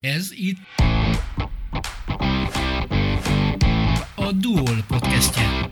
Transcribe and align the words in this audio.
Ez 0.00 0.28
itt 0.32 0.58
a 4.14 4.32
Duol 4.32 4.84
podcastje. 4.88 5.68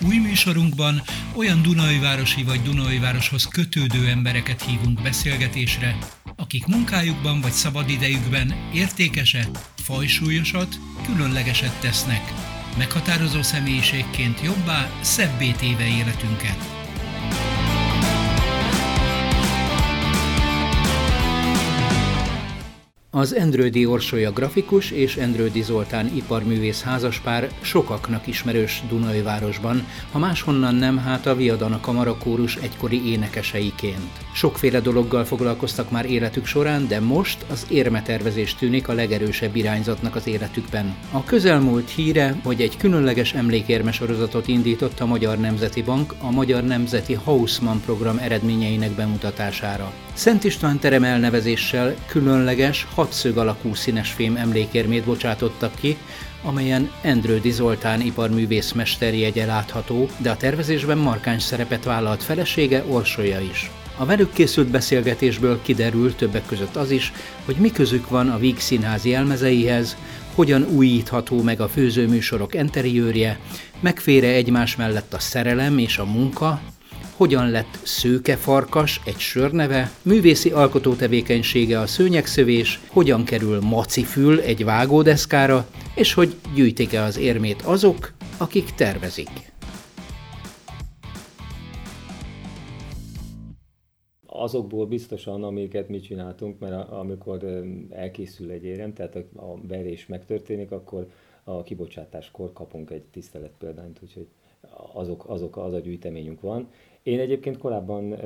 Új 0.00 0.16
műsorunkban 0.16 1.02
olyan 1.34 1.62
Dunajvárosi 1.62 2.42
vagy 2.42 2.62
Dunajvároshoz 2.62 3.44
kötődő 3.44 4.08
embereket 4.08 4.62
hívunk 4.62 5.02
beszélgetésre, 5.02 5.96
akik 6.36 6.66
munkájukban 6.66 7.40
vagy 7.40 7.52
szabadidejükben 7.52 8.54
értékeset, 8.74 9.72
fajsúlyosat, 9.76 10.78
különlegeset 11.06 11.80
tesznek, 11.80 12.32
meghatározó 12.78 13.42
személyiségként 13.42 14.40
jobbá, 14.40 14.90
szebbé 15.00 15.50
téve 15.50 15.86
életünket. 15.86 16.81
Az 23.14 23.34
Endrődi 23.34 23.86
Orsolya 23.86 24.32
grafikus 24.32 24.90
és 24.90 25.16
Endrődi 25.16 25.62
Zoltán 25.62 26.10
iparművész 26.14 26.82
házaspár 26.82 27.48
sokaknak 27.60 28.26
ismerős 28.26 28.82
Dunajvárosban, 28.88 29.86
ha 30.12 30.18
máshonnan 30.18 30.74
nem, 30.74 30.98
hát 30.98 31.26
a 31.26 31.34
Viadana 31.34 31.80
Kamarakórus 31.80 32.56
egykori 32.56 33.10
énekeseiként. 33.10 34.10
Sokféle 34.34 34.80
dologgal 34.80 35.24
foglalkoztak 35.24 35.90
már 35.90 36.10
életük 36.10 36.46
során, 36.46 36.88
de 36.88 37.00
most 37.00 37.44
az 37.50 37.66
érmetervezés 37.70 38.54
tűnik 38.54 38.88
a 38.88 38.92
legerősebb 38.92 39.56
irányzatnak 39.56 40.14
az 40.14 40.26
életükben. 40.26 40.94
A 41.10 41.24
közelmúlt 41.24 41.90
híre, 41.90 42.40
hogy 42.42 42.60
egy 42.60 42.76
különleges 42.76 43.34
emlékérme 43.34 43.92
sorozatot 43.92 44.48
indított 44.48 45.00
a 45.00 45.06
Magyar 45.06 45.38
Nemzeti 45.38 45.82
Bank 45.82 46.14
a 46.20 46.30
Magyar 46.30 46.64
Nemzeti 46.64 47.14
Hausmann 47.14 47.80
program 47.84 48.18
eredményeinek 48.18 48.90
bemutatására. 48.90 49.92
Szent 50.14 50.44
István 50.44 50.78
terem 50.78 51.04
elnevezéssel 51.04 51.94
különleges, 52.06 52.86
hatszög 52.94 53.36
alakú 53.36 53.74
színes 53.74 54.10
fém 54.10 54.36
emlékérmét 54.36 55.04
bocsátottak 55.04 55.74
ki, 55.80 55.96
amelyen 56.42 56.90
Endrődi 57.02 57.50
Zoltán 57.50 58.00
iparművész 58.00 58.72
mesterjegye 58.72 59.46
látható, 59.46 60.08
de 60.18 60.30
a 60.30 60.36
tervezésben 60.36 60.98
markáns 60.98 61.42
szerepet 61.42 61.84
vállalt 61.84 62.22
felesége 62.22 62.84
Orsolya 62.88 63.40
is. 63.40 63.70
A 63.96 64.04
velük 64.04 64.32
készült 64.32 64.68
beszélgetésből 64.68 65.62
kiderült 65.62 66.16
többek 66.16 66.46
között 66.46 66.76
az 66.76 66.90
is, 66.90 67.12
hogy 67.44 67.56
mi 67.56 67.70
közük 67.70 68.08
van 68.08 68.30
a 68.30 68.38
Víg 68.38 68.58
színházi 68.58 69.08
jelmezeihez, 69.08 69.96
hogyan 70.34 70.62
újítható 70.64 71.42
meg 71.42 71.60
a 71.60 71.68
főzőműsorok 71.68 72.54
enteriőrje, 72.54 73.38
megfére 73.80 74.28
egymás 74.28 74.76
mellett 74.76 75.14
a 75.14 75.18
szerelem 75.18 75.78
és 75.78 75.98
a 75.98 76.04
munka, 76.04 76.60
hogyan 77.16 77.50
lett 77.50 77.78
szőke 77.82 78.36
farkas 78.36 79.00
egy 79.04 79.18
sörneve, 79.18 79.90
művészi 80.02 80.50
alkotó 80.50 80.94
tevékenysége 80.94 81.80
a 81.80 81.86
szőnyegszövés, 81.86 82.80
hogyan 82.88 83.24
kerül 83.24 83.60
macifül 83.60 84.40
egy 84.40 84.64
vágódeszkára, 84.64 85.66
és 85.94 86.14
hogy 86.14 86.34
gyűjtik-e 86.54 87.02
az 87.02 87.18
érmét 87.18 87.62
azok, 87.62 88.12
akik 88.38 88.70
tervezik. 88.70 89.50
azokból 94.42 94.86
biztosan, 94.86 95.44
amiket 95.44 95.88
mi 95.88 96.00
csináltunk, 96.00 96.58
mert 96.58 96.90
amikor 96.90 97.64
elkészül 97.90 98.50
egy 98.50 98.64
érem, 98.64 98.92
tehát 98.92 99.16
a 99.16 99.66
verés 99.68 100.06
megtörténik, 100.06 100.70
akkor 100.70 101.06
a 101.44 101.62
kibocsátáskor 101.62 102.52
kapunk 102.52 102.90
egy 102.90 103.02
tisztelet 103.02 103.52
példányt, 103.58 103.98
úgyhogy 104.02 104.28
azok, 104.92 105.28
azok, 105.28 105.56
az 105.56 105.72
a 105.72 105.78
gyűjteményünk 105.78 106.40
van. 106.40 106.68
Én 107.02 107.20
egyébként 107.20 107.58
korábban 107.58 108.16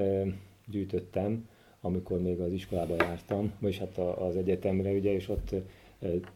gyűjtöttem, 0.66 1.48
amikor 1.80 2.20
még 2.20 2.40
az 2.40 2.52
iskolába 2.52 2.94
jártam, 2.94 3.52
vagyis 3.58 3.78
hát 3.78 3.98
az 3.98 4.36
egyetemre, 4.36 4.90
ugye, 4.90 5.12
és 5.12 5.28
ott 5.28 5.54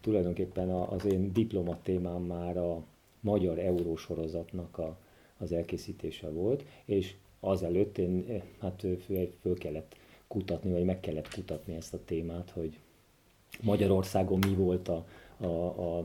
tulajdonképpen 0.01 0.71
az 0.71 1.05
én 1.05 1.33
diploma 1.33 1.79
témám 1.83 2.23
már 2.23 2.57
a 2.57 2.83
magyar 3.21 3.59
eurósorozatnak 3.59 4.79
a, 4.79 4.97
az 5.39 5.53
elkészítése 5.53 6.29
volt, 6.29 6.65
és 6.85 7.15
azelőtt 7.41 7.99
én 7.99 8.43
hát 8.61 8.87
föl, 9.07 9.33
föl 9.41 9.59
kellett 9.59 9.97
kutatni, 10.27 10.71
vagy 10.71 10.85
meg 10.85 11.01
kellett 11.01 11.35
kutatni 11.35 11.75
ezt 11.75 11.95
a 11.95 12.05
témát, 12.05 12.51
hogy 12.51 12.79
Magyarországon 13.63 14.39
mi 14.49 14.55
volt 14.55 14.89
a, 14.89 15.05
a, 15.37 15.47
a 15.47 16.05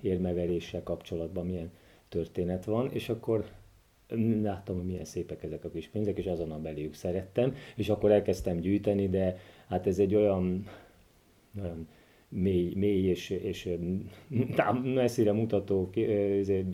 érmeveréssel 0.00 0.82
kapcsolatban, 0.82 1.46
milyen 1.46 1.70
történet 2.08 2.64
van, 2.64 2.90
és 2.92 3.08
akkor 3.08 3.44
láttam, 4.42 4.76
hogy 4.76 4.84
milyen 4.84 5.04
szépek 5.04 5.42
ezek 5.42 5.64
a 5.64 5.70
kis 5.70 5.88
pénzek, 5.88 6.18
és 6.18 6.26
azonnal 6.26 6.58
beléjük 6.58 6.94
szerettem, 6.94 7.54
és 7.76 7.88
akkor 7.88 8.10
elkezdtem 8.10 8.58
gyűjteni, 8.58 9.08
de 9.08 9.36
hát 9.68 9.86
ez 9.86 9.98
egy 9.98 10.14
olyan, 10.14 10.66
olyan 11.60 11.88
mély, 12.28 12.72
mély 12.74 13.04
és, 13.04 13.30
és 13.30 13.68
messzire 14.82 15.32
mutató 15.32 15.90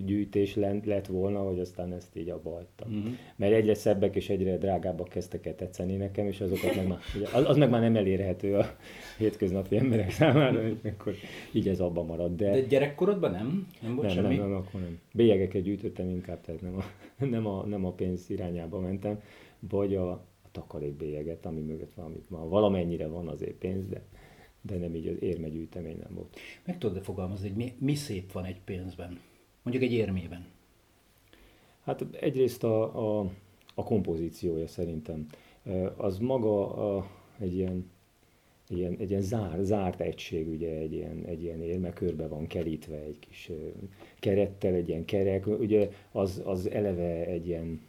gyűjtés 0.04 0.54
lett 0.84 1.06
volna, 1.06 1.38
hogy 1.38 1.58
aztán 1.58 1.92
ezt 1.92 2.16
így 2.16 2.28
abba 2.28 2.50
hagytam. 2.50 2.92
Uh-huh. 2.92 3.12
Mert 3.36 3.52
egyre 3.52 3.74
szebbek 3.74 4.16
és 4.16 4.28
egyre 4.28 4.58
drágábbak 4.58 5.08
kezdtek 5.08 5.46
el 5.46 5.54
tetszeni 5.54 5.96
nekem, 5.96 6.26
és 6.26 6.40
azokat 6.40 6.76
meg 6.76 6.86
már, 6.86 6.98
az, 7.32 7.48
az 7.48 7.56
meg 7.56 7.70
már 7.70 7.80
nem 7.80 7.96
elérhető 7.96 8.54
a 8.54 8.76
hétköznapi 9.18 9.76
emberek 9.76 10.10
számára, 10.10 10.68
és 10.68 10.74
akkor 10.82 11.14
így 11.52 11.68
ez 11.68 11.80
abba 11.80 12.02
marad. 12.02 12.36
De, 12.36 12.50
de 12.50 12.60
gyerekkorodban 12.60 13.30
nem? 13.30 13.68
Nem 13.82 13.94
volt 13.94 14.06
nem, 14.06 14.16
semmi? 14.16 14.36
Nem, 14.36 14.48
nem, 14.48 14.56
akkor 14.56 14.80
nem. 14.80 14.98
Bélyegeket 15.12 15.62
gyűjtöttem 15.62 16.08
inkább, 16.08 16.40
tehát 16.40 16.60
nem 16.60 16.76
a, 16.76 16.84
nem 17.34 17.46
a, 17.46 17.66
nem 17.66 17.84
a 17.84 17.92
pénz 17.92 18.30
irányába 18.30 18.80
mentem, 18.80 19.20
vagy 19.58 19.94
a, 19.94 20.10
a 20.10 20.48
takarékbélyeget, 20.52 21.46
ami 21.46 21.60
mögött 21.60 21.94
valami, 21.94 22.14
valamennyire 22.28 23.06
van 23.06 23.28
azért 23.28 23.54
pénz, 23.54 23.88
de 23.88 24.02
de 24.66 24.76
nem 24.76 24.94
így 24.94 25.06
az 25.06 25.22
érmegyűjtemény 25.22 25.98
nem 26.02 26.14
volt. 26.14 26.36
Meg 26.64 26.78
tudod 26.78 27.02
fogalmazni, 27.02 27.48
hogy 27.48 27.56
mi, 27.56 27.72
mi 27.78 27.94
szép 27.94 28.32
van 28.32 28.44
egy 28.44 28.60
pénzben? 28.60 29.20
Mondjuk 29.62 29.84
egy 29.90 29.92
érmében. 29.92 30.46
Hát 31.82 32.04
egyrészt 32.20 32.64
a, 32.64 33.18
a, 33.20 33.30
a 33.74 33.84
kompozíciója 33.84 34.66
szerintem. 34.66 35.26
Az 35.96 36.18
maga 36.18 36.74
a, 36.96 37.10
egy 37.38 37.54
ilyen 37.54 37.92
egy 38.68 38.78
ilyen, 38.78 38.96
egy 38.98 39.10
ilyen 39.10 39.22
zár, 39.22 39.58
zárt 39.60 40.00
egység, 40.00 40.48
ugye 40.48 40.70
egy 40.70 40.92
ilyen, 40.92 41.24
egy 41.26 41.42
ilyen 41.42 41.62
érme 41.62 41.92
körbe 41.92 42.28
van 42.28 42.46
kerítve 42.46 42.96
egy 42.96 43.18
kis 43.18 43.50
kerettel, 44.20 44.74
egy 44.74 44.88
ilyen 44.88 45.04
kerek, 45.04 45.46
ugye 45.46 45.90
az, 46.12 46.42
az 46.44 46.70
eleve 46.70 47.26
egy 47.26 47.46
ilyen 47.46 47.80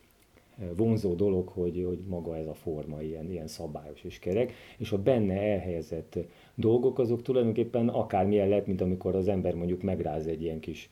vonzó 0.75 1.13
dolog, 1.13 1.47
hogy, 1.47 1.83
hogy 1.85 1.99
maga 2.07 2.37
ez 2.37 2.47
a 2.47 2.53
forma 2.53 3.01
ilyen, 3.01 3.31
ilyen 3.31 3.47
szabályos 3.47 4.03
és 4.03 4.19
kerek, 4.19 4.53
és 4.77 4.91
a 4.91 5.01
benne 5.01 5.41
elhelyezett 5.41 6.17
dolgok 6.55 6.99
azok 6.99 7.21
tulajdonképpen 7.21 7.87
akármilyen 7.87 8.49
lehet, 8.49 8.67
mint 8.67 8.81
amikor 8.81 9.15
az 9.15 9.27
ember 9.27 9.55
mondjuk 9.55 9.81
megráz 9.81 10.27
egy 10.27 10.41
ilyen 10.41 10.59
kis 10.59 10.89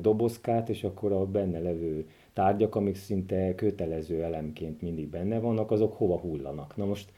dobozkát, 0.00 0.68
és 0.68 0.84
akkor 0.84 1.12
a 1.12 1.26
benne 1.26 1.58
levő 1.58 2.08
tárgyak, 2.32 2.74
amik 2.74 2.94
szinte 2.94 3.54
kötelező 3.54 4.22
elemként 4.22 4.82
mindig 4.82 5.08
benne 5.08 5.38
vannak, 5.38 5.70
azok 5.70 5.96
hova 5.96 6.18
hullanak. 6.18 6.76
Na 6.76 6.84
most, 6.84 7.12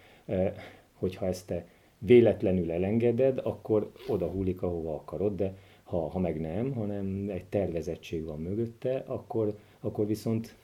hogyha 0.94 1.26
ezt 1.26 1.46
te 1.46 1.66
véletlenül 1.98 2.72
elengeded, 2.72 3.40
akkor 3.42 3.92
oda 4.08 4.26
hullik, 4.26 4.62
ahova 4.62 4.94
akarod, 4.94 5.36
de 5.36 5.56
ha, 5.82 6.08
ha 6.08 6.18
meg 6.18 6.40
nem, 6.40 6.72
hanem 6.72 7.26
egy 7.28 7.44
tervezettség 7.44 8.24
van 8.24 8.40
mögötte, 8.40 9.04
akkor, 9.06 9.56
akkor 9.80 10.06
viszont 10.06 10.54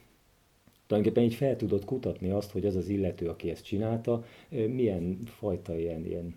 tulajdonképpen 0.86 1.28
így 1.28 1.34
fel 1.34 1.56
tudod 1.56 1.84
kutatni 1.84 2.30
azt, 2.30 2.50
hogy 2.50 2.66
az 2.66 2.76
az 2.76 2.88
illető, 2.88 3.28
aki 3.28 3.50
ezt 3.50 3.64
csinálta, 3.64 4.24
milyen 4.48 5.18
fajta 5.24 5.78
ilyen, 5.78 6.06
ilyen 6.06 6.34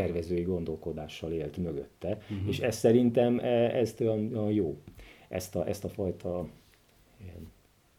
tervezői 0.00 0.42
gondolkodással 0.42 1.32
élt 1.32 1.56
mögötte, 1.56 2.08
uh-huh. 2.08 2.48
és 2.48 2.58
ez 2.58 2.76
szerintem 2.76 3.38
e, 3.38 3.76
ez 3.76 3.94
olyan, 4.00 4.50
jó, 4.50 4.76
ezt 5.28 5.56
a, 5.56 5.68
ezt 5.68 5.84
a 5.84 5.88
fajta 5.88 6.48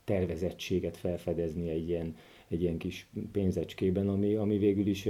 tervezettséget 0.04 0.98
felfedezni 0.98 1.70
egy 1.70 1.90
ilyen, 1.90 2.16
egy 2.48 2.62
ilyen 2.62 2.78
kis 2.78 3.10
pénzecskében, 3.32 4.10
ami, 4.10 4.36
ami 4.36 4.58
végül 4.58 4.88
is 4.88 5.06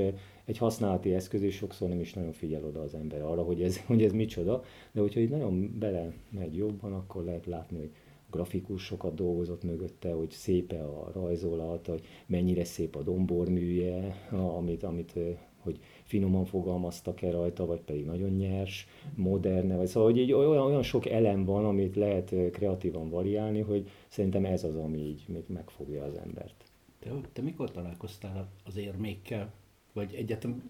egy 0.46 0.58
használati 0.58 1.14
eszköz, 1.14 1.42
és 1.42 1.56
sokszor 1.56 1.90
nem 1.90 2.00
is 2.00 2.14
nagyon 2.14 2.32
figyel 2.32 2.66
oda 2.66 2.82
az 2.82 2.94
ember 2.94 3.22
arra, 3.22 3.44
hogy 3.44 3.62
ez, 3.62 3.82
hogy 3.88 4.04
ez 4.04 4.12
micsoda, 4.12 4.64
de 4.92 5.02
hogyha 5.02 5.20
így 5.20 5.30
nagyon 5.30 5.78
bele 5.80 6.14
megy 6.30 6.56
jobban, 6.56 6.94
akkor 6.94 7.24
lehet 7.24 7.46
látni, 7.46 7.78
hogy 7.78 7.92
grafikus 8.32 8.84
sokat 8.84 9.16
dolgozott 9.16 9.64
mögötte, 9.64 10.12
hogy 10.12 10.30
szépe 10.30 10.84
a 10.84 11.12
rajzolat, 11.14 11.88
hogy 11.88 12.02
mennyire 12.26 12.64
szép 12.64 12.96
a 12.96 13.02
domborműje, 13.02 14.28
amit, 14.32 14.84
amit 14.84 15.14
hogy 15.62 15.80
finoman 16.12 16.46
fogalmaztak-e 16.46 17.32
rajta, 17.32 17.66
vagy 17.66 17.80
pedig 17.80 18.06
nagyon 18.06 18.30
nyers, 18.30 18.88
moderne, 19.16 19.76
vagy 19.76 19.88
szóval 19.88 20.10
hogy 20.10 20.20
így 20.20 20.32
olyan, 20.32 20.66
olyan 20.66 20.84
sok 20.84 21.06
elem 21.06 21.46
van, 21.46 21.66
amit 21.66 21.96
lehet 21.96 22.34
kreatívan 22.52 23.10
variálni, 23.10 23.60
hogy 23.60 23.90
szerintem 24.08 24.46
ez 24.46 24.64
az, 24.64 24.76
ami 24.76 24.98
így 24.98 25.24
még 25.28 25.44
megfogja 25.48 26.04
az 26.04 26.16
embert. 26.26 26.64
Te, 27.00 27.10
te 27.34 27.42
mikor 27.42 27.72
találkoztál 27.72 28.48
az 28.66 28.78
érmékkel? 28.78 29.54
Vagy 29.94 30.14
egyáltalán 30.14 30.64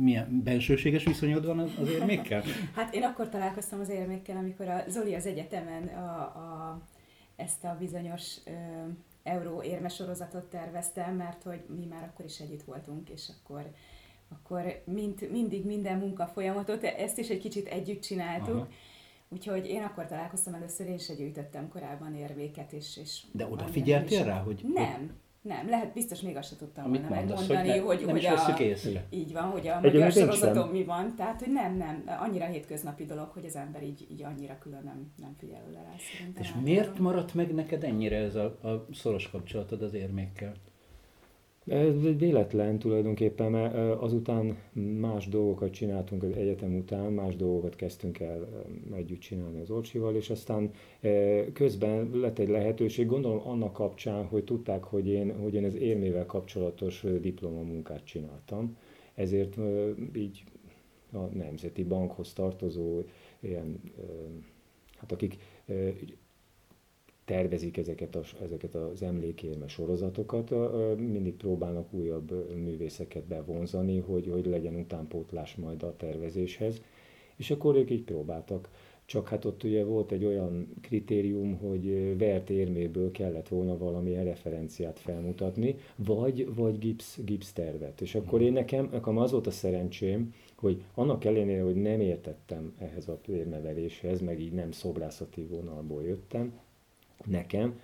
milyen 0.00 0.40
bensőséges 0.44 1.04
viszonyod 1.04 1.46
van 1.46 1.58
az 1.58 1.88
érmékkel? 1.88 2.42
hát 2.74 2.94
én 2.94 3.02
akkor 3.02 3.28
találkoztam 3.28 3.80
az 3.80 3.88
érmékkel, 3.88 4.36
amikor 4.36 4.68
a 4.68 4.84
Zoli 4.88 5.14
az 5.14 5.26
egyetemen 5.26 5.86
a, 5.86 6.20
a, 6.20 6.80
ezt 7.36 7.64
a 7.64 7.76
bizonyos 7.78 8.36
ö, 8.44 8.50
euró 9.22 9.62
érmesorozatot 9.62 10.44
terveztem, 10.44 11.16
mert 11.16 11.42
hogy 11.42 11.60
mi 11.76 11.84
már 11.84 12.02
akkor 12.02 12.24
is 12.24 12.40
együtt 12.40 12.62
voltunk, 12.62 13.08
és 13.08 13.28
akkor 13.40 13.70
akkor 14.28 14.82
mind, 14.84 15.28
mindig 15.30 15.66
minden 15.66 15.98
munka 15.98 16.26
folyamatot, 16.26 16.84
ezt 16.84 17.18
is 17.18 17.28
egy 17.28 17.38
kicsit 17.38 17.66
együtt 17.66 18.00
csináltuk. 18.00 18.54
Aha. 18.54 18.68
Úgyhogy 19.28 19.66
én 19.66 19.82
akkor 19.82 20.06
találkoztam 20.06 20.54
először, 20.54 20.86
én 20.86 20.98
se 20.98 21.14
gyűjtöttem 21.14 21.68
korábban 21.68 22.14
érvéket. 22.14 22.72
És, 22.72 22.96
és 22.96 23.22
De 23.32 23.46
oda 23.46 23.64
figyeltél 23.64 24.24
rá, 24.24 24.38
hogy... 24.38 24.64
Nem, 24.74 25.16
nem, 25.42 25.68
lehet, 25.68 25.92
biztos 25.92 26.20
még 26.20 26.36
azt 26.36 26.48
se 26.48 26.56
tudtam 26.56 26.84
Amit 26.84 27.00
volna 27.00 27.16
mondasz, 27.16 27.46
megmondani, 27.46 27.78
hogy, 27.78 27.78
ne, 27.78 27.84
hogy, 27.86 28.00
nem 28.00 28.10
hogy 28.10 28.22
is 28.22 28.28
a, 28.28 28.62
észre. 28.62 29.06
így 29.10 29.32
van, 29.32 29.42
hogy 29.42 29.66
a 29.66 29.76
Egyébként 29.76 29.92
magyar 29.92 30.12
sem. 30.12 30.22
sorozatom 30.22 30.70
mi 30.70 30.84
van, 30.84 31.14
tehát 31.16 31.38
hogy 31.42 31.52
nem, 31.52 31.76
nem, 31.76 32.02
annyira 32.06 32.44
hétköznapi 32.44 33.04
dolog, 33.04 33.28
hogy 33.28 33.44
az 33.44 33.56
ember 33.56 33.82
így, 33.82 34.06
így 34.10 34.22
annyira 34.22 34.58
külön 34.58 34.82
nem, 34.84 35.12
nem 35.16 35.34
figyel 35.38 35.62
oda 35.68 35.82
rá. 35.82 35.94
És 36.40 36.52
miért 36.62 36.98
maradt 36.98 37.34
meg 37.34 37.54
neked 37.54 37.84
ennyire 37.84 38.16
ez 38.16 38.34
a, 38.34 38.44
a 38.44 38.86
szoros 38.92 39.30
kapcsolatod 39.30 39.82
az 39.82 39.94
érmékkel? 39.94 40.54
Ez 41.68 42.16
véletlen 42.18 42.78
tulajdonképpen, 42.78 43.50
mert 43.50 43.74
azután 44.00 44.56
más 45.00 45.28
dolgokat 45.28 45.70
csináltunk 45.70 46.22
az 46.22 46.32
egyetem 46.32 46.76
után, 46.76 47.12
más 47.12 47.36
dolgokat 47.36 47.76
kezdtünk 47.76 48.20
el 48.20 48.48
együtt 48.94 49.20
csinálni 49.20 49.60
az 49.60 49.70
Orcsival, 49.70 50.14
és 50.14 50.30
aztán 50.30 50.70
közben 51.52 52.10
lett 52.14 52.38
egy 52.38 52.48
lehetőség, 52.48 53.06
gondolom 53.06 53.48
annak 53.48 53.72
kapcsán, 53.72 54.24
hogy 54.24 54.44
tudták, 54.44 54.84
hogy 54.84 55.08
én, 55.08 55.38
hogy 55.40 55.54
én 55.54 55.64
az 55.64 55.74
érmével 55.74 56.26
kapcsolatos 56.26 57.04
diplomamunkát 57.20 58.04
csináltam, 58.04 58.76
ezért 59.14 59.56
így 60.14 60.44
a 61.12 61.18
Nemzeti 61.18 61.84
Bankhoz 61.84 62.32
tartozó 62.32 63.02
ilyen, 63.40 63.80
hát 64.96 65.12
akik 65.12 65.36
tervezik 67.28 67.76
ezeket, 67.76 68.16
a, 68.16 68.22
ezeket 68.42 68.74
az 68.74 69.02
emlékérme 69.02 69.68
sorozatokat, 69.68 70.54
mindig 70.96 71.34
próbálnak 71.34 71.92
újabb 71.92 72.54
művészeket 72.54 73.22
bevonzani, 73.22 73.98
hogy, 73.98 74.28
hogy 74.30 74.46
legyen 74.46 74.74
utánpótlás 74.74 75.54
majd 75.54 75.82
a 75.82 75.96
tervezéshez. 75.96 76.80
És 77.36 77.50
akkor 77.50 77.76
ők 77.76 77.90
így 77.90 78.02
próbáltak. 78.02 78.68
Csak 79.04 79.28
hát 79.28 79.44
ott 79.44 79.62
ugye 79.62 79.84
volt 79.84 80.12
egy 80.12 80.24
olyan 80.24 80.68
kritérium, 80.80 81.56
hogy 81.56 82.16
vert 82.18 82.50
érméből 82.50 83.10
kellett 83.10 83.48
volna 83.48 83.78
valami 83.78 84.14
referenciát 84.14 84.98
felmutatni, 84.98 85.76
vagy, 85.96 86.54
vagy 86.54 86.78
gipsz, 86.78 87.18
gipsz 87.24 87.52
tervet. 87.52 88.00
És 88.00 88.14
akkor 88.14 88.42
én 88.42 88.52
nekem, 88.52 88.88
nekem 88.92 89.18
az 89.18 89.30
volt 89.30 89.46
a 89.46 89.50
szerencsém, 89.50 90.34
hogy 90.56 90.82
annak 90.94 91.24
ellenére, 91.24 91.62
hogy 91.62 91.76
nem 91.76 92.00
értettem 92.00 92.72
ehhez 92.78 93.08
a 93.08 93.20
érmeveléshez, 93.26 94.20
meg 94.20 94.40
így 94.40 94.52
nem 94.52 94.70
szobrászati 94.70 95.42
vonalból 95.42 96.02
jöttem, 96.02 96.52
nekem, 97.24 97.80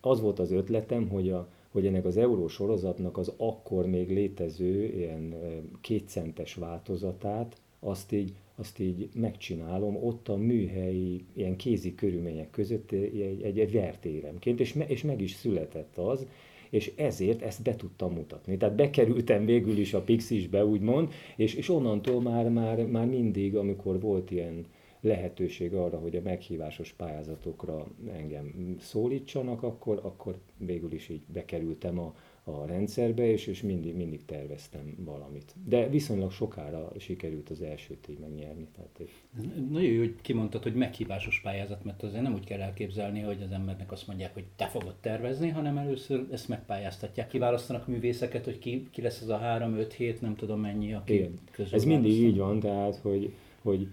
az 0.00 0.20
volt 0.20 0.38
az 0.38 0.50
ötletem, 0.50 1.08
hogy, 1.08 1.30
a, 1.30 1.48
hogy 1.70 1.86
ennek 1.86 2.04
az 2.04 2.16
euró 2.16 2.48
sorozatnak 2.48 3.18
az 3.18 3.32
akkor 3.36 3.86
még 3.86 4.10
létező 4.10 4.84
ilyen 4.84 5.34
kétcentes 5.80 6.54
változatát, 6.54 7.60
azt 7.80 8.12
így, 8.12 8.32
azt 8.54 8.78
így 8.78 9.08
megcsinálom 9.14 9.96
ott 9.96 10.28
a 10.28 10.36
műhelyi 10.36 11.24
ilyen 11.34 11.56
kézi 11.56 11.94
körülmények 11.94 12.50
között 12.50 12.92
egy, 12.92 13.20
egy, 13.42 13.58
egy 13.58 13.72
vertéremként, 13.72 14.60
és, 14.60 14.72
me, 14.72 14.86
és 14.86 15.02
meg 15.02 15.20
is 15.20 15.32
született 15.32 15.98
az, 15.98 16.26
és 16.70 16.92
ezért 16.96 17.42
ezt 17.42 17.62
be 17.62 17.76
tudtam 17.76 18.12
mutatni. 18.12 18.56
Tehát 18.56 18.74
bekerültem 18.74 19.44
végül 19.44 19.78
is 19.78 19.94
a 19.94 20.02
Pixisbe, 20.02 20.64
úgymond, 20.64 21.12
és, 21.36 21.54
és 21.54 21.68
onnantól 21.68 22.20
már, 22.22 22.48
már, 22.48 22.86
már 22.86 23.06
mindig, 23.06 23.56
amikor 23.56 24.00
volt 24.00 24.30
ilyen 24.30 24.64
lehetőség 25.00 25.74
arra, 25.74 25.98
hogy 25.98 26.16
a 26.16 26.20
meghívásos 26.22 26.92
pályázatokra 26.92 27.86
engem 28.12 28.76
szólítsanak, 28.80 29.62
akkor, 29.62 30.00
akkor 30.02 30.38
végül 30.56 30.92
is 30.92 31.08
így 31.08 31.22
bekerültem 31.32 31.98
a, 31.98 32.14
a 32.44 32.66
rendszerbe, 32.66 33.26
és, 33.26 33.46
és 33.46 33.62
mindig, 33.62 33.96
mindig 33.96 34.24
terveztem 34.24 34.96
valamit. 35.04 35.54
De 35.66 35.88
viszonylag 35.88 36.30
sokára 36.30 36.92
sikerült 36.98 37.50
az 37.50 37.62
elsőt 37.62 38.08
így 38.08 38.18
megnyerni. 38.18 38.66
Tehát, 38.76 39.10
Nagyon 39.70 39.90
jó, 39.90 39.98
hogy 39.98 40.14
kimondtad, 40.20 40.62
hogy 40.62 40.74
meghívásos 40.74 41.40
pályázat, 41.40 41.84
mert 41.84 42.02
azért 42.02 42.22
nem 42.22 42.34
úgy 42.34 42.44
kell 42.44 42.60
elképzelni, 42.60 43.20
hogy 43.20 43.42
az 43.42 43.52
embernek 43.52 43.92
azt 43.92 44.06
mondják, 44.06 44.34
hogy 44.34 44.44
te 44.56 44.66
fogod 44.66 44.94
tervezni, 45.00 45.48
hanem 45.48 45.76
először 45.76 46.26
ezt 46.30 46.48
megpályáztatják. 46.48 47.28
Kiválasztanak 47.28 47.86
művészeket, 47.86 48.44
hogy 48.44 48.58
ki, 48.58 48.88
ki 48.90 49.02
lesz 49.02 49.20
az 49.20 49.28
a 49.28 49.36
három, 49.36 49.76
öt, 49.76 49.92
hét, 49.92 50.20
nem 50.20 50.36
tudom 50.36 50.60
mennyi, 50.60 50.94
aki 50.94 51.14
Igen. 51.14 51.38
Ez 51.72 51.84
mindig 51.84 52.12
így 52.12 52.36
van, 52.36 52.60
tehát, 52.60 52.96
hogy, 52.96 53.32
hogy 53.62 53.88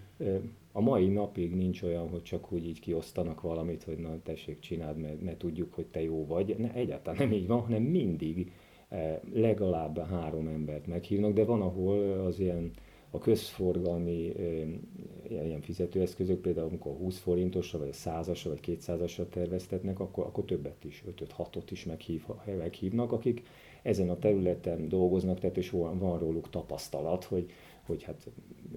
a 0.78 0.80
mai 0.80 1.08
napig 1.08 1.54
nincs 1.54 1.82
olyan, 1.82 2.08
hogy 2.08 2.22
csak 2.22 2.52
úgy 2.52 2.66
így 2.66 2.80
kiosztanak 2.80 3.40
valamit, 3.40 3.82
hogy 3.82 3.98
na 3.98 4.22
tessék 4.22 4.58
csináld, 4.58 4.96
mert, 4.96 5.22
mert 5.22 5.38
tudjuk, 5.38 5.74
hogy 5.74 5.86
te 5.86 6.02
jó 6.02 6.26
vagy. 6.26 6.56
Ne, 6.58 6.72
egyáltalán 6.72 7.18
nem 7.18 7.32
így 7.32 7.46
van, 7.46 7.60
hanem 7.60 7.82
mindig 7.82 8.52
eh, 8.88 9.18
legalább 9.32 9.98
három 9.98 10.46
embert 10.46 10.86
meghívnak, 10.86 11.32
de 11.32 11.44
van, 11.44 11.62
ahol 11.62 12.20
az 12.26 12.40
ilyen 12.40 12.70
a 13.10 13.18
közforgalmi 13.18 14.32
eh, 14.38 15.46
ilyen 15.46 15.60
fizetőeszközök, 15.60 16.40
például 16.40 16.68
amikor 16.68 16.96
20 16.96 17.18
forintosra, 17.18 17.78
vagy 17.78 17.92
100-asra, 17.92 18.44
vagy 18.44 18.60
200-asra 18.66 19.28
terveztetnek, 19.28 20.00
akkor, 20.00 20.24
akkor 20.24 20.44
többet 20.44 20.84
is, 20.84 21.04
5-6-ot 21.38 21.66
is 21.70 21.84
meghív, 21.84 22.24
meghívnak, 22.58 23.12
akik 23.12 23.42
ezen 23.82 24.10
a 24.10 24.18
területen 24.18 24.88
dolgoznak, 24.88 25.38
tehát 25.38 25.56
és 25.56 25.70
van, 25.70 25.98
van 25.98 26.18
róluk 26.18 26.50
tapasztalat, 26.50 27.24
hogy 27.24 27.50
hogy 27.88 28.02
hát 28.02 28.26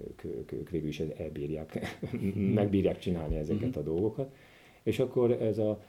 ők, 0.08 0.24
ők, 0.24 0.52
ők 0.52 0.70
végül 0.70 0.88
is 0.88 1.00
elbírják, 1.00 1.98
megbírják 2.54 2.98
csinálni 2.98 3.36
ezeket 3.36 3.76
a 3.76 3.82
dolgokat. 3.82 4.34
És 4.82 4.98
akkor 4.98 5.30
ez 5.30 5.58
a, 5.58 5.82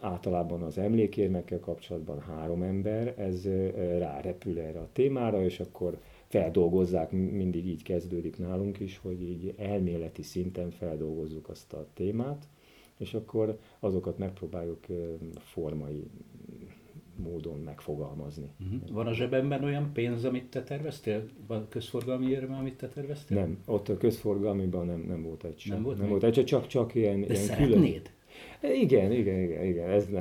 általában 0.00 0.62
az 0.62 0.78
emlékérmekkel 0.78 1.60
kapcsolatban 1.60 2.20
három 2.20 2.62
ember, 2.62 3.14
ez 3.18 3.44
rárepül 3.98 4.58
erre 4.58 4.78
a 4.78 4.88
témára, 4.92 5.44
és 5.44 5.60
akkor 5.60 5.98
feldolgozzák, 6.26 7.10
mindig 7.10 7.66
így 7.66 7.82
kezdődik 7.82 8.38
nálunk 8.38 8.80
is, 8.80 8.98
hogy 8.98 9.22
így 9.22 9.54
elméleti 9.56 10.22
szinten 10.22 10.70
feldolgozzuk 10.70 11.48
azt 11.48 11.72
a 11.72 11.86
témát, 11.94 12.48
és 12.96 13.14
akkor 13.14 13.58
azokat 13.78 14.18
megpróbáljuk 14.18 14.86
formai 15.38 16.10
módon 17.22 17.58
megfogalmazni. 17.58 18.50
Uh-huh. 18.64 18.90
Van 18.90 19.06
a 19.06 19.12
zsebemben 19.12 19.64
olyan 19.64 19.90
pénz, 19.92 20.24
amit 20.24 20.44
te 20.44 20.62
terveztél? 20.62 21.24
Van 21.46 21.66
közforgalmi 21.68 22.30
érme, 22.30 22.56
amit 22.56 22.74
te 22.74 22.88
terveztél? 22.88 23.38
Nem, 23.38 23.58
ott 23.66 23.88
a 23.88 23.96
közforgalmiban 23.96 24.86
nem, 24.86 25.04
nem 25.08 25.22
volt 25.22 25.44
egy 25.44 25.58
sem. 25.58 25.74
Nem 25.74 25.82
volt, 25.82 25.98
nem 25.98 26.08
volt 26.08 26.24
egy, 26.24 26.44
csak, 26.44 26.66
csak 26.66 26.94
ilyen, 26.94 27.20
De 27.20 27.34
ilyen? 27.34 27.56
Külön... 27.56 27.82
Igen, 28.62 29.12
igen, 29.12 29.40
igen, 29.40 29.64
igen, 29.64 29.90
ez 29.90 30.06
ne, 30.06 30.20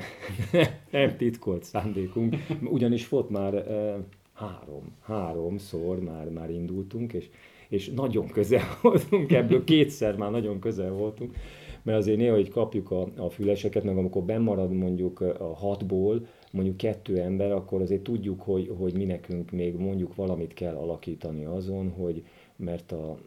nem 1.00 1.18
titkolt 1.18 1.63
szándékunk, 1.63 2.36
ugyanis 2.63 3.09
volt 3.09 3.30
már 3.30 3.53
e, 3.53 4.00
három, 4.33 4.95
háromszor 5.01 6.00
már, 6.00 6.29
már 6.29 6.50
indultunk, 6.50 7.13
és, 7.13 7.29
és 7.70 7.89
nagyon 7.89 8.27
közel 8.27 8.77
voltunk, 8.81 9.31
ebből 9.31 9.63
kétszer 9.63 10.15
már 10.15 10.31
nagyon 10.31 10.60
közel 10.60 10.91
voltunk, 10.91 11.36
mert 11.84 11.98
azért 11.98 12.18
néha, 12.18 12.36
hogy 12.36 12.50
kapjuk 12.50 12.92
a, 12.92 13.08
a 13.18 13.30
füleseket, 13.30 13.84
meg 13.84 13.98
amikor 13.98 14.24
bemarad 14.24 14.72
mondjuk 14.72 15.22
a 15.22 15.54
hatból, 15.56 16.26
mondjuk 16.52 16.78
kettő 16.78 17.18
ember, 17.18 17.52
akkor 17.52 17.82
azért 17.82 18.02
tudjuk, 18.02 18.42
hogy, 18.42 18.72
hogy 18.78 18.94
mi 18.94 19.06
nekünk 19.06 19.52
még 19.52 19.76
mondjuk 19.76 20.16
valamit 20.16 20.54
kell 20.54 20.76
alakítani 20.76 21.46
azon, 21.46 21.90
hogy 21.90 22.24
mert 22.56 22.92
a, 22.92 23.18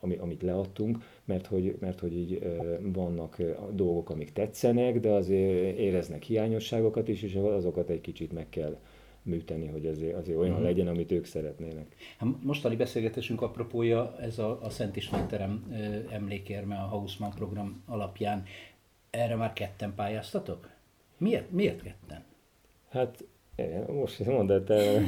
ami, 0.00 0.16
amit 0.16 0.42
leadtunk, 0.42 0.98
mert 1.24 1.46
hogy, 1.46 1.76
mert 1.80 2.00
hogy 2.00 2.16
így 2.16 2.42
vannak 2.92 3.42
dolgok, 3.72 4.10
amik 4.10 4.32
tetszenek, 4.32 5.00
de 5.00 5.10
azért 5.10 5.78
éreznek 5.78 6.22
hiányosságokat 6.22 7.08
is, 7.08 7.22
és 7.22 7.34
azokat 7.34 7.90
egy 7.90 8.00
kicsit 8.00 8.32
meg 8.32 8.48
kell 8.48 8.78
műteni, 9.26 9.66
hogy 9.66 9.86
azért, 9.86 10.16
azért 10.16 10.38
olyan 10.38 10.60
mm. 10.60 10.62
legyen, 10.62 10.86
amit 10.86 11.12
ők 11.12 11.24
szeretnének. 11.24 11.94
Hát 12.18 12.28
mostani 12.42 12.76
beszélgetésünk 12.76 13.42
apropója 13.42 14.16
ez 14.20 14.38
a, 14.38 14.62
a 14.62 14.70
Szent 14.70 14.96
Istvánterem 14.96 15.76
emlékérme 16.10 16.76
a 16.76 16.86
Hausmann 16.86 17.34
program 17.34 17.82
alapján. 17.86 18.44
Erre 19.10 19.34
már 19.34 19.52
ketten 19.52 19.94
pályáztatok? 19.94 20.70
Miért, 21.18 21.50
miért 21.50 21.82
ketten? 21.82 22.24
Hát 22.88 23.24
most 23.88 24.24
mondod 24.24 24.70
el. 24.70 25.02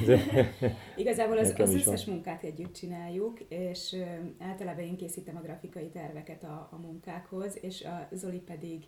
Igazából 0.97 1.39
az, 1.39 1.55
az 1.59 1.75
összes 1.75 2.05
van. 2.05 2.15
munkát 2.15 2.43
együtt 2.43 2.75
csináljuk, 2.75 3.41
és 3.49 3.97
általában 4.39 4.85
én 4.85 4.97
készítem 4.97 5.37
a 5.37 5.41
grafikai 5.41 5.89
terveket 5.89 6.45
a, 6.45 6.69
a 6.73 6.77
munkákhoz, 6.77 7.59
és 7.61 7.85
a 7.85 8.09
Zoli 8.13 8.39
pedig 8.39 8.85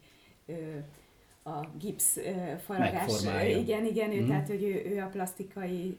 ö, 0.46 0.52
a 1.42 1.61
gipsz 1.78 2.18
faragás. 2.64 3.23
Igen, 3.56 3.85
igen, 3.85 4.12
ő, 4.12 4.23
mm. 4.23 4.26
tehát 4.26 4.47
hogy 4.47 4.62
ő, 4.62 4.90
ő 4.94 5.00
a 5.00 5.06
plastikai 5.06 5.99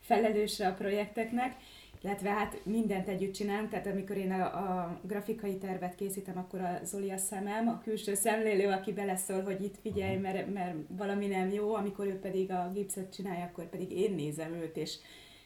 felelőse 0.00 0.66
a 0.66 0.74
projekteknek, 0.74 1.56
illetve 2.02 2.30
hát 2.30 2.64
mindent 2.64 3.08
együtt 3.08 3.32
csinálunk, 3.32 3.70
tehát 3.70 3.86
amikor 3.86 4.16
én 4.16 4.32
a, 4.32 4.44
a 4.44 5.00
grafikai 5.02 5.56
tervet 5.58 5.94
készítem, 5.94 6.38
akkor 6.38 6.60
a 6.60 6.80
Zoli 6.84 7.10
a 7.10 7.16
szemem, 7.16 7.68
a 7.68 7.80
külső 7.82 8.14
szemlélő, 8.14 8.68
aki 8.68 8.92
beleszól, 8.92 9.42
hogy 9.42 9.62
itt 9.62 9.76
figyelj, 9.80 10.16
mert, 10.16 10.52
mert 10.52 10.74
valami 10.88 11.26
nem 11.26 11.50
jó, 11.50 11.74
amikor 11.74 12.06
ő 12.06 12.18
pedig 12.18 12.50
a 12.50 12.70
gipszet 12.74 13.14
csinálja, 13.14 13.44
akkor 13.44 13.68
pedig 13.68 13.92
én 13.92 14.14
nézem 14.14 14.52
őt, 14.52 14.76
és, 14.76 14.96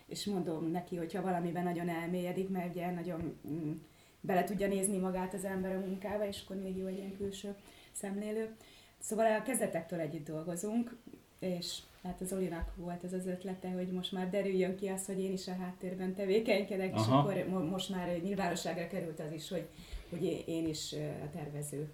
és 0.06 0.24
mondom 0.24 0.70
neki, 0.70 0.96
hogyha 0.96 1.22
valamiben 1.22 1.64
nagyon 1.64 1.88
elmélyedik, 1.88 2.48
mert 2.48 2.70
ugye 2.70 2.90
nagyon 2.90 3.38
mm, 3.48 3.72
bele 4.20 4.44
tudja 4.44 4.68
nézni 4.68 4.98
magát 4.98 5.34
az 5.34 5.44
ember 5.44 5.74
a 5.74 5.86
munkába, 5.86 6.26
és 6.26 6.42
akkor 6.44 6.56
még 6.56 6.76
jó 6.76 6.86
egy 6.86 6.96
ilyen 6.96 7.16
külső 7.16 7.54
szemlélő. 7.92 8.56
Szóval 9.06 9.26
a 9.34 9.42
kezdetektől 9.42 10.00
együtt 10.00 10.26
dolgozunk, 10.26 10.96
és 11.38 11.78
hát 12.02 12.20
az 12.20 12.32
Olinak 12.32 12.72
volt 12.76 13.04
ez 13.04 13.12
az 13.12 13.26
ötlete, 13.26 13.68
hogy 13.68 13.88
most 13.88 14.12
már 14.12 14.30
derüljön 14.30 14.76
ki 14.76 14.88
az, 14.88 15.06
hogy 15.06 15.20
én 15.20 15.32
is 15.32 15.48
a 15.48 15.54
háttérben 15.54 16.14
tevékenykedek, 16.14 16.94
Aha. 16.94 17.02
és 17.32 17.40
akkor 17.42 17.60
most 17.70 17.90
már 17.90 18.20
nyilvánosságra 18.22 18.88
került 18.88 19.20
az 19.20 19.32
is, 19.32 19.48
hogy, 19.48 19.66
hogy 20.10 20.44
én 20.46 20.68
is 20.68 20.92
a 21.24 21.30
tervező 21.36 21.90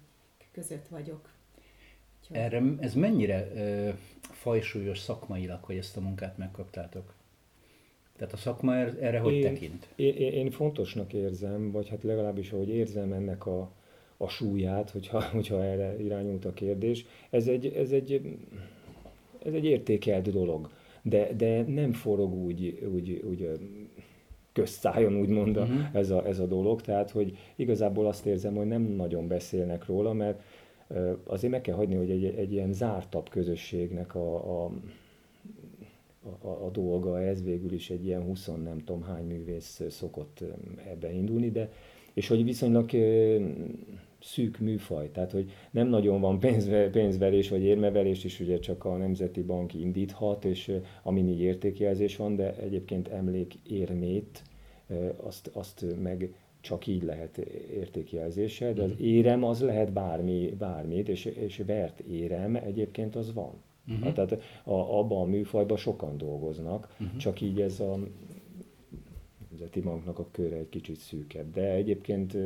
között 0.51 0.87
vagyok. 0.87 1.29
Úgyhogy... 2.21 2.37
Erre, 2.37 2.61
ez 2.79 2.93
mennyire 2.93 3.51
ö, 3.55 3.89
fajsúlyos 4.21 4.99
szakmailag, 4.99 5.63
hogy 5.63 5.77
ezt 5.77 5.97
a 5.97 6.01
munkát 6.01 6.37
megkaptátok? 6.37 7.13
Tehát 8.17 8.33
a 8.33 8.37
szakma 8.37 8.75
er, 8.75 8.97
erre 9.01 9.19
hogy 9.19 9.33
én, 9.33 9.53
tekint? 9.53 9.87
Én, 9.95 10.15
én 10.15 10.51
fontosnak 10.51 11.13
érzem, 11.13 11.71
vagy 11.71 11.89
hát 11.89 12.03
legalábbis 12.03 12.51
ahogy 12.51 12.69
érzem 12.69 13.13
ennek 13.13 13.45
a, 13.45 13.71
a 14.23 14.27
súlyát, 14.29 14.89
hogyha, 14.89 15.23
hogyha 15.37 15.63
erre 15.63 15.95
irányult 16.03 16.45
a 16.45 16.53
kérdés. 16.53 17.05
Ez 17.29 17.47
egy, 17.47 17.65
ez 17.65 17.91
egy, 17.91 18.37
ez 19.45 19.53
egy 19.53 19.65
értékelt 19.65 20.31
dolog, 20.31 20.69
de, 21.01 21.33
de 21.37 21.61
nem 21.61 21.91
forog 21.91 22.33
úgy, 22.33 22.87
úgy, 22.93 23.23
úgy 23.29 23.49
közszájon 24.53 25.15
úgymond 25.19 25.57
uh-huh. 25.57 25.95
ez, 25.95 26.09
a, 26.09 26.27
ez 26.27 26.39
a 26.39 26.45
dolog, 26.45 26.81
tehát 26.81 27.11
hogy 27.11 27.37
igazából 27.55 28.07
azt 28.07 28.25
érzem, 28.25 28.55
hogy 28.55 28.67
nem 28.67 28.81
nagyon 28.81 29.27
beszélnek 29.27 29.85
róla, 29.85 30.13
mert 30.13 30.41
azért 31.23 31.51
meg 31.51 31.61
kell 31.61 31.75
hagyni, 31.75 31.95
hogy 31.95 32.09
egy, 32.09 32.25
egy 32.25 32.51
ilyen 32.51 32.73
zártabb 32.73 33.29
közösségnek 33.29 34.15
a, 34.15 34.63
a, 34.63 34.71
a, 36.41 36.47
a 36.47 36.69
dolga 36.71 37.21
ez 37.21 37.43
végül 37.43 37.71
is 37.73 37.89
egy 37.89 38.05
ilyen 38.05 38.23
20 38.23 38.45
nem 38.45 38.77
tudom 38.85 39.03
hány 39.03 39.25
művész 39.25 39.81
szokott 39.89 40.43
ebbe 40.91 41.13
indulni, 41.13 41.51
de 41.51 41.69
és 42.13 42.27
hogy 42.27 42.43
viszonylag 42.43 42.91
szűk 44.23 44.59
műfaj, 44.59 45.11
tehát 45.11 45.31
hogy 45.31 45.51
nem 45.71 45.87
nagyon 45.87 46.21
van 46.21 46.39
pénzve, 46.39 46.89
pénzverés 46.89 47.49
vagy 47.49 47.63
érmeverés 47.63 48.23
is, 48.23 48.39
ugye 48.39 48.59
csak 48.59 48.85
a 48.85 48.97
Nemzeti 48.97 49.41
Bank 49.41 49.73
indíthat, 49.73 50.45
és 50.45 50.71
amin 51.03 51.27
így 51.27 51.39
értékjelzés 51.39 52.15
van, 52.15 52.35
de 52.35 52.55
egyébként 52.55 53.07
emlék 53.07 53.53
érmét, 53.63 54.43
azt, 55.17 55.47
azt 55.53 55.85
meg 56.01 56.33
csak 56.61 56.87
így 56.87 57.03
lehet 57.03 57.37
értékjelzése, 57.73 58.73
de 58.73 58.83
az 58.83 58.91
mhm. 58.91 59.03
érem 59.03 59.43
az 59.43 59.61
lehet 59.61 59.93
bármi, 59.93 60.55
bármit, 60.57 61.09
és, 61.09 61.25
és 61.25 61.61
vert 61.65 61.99
érem 61.99 62.55
egyébként 62.55 63.15
az 63.15 63.33
van. 63.33 63.53
Uh-huh. 63.87 64.13
Tehát 64.13 64.31
a, 64.63 64.99
abban 64.99 65.21
a 65.21 65.25
műfajban 65.25 65.77
sokan 65.77 66.17
dolgoznak, 66.17 66.95
uh-huh. 66.99 67.17
csak 67.17 67.41
így 67.41 67.61
ez 67.61 67.79
a 67.79 67.99
Nemzeti 69.49 69.81
Banknak 69.81 70.19
a 70.19 70.27
köre 70.31 70.55
egy 70.55 70.69
kicsit 70.69 70.97
szűkebb. 70.97 71.51
De 71.53 71.71
egyébként 71.71 72.37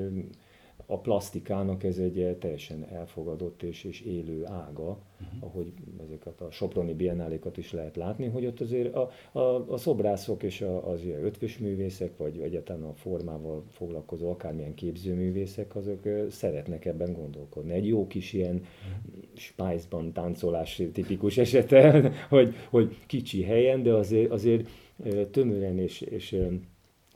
a 0.86 1.00
plastikának 1.00 1.84
ez 1.84 1.98
egy 1.98 2.20
eh, 2.20 2.36
teljesen 2.40 2.88
elfogadott 2.92 3.64
és, 3.64 3.84
és 3.84 4.02
élő 4.02 4.46
ága, 4.46 4.84
uh-huh. 5.22 5.38
ahogy 5.40 5.74
ezeket 6.04 6.42
a 6.42 6.52
Soproni 6.52 6.94
biennálékat 6.94 7.58
is 7.58 7.72
lehet 7.72 7.96
látni, 7.96 8.28
hogy 8.28 8.46
ott 8.46 8.62
azért 8.62 8.96
a, 8.96 9.10
a, 9.32 9.72
a 9.72 9.78
szobrászok 9.78 10.44
és 10.44 10.62
a, 10.62 10.90
az 10.90 11.04
ilyen 11.04 11.26
ötvös 11.26 11.58
művészek, 11.58 12.18
vagy 12.18 12.40
egyáltalán 12.40 12.84
a 12.84 12.94
formával 12.94 13.64
foglalkozó 13.72 14.30
akármilyen 14.30 14.74
képzőművészek, 14.74 15.76
azok 15.76 16.06
eh, 16.06 16.30
szeretnek 16.30 16.86
ebben 16.86 17.14
gondolkodni. 17.14 17.74
Egy 17.74 17.88
jó 17.88 18.08
kis 18.08 18.34
ilyen 18.34 18.56
uh-huh. 18.56 19.24
spájzban 19.34 20.14
táncolás 20.14 20.82
tipikus 20.94 21.38
esete, 21.38 22.12
hogy, 22.30 22.56
hogy 22.70 22.98
kicsi 23.06 23.44
helyen, 23.44 23.84
de 23.84 23.94
azért, 23.94 24.32
azért 24.32 24.68
eh, 25.04 25.26
tömören 25.32 25.80
és, 25.80 26.02
és 26.02 26.36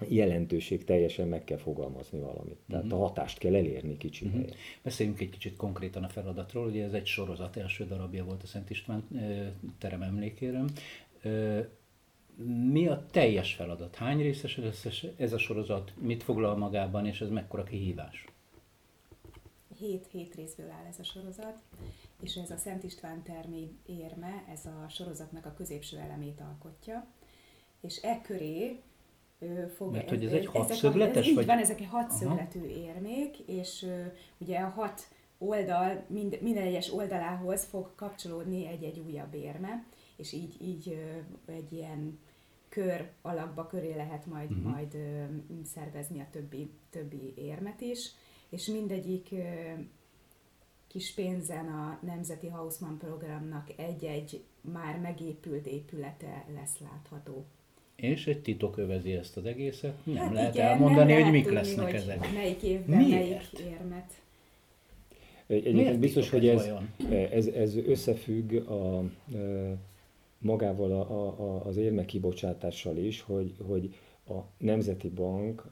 jelentőség 0.07 0.83
teljesen 0.83 1.27
meg 1.27 1.43
kell 1.43 1.57
fogalmazni 1.57 2.19
valamit. 2.19 2.57
Tehát 2.69 2.83
uh-huh. 2.83 3.01
a 3.01 3.07
hatást 3.07 3.37
kell 3.37 3.55
elérni 3.55 3.97
kicsi 3.97 4.25
uh-huh. 4.25 4.41
helyen. 4.41 4.55
Beszéljünk 4.83 5.19
egy 5.19 5.29
kicsit 5.29 5.55
konkrétan 5.55 6.03
a 6.03 6.09
feladatról. 6.09 6.67
Ugye 6.67 6.83
ez 6.83 6.93
egy 6.93 7.05
sorozat, 7.05 7.57
első 7.57 7.85
darabja 7.85 8.23
volt 8.23 8.43
a 8.43 8.47
Szent 8.47 8.69
István 8.69 9.07
terem 9.77 10.01
emlékére. 10.01 10.63
Mi 12.71 12.87
a 12.87 13.05
teljes 13.11 13.53
feladat? 13.53 13.95
Hány 13.95 14.21
részes 14.21 14.59
ez 15.17 15.33
a 15.33 15.37
sorozat? 15.37 15.93
Mit 15.97 16.23
foglal 16.23 16.57
magában, 16.57 17.05
és 17.05 17.21
ez 17.21 17.29
mekkora 17.29 17.63
kihívás? 17.63 18.25
Hét, 19.77 20.07
hét 20.11 20.35
részből 20.35 20.69
áll 20.69 20.85
ez 20.89 20.99
a 20.99 21.03
sorozat, 21.03 21.57
és 22.23 22.35
ez 22.35 22.51
a 22.51 22.57
Szent 22.57 22.83
István 22.83 23.23
termi 23.23 23.71
érme, 23.85 24.43
ez 24.53 24.65
a 24.65 24.89
sorozatnak 24.89 25.45
a 25.45 25.53
középső 25.53 25.97
elemét 25.97 26.39
alkotja, 26.39 27.07
és 27.81 27.99
e 28.01 28.21
köré 28.21 28.81
fog... 29.75 29.91
Mert 29.91 30.09
hogy 30.09 30.25
ez 30.25 30.31
egy 30.31 30.45
hatszögletes? 30.45 31.27
Így 31.27 31.35
vagy? 31.35 31.45
van, 31.45 31.57
ezek 31.57 31.79
egy 31.79 31.87
hatszögletű 31.87 32.65
érmék, 32.65 33.39
és 33.39 33.85
ugye 34.37 34.59
a 34.59 34.69
hat 34.69 35.07
oldal, 35.37 36.05
mind, 36.07 36.37
minden 36.41 36.63
egyes 36.63 36.93
oldalához 36.93 37.63
fog 37.63 37.95
kapcsolódni 37.95 38.67
egy-egy 38.67 38.99
újabb 38.99 39.33
érme, 39.33 39.85
és 40.15 40.33
így, 40.33 40.55
így 40.61 40.97
egy 41.45 41.73
ilyen 41.73 42.19
kör 42.69 43.09
alakba 43.21 43.67
köré 43.67 43.95
lehet 43.95 44.25
majd, 44.25 44.51
uh-huh. 44.51 44.71
majd 44.71 44.97
szervezni 45.63 46.19
a 46.19 46.27
többi, 46.31 46.71
többi 46.89 47.33
érmet 47.35 47.81
is, 47.81 48.11
és 48.49 48.65
mindegyik 48.65 49.35
kis 50.87 51.13
pénzen 51.13 51.67
a 51.67 51.99
Nemzeti 52.01 52.47
Hausmann 52.47 52.97
programnak 52.97 53.69
egy-egy 53.77 54.43
már 54.61 54.99
megépült 54.99 55.65
épülete 55.65 56.45
lesz 56.55 56.77
látható 56.77 57.45
és 58.01 58.27
egy 58.27 58.41
titok 58.41 58.77
övezi 58.77 59.11
ezt 59.11 59.37
az 59.37 59.45
egészet. 59.45 59.93
Nem 60.03 60.15
hát 60.15 60.33
lehet 60.33 60.53
igen, 60.53 60.67
elmondani, 60.67 61.13
nem 61.13 61.21
hogy 61.21 61.31
mik 61.31 61.43
tudni, 61.43 61.57
lesznek 61.57 61.85
hogy 61.85 61.95
ezek. 61.95 62.33
Melyik 62.33 62.63
évben 62.63 62.97
Miért? 62.97 63.11
melyik 63.11 63.73
érmet. 63.79 64.21
Egyébként 65.47 65.75
Miért 65.75 65.99
biztos, 65.99 66.29
hogy 66.29 66.47
ez, 66.47 66.69
ez, 67.31 67.47
ez 67.47 67.75
összefügg 67.75 68.53
a, 68.69 69.03
magával 70.37 70.91
a, 70.91 71.27
a, 71.27 71.65
az 71.65 71.77
érme 71.77 72.05
kibocsátással 72.05 72.97
is, 72.97 73.21
hogy, 73.21 73.53
hogy 73.67 73.95
a 74.27 74.37
Nemzeti 74.57 75.09
Bank 75.09 75.69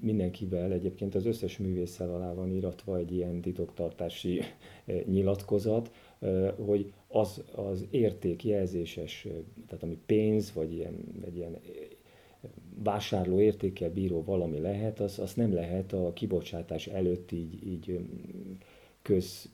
mindenkivel, 0.00 0.72
egyébként 0.72 1.14
az 1.14 1.26
összes 1.26 1.58
művésszel 1.58 2.14
alá 2.14 2.32
van 2.32 2.52
iratva 2.52 2.96
egy 2.96 3.12
ilyen 3.12 3.40
titoktartási 3.40 4.42
nyilatkozat, 5.04 5.90
hogy 6.66 6.92
az, 7.08 7.42
az 7.54 7.86
értékjelzéses, 7.90 9.26
tehát 9.66 9.82
ami 9.82 9.98
pénz, 10.06 10.52
vagy 10.52 10.72
ilyen, 10.72 10.94
egy 11.24 11.36
ilyen 11.36 11.56
vásárló 12.82 13.40
értékkel 13.40 13.90
bíró 13.90 14.22
valami 14.24 14.58
lehet, 14.58 15.00
az, 15.00 15.18
az 15.18 15.34
nem 15.34 15.54
lehet 15.54 15.92
a 15.92 16.12
kibocsátás 16.12 16.86
előtt 16.86 17.32
így, 17.32 17.66
így 17.66 17.98
köz 19.02 19.50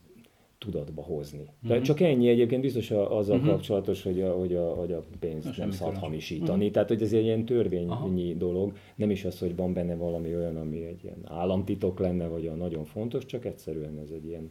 tudatba 0.59 1.03
hozni. 1.03 1.45
Uh-huh. 1.63 1.81
Csak 1.81 2.01
ennyi 2.01 2.29
egyébként 2.29 2.63
biztos 2.63 2.91
azzal 2.91 3.37
uh-huh. 3.37 3.51
kapcsolatos, 3.51 4.03
hogy 4.03 4.21
a, 4.21 4.33
hogy 4.33 4.55
a, 4.55 4.75
hogy 4.75 4.93
a 4.93 5.05
pénzt 5.19 5.57
nem 5.57 5.71
szabad 5.71 5.97
hamisítani. 5.97 6.59
Uh-huh. 6.59 6.71
Tehát, 6.71 6.89
hogy 6.89 7.03
ez 7.03 7.13
egy 7.13 7.25
ilyen 7.25 7.45
törvényi 7.45 7.85
uh-huh. 7.85 8.33
dolog. 8.33 8.73
Nem 8.97 9.11
is 9.11 9.25
az, 9.25 9.39
hogy 9.39 9.57
van 9.57 9.73
benne 9.73 9.95
valami 9.95 10.35
olyan, 10.35 10.57
ami 10.57 10.85
egy 10.85 11.05
ilyen 11.05 11.21
államtitok 11.25 11.99
lenne, 11.99 12.27
vagy 12.27 12.47
a 12.47 12.55
nagyon 12.55 12.85
fontos, 12.85 13.25
csak 13.25 13.45
egyszerűen 13.45 13.99
ez 13.99 14.11
egy 14.11 14.27
ilyen 14.27 14.51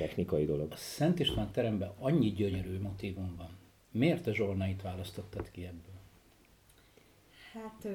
technikai 0.00 0.44
dolog. 0.44 0.72
A 0.72 0.76
Szent 0.76 1.18
István 1.18 1.50
teremben 1.52 1.92
annyi 1.98 2.32
gyönyörű 2.32 2.80
motivum 2.80 3.34
van. 3.36 3.58
Miért 3.90 4.26
a 4.26 4.34
zsolnait 4.34 4.82
választottad 4.82 5.50
ki 5.50 5.64
ebből? 5.64 5.98
Hát 7.52 7.88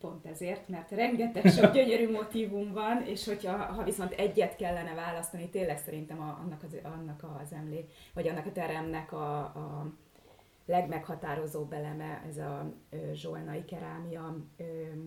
pont 0.00 0.26
ezért, 0.26 0.68
mert 0.68 0.90
rengeteg 0.90 1.46
sok 1.46 1.72
gyönyörű 1.72 2.10
motivum 2.10 2.72
van, 2.72 3.02
és 3.06 3.24
hogyha 3.24 3.56
ha 3.56 3.82
viszont 3.82 4.12
egyet 4.12 4.56
kellene 4.56 4.94
választani, 4.94 5.48
tényleg 5.48 5.78
szerintem 5.78 6.20
a, 6.20 6.40
annak, 6.44 6.62
az, 6.62 6.76
annak 6.82 7.26
az 7.42 7.52
emlé, 7.52 7.84
vagy 8.14 8.28
annak 8.28 8.46
a 8.46 8.52
teremnek 8.52 9.12
a, 9.12 9.38
a 9.38 9.92
legmeghatározóbb 10.66 11.72
eleme 11.72 12.22
ez 12.28 12.38
a 12.38 12.72
zsolnai 13.12 13.64
kerámia 13.64 14.36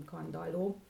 kandalló, 0.06 0.82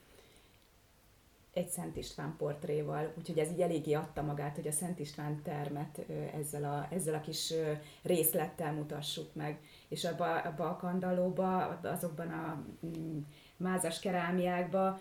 egy 1.57 1.69
Szent 1.69 1.95
István 1.95 2.35
portréval, 2.37 3.13
úgyhogy 3.17 3.39
ez 3.39 3.51
így 3.51 3.61
eléggé 3.61 3.93
adta 3.93 4.21
magát, 4.21 4.55
hogy 4.55 4.67
a 4.67 4.71
Szent 4.71 4.99
István 4.99 5.41
termet 5.41 6.05
ezzel 6.33 6.63
a, 6.63 6.87
ezzel 6.93 7.15
a 7.15 7.21
kis 7.21 7.53
részlettel 8.01 8.73
mutassuk 8.73 9.35
meg. 9.35 9.59
És 9.87 10.05
abba, 10.05 10.41
abba 10.41 10.69
a 10.69 10.75
kandallóba, 10.75 11.79
azokban 11.83 12.29
a 12.29 12.63
mm, 12.85 13.19
mázas 13.57 13.99
kerámiákba 13.99 14.99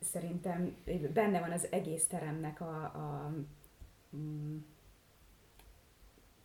szerintem 0.00 0.76
benne 1.12 1.40
van 1.40 1.50
az 1.50 1.66
egész 1.70 2.06
teremnek 2.06 2.60
a, 2.60 2.82
a 2.82 3.32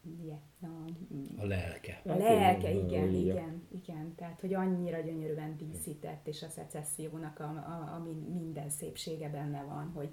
mm, 0.07 1.23
a, 1.37 1.41
a 1.41 1.45
lelke. 1.45 2.01
A 2.05 2.17
lelke, 2.17 2.73
igen, 2.73 2.85
igen, 2.85 3.13
igen, 3.13 3.67
igen. 3.71 4.15
Tehát, 4.15 4.39
hogy 4.39 4.53
annyira 4.53 4.99
gyönyörűen 4.99 5.57
díszített, 5.57 6.27
és 6.27 6.43
a 6.43 6.49
szecessziónak 6.49 7.39
a, 7.39 7.43
a, 7.43 7.95
a 7.95 8.07
minden 8.33 8.69
szépsége 8.69 9.29
benne 9.29 9.63
van, 9.63 9.91
hogy, 9.93 10.09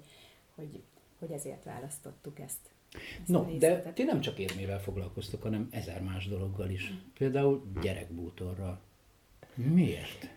hogy, 0.55 0.83
hogy 1.19 1.31
ezért 1.31 1.63
választottuk 1.63 2.39
ezt. 2.39 2.69
ezt 3.19 3.27
no, 3.27 3.57
de 3.57 3.79
ti 3.93 4.03
nem 4.03 4.21
csak 4.21 4.39
érmével 4.39 4.79
foglalkoztok, 4.79 5.41
hanem 5.41 5.67
ezer 5.71 6.01
más 6.01 6.27
dologgal 6.27 6.69
is. 6.69 6.91
Mm. 6.91 6.95
Például 7.17 7.63
gyerekbútorral. 7.81 8.79
Miért? 9.55 10.29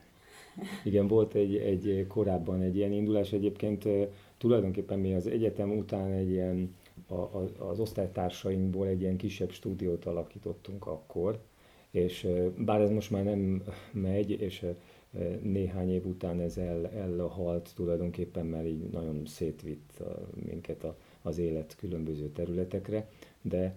Igen, 0.85 1.07
volt 1.07 1.35
egy, 1.35 1.57
egy 1.57 2.07
korábban 2.09 2.63
egy 2.63 2.77
ilyen 2.77 2.93
indulás, 2.93 3.33
egyébként 3.33 3.89
tulajdonképpen 4.39 4.99
mi 4.99 5.15
az 5.15 5.27
egyetem 5.27 5.71
után 5.71 6.13
egy 6.13 6.31
ilyen 6.31 6.75
a, 7.07 7.49
az 7.59 7.81
osztálytársainkból 7.81 8.87
egy 8.87 9.01
ilyen 9.01 9.17
kisebb 9.17 9.51
stúdiót 9.51 10.05
alakítottunk 10.05 10.87
akkor, 10.87 11.39
és 11.91 12.29
bár 12.59 12.81
ez 12.81 12.91
most 12.91 13.11
már 13.11 13.25
nem 13.25 13.63
megy, 13.93 14.31
és 14.31 14.67
néhány 15.43 15.91
év 15.91 16.07
után 16.07 16.41
ez 16.41 16.57
el, 16.57 16.87
elhalt 16.87 17.73
tulajdonképpen, 17.75 18.47
mert 18.47 18.67
így 18.67 18.89
nagyon 18.91 19.23
szétvitt 19.27 20.03
minket 20.47 20.87
az 21.23 21.39
élet 21.39 21.77
különböző 21.77 22.29
területekre, 22.29 23.09
de 23.43 23.77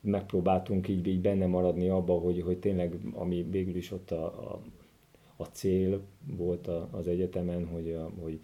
megpróbáltunk 0.00 0.88
így, 0.88 1.06
így 1.06 1.20
benne 1.20 1.46
maradni 1.46 1.88
abba, 1.88 2.18
hogy, 2.18 2.42
hogy 2.42 2.58
tényleg, 2.58 2.98
ami 3.12 3.46
végül 3.50 3.76
is 3.76 3.90
ott 3.90 4.10
a, 4.10 4.24
a, 4.24 4.62
a 5.36 5.44
cél 5.44 6.00
volt 6.36 6.66
a, 6.66 6.88
az 6.90 7.08
egyetemen, 7.08 7.66
hogy, 7.66 7.90
a, 7.90 8.10
hogy 8.20 8.40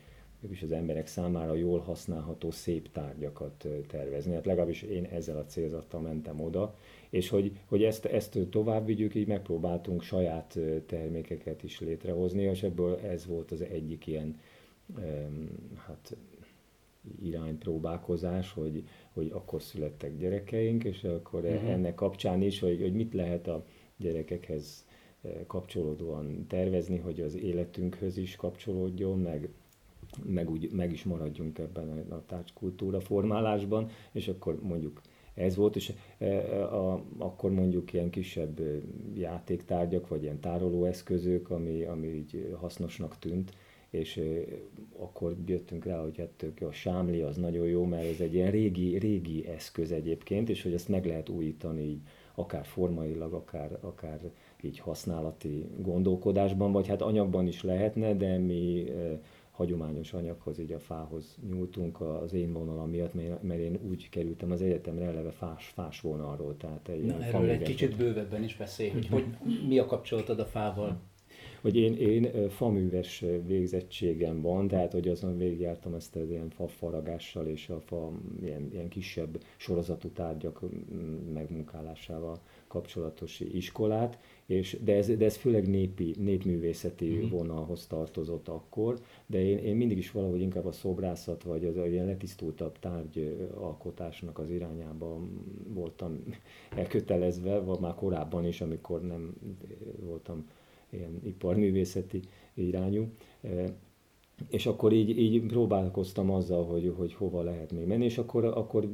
is 0.50 0.62
az 0.62 0.72
emberek 0.72 1.06
számára 1.06 1.54
jól 1.54 1.78
használható 1.78 2.50
szép 2.50 2.92
tárgyakat 2.92 3.66
tervezni. 3.88 4.34
Hát 4.34 4.46
legalábbis 4.46 4.82
én 4.82 5.04
ezzel 5.04 5.36
a 5.36 5.44
célzattal 5.44 6.00
mentem 6.00 6.40
oda, 6.40 6.76
és 7.10 7.28
hogy, 7.28 7.52
hogy 7.66 7.82
ezt, 7.82 8.04
ezt 8.04 8.38
tovább 8.50 8.86
vigyük, 8.86 9.14
így 9.14 9.26
megpróbáltunk 9.26 10.02
saját 10.02 10.58
termékeket 10.86 11.62
is 11.62 11.80
létrehozni, 11.80 12.42
és 12.42 12.62
ebből 12.62 12.96
ez 12.96 13.26
volt 13.26 13.50
az 13.50 13.60
egyik 13.60 14.06
ilyen 14.06 14.40
hát, 15.76 16.16
iránypróbálkozás, 17.22 18.52
hogy, 18.52 18.84
hogy 19.12 19.30
akkor 19.34 19.62
születtek 19.62 20.16
gyerekeink, 20.16 20.84
és 20.84 21.04
akkor 21.04 21.44
uh-huh. 21.44 21.70
ennek 21.70 21.94
kapcsán 21.94 22.42
is, 22.42 22.60
hogy, 22.60 22.80
hogy 22.80 22.94
mit 22.94 23.14
lehet 23.14 23.48
a 23.48 23.64
gyerekekhez 23.96 24.86
kapcsolódóan 25.46 26.46
tervezni, 26.46 26.98
hogy 26.98 27.20
az 27.20 27.34
életünkhöz 27.34 28.16
is 28.16 28.36
kapcsolódjon, 28.36 29.18
meg, 29.18 29.48
meg, 30.24 30.50
úgy, 30.50 30.70
meg 30.72 30.92
is 30.92 31.04
maradjunk 31.04 31.58
ebben 31.58 32.06
a, 32.10 32.22
tárgykultúra 32.26 33.00
formálásban, 33.00 33.90
és 34.12 34.28
akkor 34.28 34.58
mondjuk 34.62 35.00
ez 35.34 35.56
volt, 35.56 35.76
és 35.76 35.92
e, 36.18 36.24
e, 36.26 36.62
a, 36.62 37.02
akkor 37.18 37.50
mondjuk 37.50 37.92
ilyen 37.92 38.10
kisebb 38.10 38.60
játéktárgyak, 39.14 40.08
vagy 40.08 40.22
ilyen 40.22 40.40
tárolóeszközök, 40.40 41.50
ami, 41.50 41.82
ami 41.82 42.06
így 42.06 42.56
hasznosnak 42.60 43.18
tűnt, 43.18 43.52
és 43.90 44.20
akkor 44.98 45.36
jöttünk 45.46 45.84
rá, 45.84 46.02
hogy 46.02 46.18
hát 46.18 46.28
tök 46.36 46.60
a 46.60 46.72
sámli 46.72 47.20
az 47.20 47.36
nagyon 47.36 47.66
jó, 47.66 47.84
mert 47.84 48.12
ez 48.12 48.20
egy 48.20 48.34
ilyen 48.34 48.50
régi, 48.50 48.98
régi 48.98 49.46
eszköz 49.46 49.92
egyébként, 49.92 50.48
és 50.48 50.62
hogy 50.62 50.72
ezt 50.72 50.88
meg 50.88 51.06
lehet 51.06 51.28
újítani 51.28 51.82
így, 51.82 52.00
akár 52.34 52.64
formailag, 52.64 53.32
akár, 53.32 53.78
akár 53.80 54.20
így 54.62 54.78
használati 54.78 55.64
gondolkodásban, 55.78 56.72
vagy 56.72 56.86
hát 56.86 57.02
anyagban 57.02 57.46
is 57.46 57.62
lehetne, 57.62 58.14
de 58.14 58.38
mi 58.38 58.84
hagyományos 59.58 60.12
anyaghoz, 60.12 60.58
így 60.58 60.72
a 60.72 60.78
fához 60.78 61.38
nyúltunk 61.48 62.00
az 62.00 62.32
én 62.32 62.52
vonalam 62.52 62.90
miatt, 62.90 63.14
mert 63.42 63.60
én 63.60 63.78
úgy 63.88 64.08
kerültem 64.08 64.50
az 64.50 64.62
egyetemre 64.62 65.04
eleve 65.04 65.30
fás, 65.30 65.66
fás 65.66 66.00
vonalról. 66.00 66.56
Tehát 66.56 66.88
egy 66.88 67.04
Na, 67.04 67.22
erről 67.22 67.50
egy 67.50 67.62
kicsit 67.62 67.96
bővebben 67.96 68.42
is 68.42 68.56
beszélj, 68.56 68.90
hogy, 68.90 69.08
hogy 69.14 69.24
mi 69.68 69.78
a 69.78 69.86
kapcsolatod 69.86 70.38
a 70.38 70.44
fával? 70.44 71.00
hogy 71.60 71.76
én, 71.76 71.94
én 71.94 72.48
faműves 72.48 73.24
végzettségem 73.46 74.40
van, 74.40 74.68
tehát 74.68 74.92
hogy 74.92 75.08
azon 75.08 75.36
végigjártam 75.36 75.94
ezt 75.94 76.16
az 76.16 76.30
ilyen 76.30 76.50
fa 76.50 76.68
faragással 76.68 77.46
és 77.46 77.68
a 77.68 77.80
fa 77.80 78.12
ilyen, 78.42 78.68
ilyen 78.72 78.88
kisebb 78.88 79.42
sorozatú 79.56 80.08
tárgyak 80.08 80.60
megmunkálásával 81.32 82.40
kapcsolatos 82.66 83.40
iskolát, 83.40 84.18
és, 84.48 84.78
de, 84.84 84.94
ez, 84.94 85.16
de 85.16 85.24
ez 85.24 85.36
főleg 85.36 85.68
népi, 85.68 86.14
népművészeti 86.18 87.06
mm-hmm. 87.06 87.28
vonalhoz 87.28 87.86
tartozott 87.86 88.48
akkor, 88.48 89.00
de 89.26 89.42
én, 89.42 89.58
én 89.58 89.76
mindig 89.76 89.98
is 89.98 90.10
valahogy 90.10 90.40
inkább 90.40 90.66
a 90.66 90.72
szobrászat, 90.72 91.42
vagy 91.42 91.64
az 91.64 91.76
ilyen 91.76 92.06
letisztultabb 92.06 92.78
tárgyalkotásnak 92.78 94.38
az 94.38 94.50
irányában 94.50 95.44
voltam 95.66 96.24
elkötelezve, 96.76 97.58
vagy 97.58 97.80
már 97.80 97.94
korábban 97.94 98.46
is, 98.46 98.60
amikor 98.60 99.02
nem 99.02 99.34
voltam 100.00 100.48
ilyen 100.90 101.20
iparművészeti 101.24 102.20
irányú. 102.54 103.08
És 104.48 104.66
akkor 104.66 104.92
így, 104.92 105.18
így 105.18 105.46
próbálkoztam 105.46 106.30
azzal, 106.30 106.64
hogy, 106.64 106.92
hogy 106.96 107.14
hova 107.14 107.42
lehet 107.42 107.72
még 107.72 107.86
menni, 107.86 108.04
és 108.04 108.18
akkor, 108.18 108.44
akkor 108.44 108.88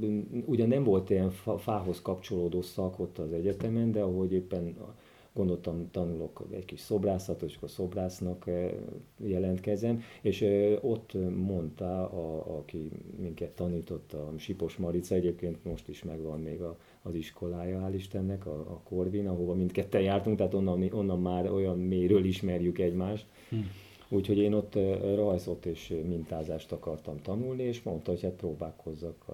ugye 0.45 0.67
nem 0.67 0.85
volt 0.85 1.11
ilyen 1.11 1.31
fához 1.59 2.03
kapcsolódó 2.03 2.63
szak 2.63 2.99
ott 2.99 3.19
az 3.19 3.33
egyetemen, 3.33 3.93
de 3.93 4.01
ahogy 4.01 4.33
éppen 4.33 4.77
gondoltam, 5.35 5.91
tanulok 5.91 6.47
egy 6.51 6.65
kis 6.65 6.81
szobrászatot, 6.81 7.49
és 7.49 7.57
akkor 7.57 7.71
szobrásznak 7.71 8.47
e, 8.47 8.75
jelentkezem, 9.17 10.03
és 10.23 10.43
e, 10.43 10.79
ott 10.81 11.13
mondta, 11.37 12.11
a, 12.11 12.57
aki 12.59 12.91
minket 13.19 13.51
tanított, 13.51 14.13
a 14.13 14.33
Sipos 14.37 14.77
Marica, 14.77 15.15
egyébként 15.15 15.65
most 15.65 15.89
is 15.89 16.03
megvan 16.03 16.41
még 16.41 16.61
a 16.61 16.79
az 17.07 17.15
iskolája, 17.15 17.81
hál' 17.81 17.95
Istennek, 17.95 18.47
a, 18.47 18.53
a 18.53 18.81
Corvin, 18.85 19.29
ahova 19.29 19.55
mindketten 19.55 20.01
jártunk, 20.01 20.37
tehát 20.37 20.55
onnan, 20.55 20.89
onnan 20.93 21.21
már 21.21 21.51
olyan 21.51 21.79
mélyről 21.79 22.25
ismerjük 22.25 22.79
egymást. 22.79 23.27
Hm. 23.49 23.57
Úgyhogy 24.09 24.39
én 24.39 24.53
ott 24.53 24.75
rajzot 25.15 25.67
és 25.67 25.95
mintázást 26.07 26.73
akartam 26.73 27.21
tanulni, 27.23 27.63
és 27.63 27.83
mondta, 27.83 28.11
hogy 28.11 28.23
hát 28.23 28.33
próbálkozzak 28.33 29.25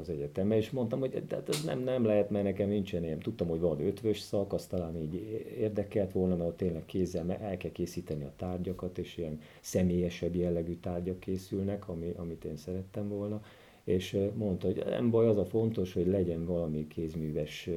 az 0.00 0.08
egyetemre, 0.08 0.56
és 0.56 0.70
mondtam, 0.70 1.00
hogy 1.00 1.22
tehát 1.28 1.48
ez 1.48 1.64
nem, 1.64 1.82
nem 1.82 2.04
lehet, 2.04 2.30
mert 2.30 2.44
nekem 2.44 2.68
nincsen 2.68 3.04
ilyen. 3.04 3.18
Tudtam, 3.18 3.48
hogy 3.48 3.60
van 3.60 3.80
ötvös 3.80 4.18
szak, 4.18 4.52
azt 4.52 4.70
talán 4.70 4.96
így 4.96 5.14
érdekelt 5.58 6.12
volna, 6.12 6.36
mert 6.36 6.50
ott 6.50 6.56
tényleg 6.56 6.84
kézzel 6.84 7.32
el 7.32 7.56
kell 7.56 7.72
készíteni 7.72 8.24
a 8.24 8.32
tárgyakat, 8.36 8.98
és 8.98 9.16
ilyen 9.16 9.40
személyesebb 9.60 10.34
jellegű 10.34 10.74
tárgyak 10.74 11.20
készülnek, 11.20 11.88
ami, 11.88 12.12
amit 12.16 12.44
én 12.44 12.56
szerettem 12.56 13.08
volna 13.08 13.42
és 13.84 14.18
mondta, 14.34 14.66
hogy 14.66 14.84
nem 14.86 15.10
baj, 15.10 15.26
az 15.26 15.36
a 15.36 15.44
fontos, 15.44 15.92
hogy 15.92 16.06
legyen 16.06 16.46
valami 16.46 16.86
kézműves 16.86 17.70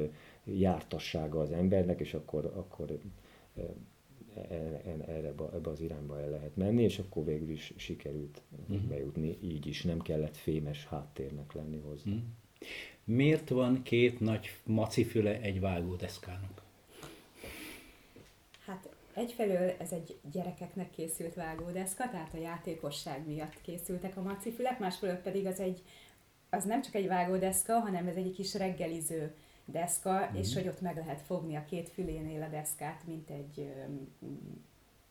jártassága 0.43 1.39
az 1.39 1.51
embernek, 1.51 1.99
és 1.99 2.13
akkor, 2.13 2.51
akkor 2.55 2.97
erre, 5.07 5.33
ebbe 5.53 5.69
az 5.69 5.81
irányba 5.81 6.19
el 6.19 6.29
lehet 6.29 6.55
menni, 6.55 6.83
és 6.83 6.99
akkor 6.99 7.25
végül 7.25 7.49
is 7.49 7.73
sikerült 7.75 8.41
uh-huh. 8.67 8.87
bejutni, 8.87 9.37
így 9.41 9.67
is 9.67 9.83
nem 9.83 10.01
kellett 10.01 10.37
fémes 10.37 10.85
háttérnek 10.85 11.53
lenni 11.53 11.77
hozzá. 11.77 12.11
Uh-huh. 12.11 12.23
Miért 13.03 13.49
van 13.49 13.81
két 13.83 14.19
nagy 14.19 14.49
macifüle 14.63 15.39
egy 15.39 15.59
vágódeszkának? 15.59 16.61
Hát 18.65 18.89
egyfelől 19.13 19.73
ez 19.77 19.91
egy 19.91 20.17
gyerekeknek 20.31 20.89
készült 20.89 21.33
vágódeszka, 21.33 22.09
tehát 22.09 22.33
a 22.33 22.37
játékosság 22.37 23.27
miatt 23.27 23.61
készültek 23.61 24.17
a 24.17 24.21
macifülek, 24.21 24.79
másfelől 24.79 25.15
pedig 25.15 25.45
az 25.45 25.59
egy 25.59 25.81
az 26.53 26.63
nem 26.63 26.81
csak 26.81 26.95
egy 26.95 27.07
vágódeszka, 27.07 27.79
hanem 27.79 28.07
ez 28.07 28.15
egy 28.15 28.33
kis 28.33 28.53
reggeliző 28.53 29.33
deszka, 29.65 30.29
mm. 30.31 30.35
és 30.35 30.53
hogy 30.53 30.67
ott 30.67 30.81
meg 30.81 30.95
lehet 30.95 31.21
fogni 31.21 31.55
a 31.55 31.65
két 31.69 31.89
fülénél 31.89 32.41
a 32.41 32.47
deszkát, 32.47 33.01
mint 33.05 33.29
egy 33.29 33.71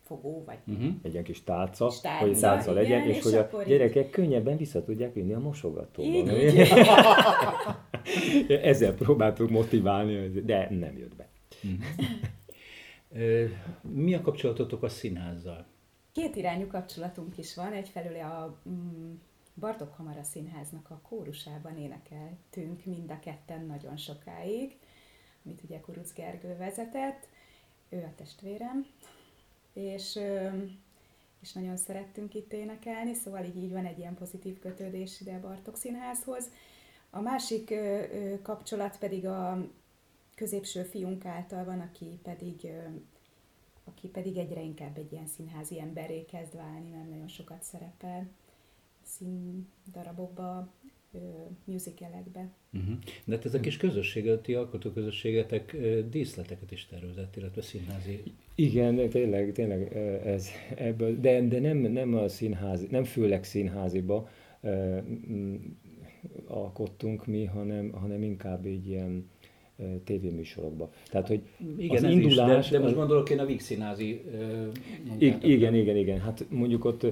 fogó, 0.02 0.42
vagy 0.46 0.58
uh-huh. 0.66 0.94
egy 1.02 1.12
ilyen 1.12 1.24
kis 1.24 1.44
tálca, 1.44 1.88
kis 1.88 2.00
tálca 2.00 2.26
hogy 2.26 2.38
tálca 2.38 2.70
igen, 2.70 2.82
legyen, 2.82 3.08
és, 3.08 3.16
és 3.16 3.22
hogy 3.22 3.34
a 3.34 3.62
gyerekek 3.66 4.04
így... 4.04 4.10
könnyebben 4.10 4.56
vissza 4.56 4.84
tudják 4.84 5.14
vinni 5.14 5.32
a 5.32 5.38
mosogatóba. 5.38 6.30
Ezzel 8.70 8.94
próbáltuk 8.94 9.50
motiválni, 9.50 10.28
de 10.28 10.68
nem 10.70 10.98
jött 10.98 11.16
be. 11.16 11.28
Uh-huh. 11.64 11.80
Mi 13.80 14.14
a 14.14 14.20
kapcsolatotok 14.20 14.82
a 14.82 14.88
színházzal? 14.88 15.66
Két 16.12 16.36
irányú 16.36 16.66
kapcsolatunk 16.66 17.38
is 17.38 17.54
van. 17.54 17.72
Egyfelől 17.72 18.20
a 18.20 18.60
mm, 18.68 19.12
Bartok 19.54 19.96
Kamara 19.96 20.22
Színháznak 20.22 20.90
a 20.90 21.00
kórusában 21.08 21.78
énekeltünk 21.78 22.84
mind 22.84 23.10
a 23.10 23.18
ketten 23.18 23.66
nagyon 23.66 23.96
sokáig, 23.96 24.78
amit 25.44 25.62
ugye 25.62 25.80
Kuruc 25.80 26.12
Gergő 26.12 26.56
vezetett, 26.56 27.28
ő 27.88 28.02
a 28.02 28.14
testvérem, 28.16 28.86
és, 29.72 30.18
és 31.40 31.52
nagyon 31.52 31.76
szerettünk 31.76 32.34
itt 32.34 32.52
énekelni, 32.52 33.14
szóval 33.14 33.44
így, 33.44 33.56
így 33.56 33.70
van 33.70 33.86
egy 33.86 33.98
ilyen 33.98 34.14
pozitív 34.14 34.58
kötődés 34.58 35.20
ide 35.20 35.34
a 35.34 35.40
Bartok 35.40 35.76
Színházhoz. 35.76 36.50
A 37.10 37.20
másik 37.20 37.74
kapcsolat 38.42 38.98
pedig 38.98 39.26
a 39.26 39.68
középső 40.34 40.82
fiunk 40.82 41.24
által 41.24 41.64
van, 41.64 41.80
aki 41.80 42.18
pedig 42.22 42.66
aki 43.84 44.08
pedig 44.08 44.36
egyre 44.36 44.62
inkább 44.62 44.96
egy 44.96 45.12
ilyen 45.12 45.26
színházi 45.26 45.80
emberré 45.80 46.24
kezd 46.24 46.56
válni, 46.56 46.90
mert 46.90 47.08
nagyon 47.10 47.28
sokat 47.28 47.62
szerepel 47.62 48.30
színdarabokba, 49.04 50.72
musicalekbe. 51.64 52.50
Uh-huh. 52.72 52.94
De 53.24 53.34
hát 53.34 53.44
ez 53.44 53.54
a 53.54 53.60
kis 53.60 53.76
közösség, 53.76 54.40
ti 54.40 54.54
alkotóközösségetek 54.54 55.76
díszleteket 56.10 56.72
is 56.72 56.86
tervezett, 56.86 57.36
illetve 57.36 57.62
színházi. 57.62 58.22
Igen, 58.54 59.08
tényleg, 59.08 59.52
tényleg 59.52 59.96
ez 60.24 60.48
ebből, 60.74 61.20
de, 61.20 61.46
de 61.46 61.60
nem, 61.60 61.76
nem 61.76 62.14
a 62.14 62.28
színházi, 62.28 62.86
nem 62.90 63.04
főleg 63.04 63.44
színháziba 63.44 64.28
alkottunk 66.46 67.26
mi, 67.26 67.44
hanem, 67.44 67.92
hanem 67.92 68.22
inkább 68.22 68.66
így 68.66 68.88
ilyen 68.88 69.30
tévéműsorokba. 70.04 70.92
Tehát, 71.10 71.28
hogy 71.28 71.42
igen, 71.76 72.04
az 72.04 72.10
indulás... 72.10 72.64
Is, 72.64 72.70
de, 72.70 72.76
de 72.78 72.82
most 72.82 72.94
gondolok 72.94 73.30
én 73.30 73.38
a 73.38 73.46
Víg 73.46 73.60
színházi 73.60 74.22
Igen, 75.18 75.74
igen, 75.74 75.96
igen. 75.96 76.20
Hát 76.20 76.46
mondjuk 76.50 76.84
ott 76.84 77.06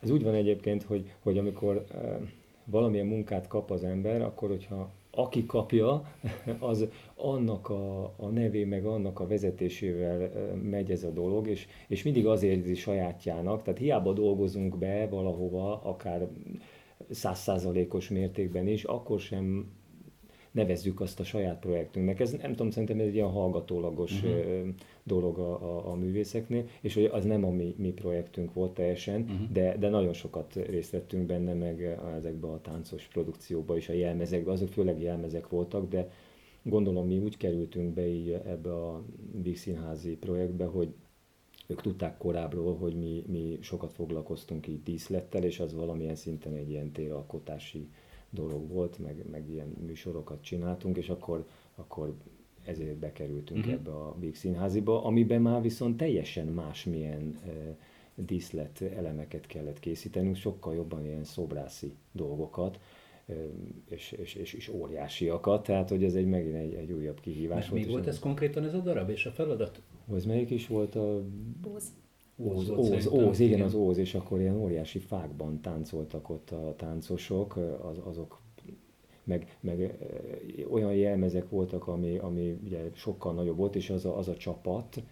ez 0.00 0.10
úgy 0.10 0.22
van 0.22 0.34
egyébként, 0.34 0.82
hogy, 0.82 1.12
hogy 1.20 1.38
amikor 1.38 1.84
valamilyen 2.64 3.06
munkát 3.06 3.46
kap 3.46 3.70
az 3.70 3.84
ember, 3.84 4.22
akkor 4.22 4.48
hogyha 4.48 4.90
aki 5.10 5.46
kapja, 5.46 6.02
az 6.58 6.86
annak 7.14 7.68
a, 7.68 8.04
a 8.16 8.26
nevé, 8.32 8.64
meg 8.64 8.84
annak 8.84 9.20
a 9.20 9.26
vezetésével 9.26 10.30
megy 10.62 10.90
ez 10.90 11.04
a 11.04 11.10
dolog, 11.10 11.48
és, 11.48 11.66
és 11.88 12.02
mindig 12.02 12.26
azért 12.26 12.56
érzi 12.56 12.74
sajátjának, 12.74 13.62
tehát 13.62 13.78
hiába 13.78 14.12
dolgozunk 14.12 14.78
be 14.78 15.06
valahova, 15.08 15.82
akár 15.82 16.28
százszázalékos 17.10 18.08
mértékben 18.08 18.66
is, 18.66 18.84
akkor 18.84 19.20
sem 19.20 19.72
nevezzük 20.50 21.00
azt 21.00 21.20
a 21.20 21.24
saját 21.24 21.58
projektünknek. 21.58 22.20
Ez 22.20 22.30
nem 22.30 22.50
tudom, 22.50 22.70
szerintem 22.70 23.00
ez 23.00 23.06
egy 23.06 23.14
ilyen 23.14 23.30
hallgatólagos 23.30 24.22
uh-huh. 24.22 24.68
dolog 25.02 25.38
a, 25.38 25.52
a, 25.52 25.90
a 25.90 25.94
művészeknél, 25.94 26.64
és 26.80 26.94
hogy 26.94 27.04
az 27.04 27.24
nem 27.24 27.44
a 27.44 27.50
mi, 27.50 27.74
mi 27.78 27.90
projektünk 27.92 28.52
volt 28.52 28.74
teljesen, 28.74 29.20
uh-huh. 29.20 29.50
de, 29.52 29.76
de 29.76 29.88
nagyon 29.88 30.12
sokat 30.12 30.54
részt 30.54 30.90
vettünk 30.90 31.26
benne, 31.26 31.54
meg 31.54 31.98
ezekbe 32.16 32.46
a 32.46 32.60
táncos 32.60 33.06
produkcióba 33.06 33.76
is, 33.76 33.88
a 33.88 33.92
jelmezekbe, 33.92 34.50
azok 34.50 34.68
főleg 34.68 35.00
jelmezek 35.00 35.48
voltak, 35.48 35.88
de 35.88 36.10
gondolom 36.62 37.06
mi 37.06 37.18
úgy 37.18 37.36
kerültünk 37.36 37.94
be 37.94 38.08
így 38.08 38.30
ebbe 38.30 38.72
a 38.72 39.04
Big 39.42 39.56
Színházi 39.56 40.16
projektbe, 40.16 40.64
hogy 40.64 40.94
ők 41.66 41.80
tudták 41.80 42.16
korábbról, 42.16 42.76
hogy 42.76 42.94
mi, 42.94 43.24
mi 43.26 43.58
sokat 43.60 43.92
foglalkoztunk 43.92 44.66
így 44.66 44.82
díszlettel, 44.82 45.42
és 45.42 45.60
az 45.60 45.74
valamilyen 45.74 46.14
szinten 46.14 46.54
egy 46.54 46.70
ilyen 46.70 46.92
téralkotási 46.92 47.88
dolog 48.30 48.68
volt, 48.68 48.98
meg, 48.98 49.24
meg 49.30 49.48
ilyen 49.48 49.76
műsorokat 49.86 50.42
csináltunk, 50.42 50.96
és 50.96 51.08
akkor, 51.08 51.46
akkor 51.74 52.14
ezért 52.64 52.96
bekerültünk 52.96 53.58
uh-huh. 53.58 53.74
ebbe 53.74 53.90
a 53.90 54.16
Big 54.20 54.34
Színháziba, 54.34 55.04
amiben 55.04 55.42
már 55.42 55.62
viszont 55.62 55.96
teljesen 55.96 56.46
másmilyen 56.46 57.38
e, 57.46 57.76
díszlet 58.14 58.80
elemeket 58.80 59.46
kellett 59.46 59.80
készítenünk, 59.80 60.36
sokkal 60.36 60.74
jobban 60.74 61.04
ilyen 61.04 61.24
szobrászi 61.24 61.94
dolgokat, 62.12 62.78
és, 63.88 64.12
és, 64.12 64.34
és, 64.34 64.52
és 64.52 64.68
óriásiakat, 64.68 65.62
tehát 65.62 65.88
hogy 65.88 66.04
ez 66.04 66.14
egy 66.14 66.26
megint 66.26 66.54
egy, 66.54 66.74
egy 66.74 66.92
újabb 66.92 67.20
kihívás 67.20 67.68
volt. 67.68 67.84
mi 67.84 67.90
volt 67.90 68.06
ez 68.06 68.18
konkrétan 68.18 68.64
ez 68.64 68.74
a 68.74 68.78
darab 68.78 69.08
és 69.08 69.26
a 69.26 69.30
feladat? 69.30 69.82
Az 70.12 70.24
melyik 70.24 70.50
is 70.50 70.66
volt 70.66 70.94
a... 70.94 71.22
Óz. 71.74 71.84
Óz, 72.42 72.70
Óz, 72.70 73.06
Óz, 73.06 73.40
igen, 73.40 73.60
az 73.60 73.74
Óz, 73.74 73.98
és 73.98 74.14
akkor 74.14 74.40
ilyen 74.40 74.56
óriási 74.56 74.98
fákban 74.98 75.60
táncoltak 75.60 76.30
ott 76.30 76.50
a 76.50 76.74
táncosok, 76.76 77.56
az, 77.56 78.00
azok 78.04 78.40
meg, 79.24 79.56
meg 79.60 79.98
olyan 80.70 80.94
jelmezek 80.94 81.48
voltak, 81.48 81.86
ami, 81.86 82.18
ami 82.18 82.58
ugye 82.64 82.90
sokkal 82.92 83.34
nagyobb 83.34 83.56
volt, 83.56 83.76
és 83.76 83.90
az 83.90 84.04
a, 84.04 84.18
az 84.18 84.28
a 84.28 84.36
csapat 84.36 85.02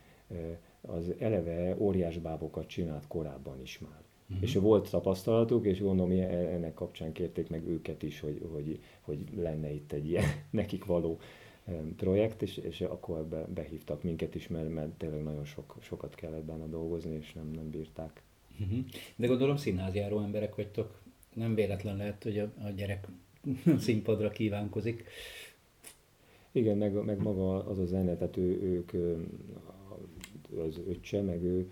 az 0.80 1.14
eleve 1.18 1.76
óriás 1.78 2.18
bábokat 2.18 2.66
csinált 2.66 3.06
korábban 3.06 3.60
is 3.60 3.78
már. 3.78 4.02
Uh-huh. 4.28 4.42
És 4.42 4.54
volt 4.54 4.90
tapasztalatuk, 4.90 5.64
és 5.64 5.80
gondolom 5.80 6.10
ennek 6.30 6.74
kapcsán 6.74 7.12
kérték 7.12 7.48
meg 7.48 7.66
őket 7.66 8.02
is, 8.02 8.20
hogy, 8.20 8.48
hogy, 8.52 8.80
hogy 9.00 9.18
lenne 9.36 9.72
itt 9.72 9.92
egy 9.92 10.08
ilyen 10.08 10.24
nekik 10.50 10.84
való 10.84 11.18
projekt, 11.96 12.42
és, 12.42 12.56
és 12.56 12.80
akkor 12.80 13.24
be, 13.24 13.46
behívtak 13.54 14.02
minket 14.02 14.34
is, 14.34 14.48
mert, 14.48 14.74
mert 14.74 14.90
tényleg 14.90 15.22
nagyon 15.22 15.44
sok, 15.44 15.76
sokat 15.80 16.14
kellett 16.14 16.44
benne 16.44 16.66
dolgozni, 16.66 17.14
és 17.14 17.32
nem, 17.32 17.50
nem 17.50 17.70
bírták. 17.70 18.22
Uh-huh. 18.60 18.78
De 19.16 19.26
gondolom 19.26 19.56
színházjáró 19.56 20.20
emberek 20.20 20.54
vagytok. 20.54 21.00
Nem 21.34 21.54
véletlen 21.54 21.96
lehet, 21.96 22.22
hogy 22.22 22.38
a, 22.38 22.52
a 22.64 22.68
gyerek 22.68 23.08
színpadra 23.78 24.30
kívánkozik. 24.30 25.04
Igen, 26.52 26.76
meg, 26.76 27.04
meg 27.04 27.22
maga 27.22 27.64
az 27.64 27.78
a 27.78 27.86
zene, 27.86 28.16
tehát 28.16 28.36
ő, 28.36 28.62
ők, 28.62 28.92
az 30.66 30.80
öccse, 30.88 31.22
meg 31.22 31.42
ő 31.42 31.70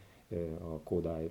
a 0.58 0.80
Kodály 0.82 1.30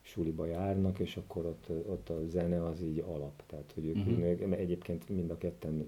suliba 0.00 0.46
járnak, 0.46 0.98
és 0.98 1.16
akkor 1.16 1.46
ott, 1.46 1.68
ott 1.86 2.08
a 2.08 2.26
zene 2.26 2.64
az 2.64 2.82
így 2.82 2.98
alap. 2.98 3.42
Tehát, 3.46 3.72
hogy 3.74 3.86
ők 3.86 3.96
uh-huh. 3.96 4.52
egyébként 4.52 5.08
mind 5.08 5.30
a 5.30 5.38
ketten 5.38 5.86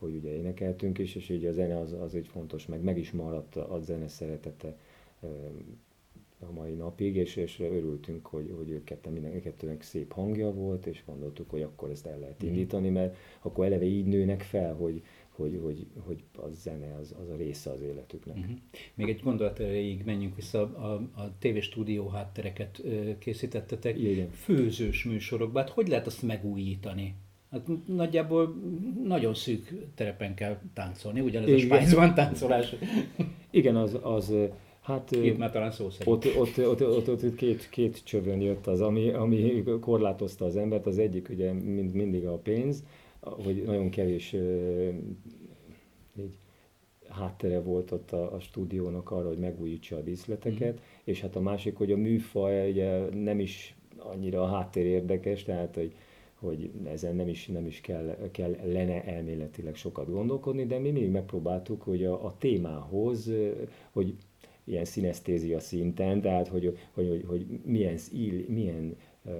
hogy 0.00 0.14
ugye 0.14 0.36
énekeltünk 0.36 0.98
is, 0.98 1.14
és 1.14 1.28
ugye 1.28 1.48
a 1.48 1.52
zene 1.52 1.78
az, 1.78 1.92
az 1.92 2.14
egy 2.14 2.26
fontos, 2.26 2.66
meg 2.66 2.82
meg 2.82 2.98
is 2.98 3.10
maradt 3.10 3.56
a 3.56 3.80
zene 3.80 4.08
szeretete 4.08 4.76
a 6.48 6.52
mai 6.52 6.72
napig, 6.72 7.16
és, 7.16 7.36
és 7.36 7.60
örültünk, 7.60 8.26
hogy, 8.26 8.54
hogy 8.56 8.70
ők 8.70 8.84
ketten, 8.84 9.12
minden 9.12 9.40
kettőnek 9.40 9.82
szép 9.82 10.12
hangja 10.12 10.52
volt, 10.52 10.86
és 10.86 11.02
gondoltuk, 11.06 11.50
hogy 11.50 11.62
akkor 11.62 11.90
ezt 11.90 12.06
el 12.06 12.18
lehet 12.18 12.42
mhm. 12.42 12.46
indítani, 12.46 12.88
mert 12.88 13.16
akkor 13.40 13.64
eleve 13.64 13.84
így 13.84 14.06
nőnek 14.06 14.42
fel, 14.42 14.74
hogy, 14.74 15.02
hogy, 15.30 15.60
hogy, 15.62 15.86
hogy 15.98 16.22
a 16.36 16.48
zene 16.52 16.94
az, 16.94 17.14
az 17.22 17.28
a 17.28 17.36
része 17.36 17.70
az 17.70 17.80
életüknek. 17.80 18.36
Uh-huh. 18.36 18.56
Még 18.94 19.08
egy 19.08 19.20
gondolat 19.22 19.58
erejéig 19.58 20.04
menjünk 20.04 20.36
vissza, 20.36 20.60
a, 20.60 20.92
a 21.20 21.38
tévéstúdió 21.38 22.08
háttereket 22.08 22.82
készítettetek, 23.18 23.98
Igen. 23.98 24.30
főzős 24.30 25.04
műsorokban, 25.04 25.62
hát 25.62 25.72
hogy 25.72 25.88
lehet 25.88 26.06
azt 26.06 26.22
megújítani? 26.22 27.14
Hát 27.50 27.66
nagyjából 27.86 28.54
nagyon 29.04 29.34
szűk 29.34 29.72
terepen 29.94 30.34
kell 30.34 30.58
táncolni, 30.74 31.20
ugyanez 31.20 31.48
Igen. 31.48 31.60
a 31.60 31.62
Spájzban 31.62 32.14
táncolás. 32.14 32.74
Igen, 33.50 33.76
az, 33.76 33.98
az 34.02 34.34
Hát, 34.80 35.08
két 35.10 35.38
már 35.38 35.50
talán 35.50 35.70
szó 35.70 35.90
szerint. 35.90 36.16
Ott, 36.16 36.36
ott, 36.36 36.58
ott, 36.66 36.82
ott, 36.82 37.08
ott, 37.08 37.24
ott 37.24 37.34
két, 37.34 37.68
két 37.68 38.04
csövön 38.04 38.40
jött 38.40 38.66
az, 38.66 38.80
ami, 38.80 39.10
ami 39.10 39.62
korlátozta 39.80 40.44
az 40.44 40.56
embert. 40.56 40.86
Az 40.86 40.98
egyik 40.98 41.28
ugye 41.28 41.52
mind, 41.52 41.92
mindig 41.92 42.26
a 42.26 42.38
pénz, 42.38 42.84
hogy 43.20 43.62
nagyon 43.66 43.90
kevés 43.90 44.36
így, 46.18 46.38
háttere 47.08 47.60
volt 47.60 47.90
ott 47.90 48.12
a, 48.12 48.34
a 48.34 48.40
stúdiónak 48.40 49.10
arra, 49.10 49.28
hogy 49.28 49.38
megújítsa 49.38 49.96
a 49.96 50.00
díszleteket, 50.00 50.74
mm. 50.74 50.82
és 51.04 51.20
hát 51.20 51.36
a 51.36 51.40
másik, 51.40 51.76
hogy 51.76 51.92
a 51.92 51.96
műfaj 51.96 52.70
ugye 52.70 53.14
nem 53.14 53.40
is 53.40 53.74
annyira 53.96 54.42
a 54.42 54.46
háttér 54.46 54.86
érdekes, 54.86 55.42
tehát 55.42 55.74
hogy 55.74 55.94
hogy 56.40 56.70
ezen 56.84 57.16
nem 57.16 57.28
is, 57.28 57.46
nem 57.46 57.66
is 57.66 57.80
kell, 57.80 58.28
kell 58.30 58.56
lenne 58.64 59.04
elméletileg 59.04 59.74
sokat 59.74 60.10
gondolkodni, 60.10 60.66
de 60.66 60.78
mi 60.78 60.90
mindig 60.90 61.10
megpróbáltuk, 61.10 61.82
hogy 61.82 62.04
a, 62.04 62.24
a 62.24 62.34
témához, 62.38 63.30
hogy 63.90 64.14
ilyen 64.64 64.84
szinesztézia 64.84 65.60
szinten, 65.60 66.20
tehát 66.20 66.48
hogy, 66.48 66.78
hogy, 66.92 67.08
hogy, 67.08 67.24
hogy 67.26 67.46
milyen, 67.64 67.96
ill, 68.12 68.44
milyen 68.48 68.96
uh, 69.24 69.32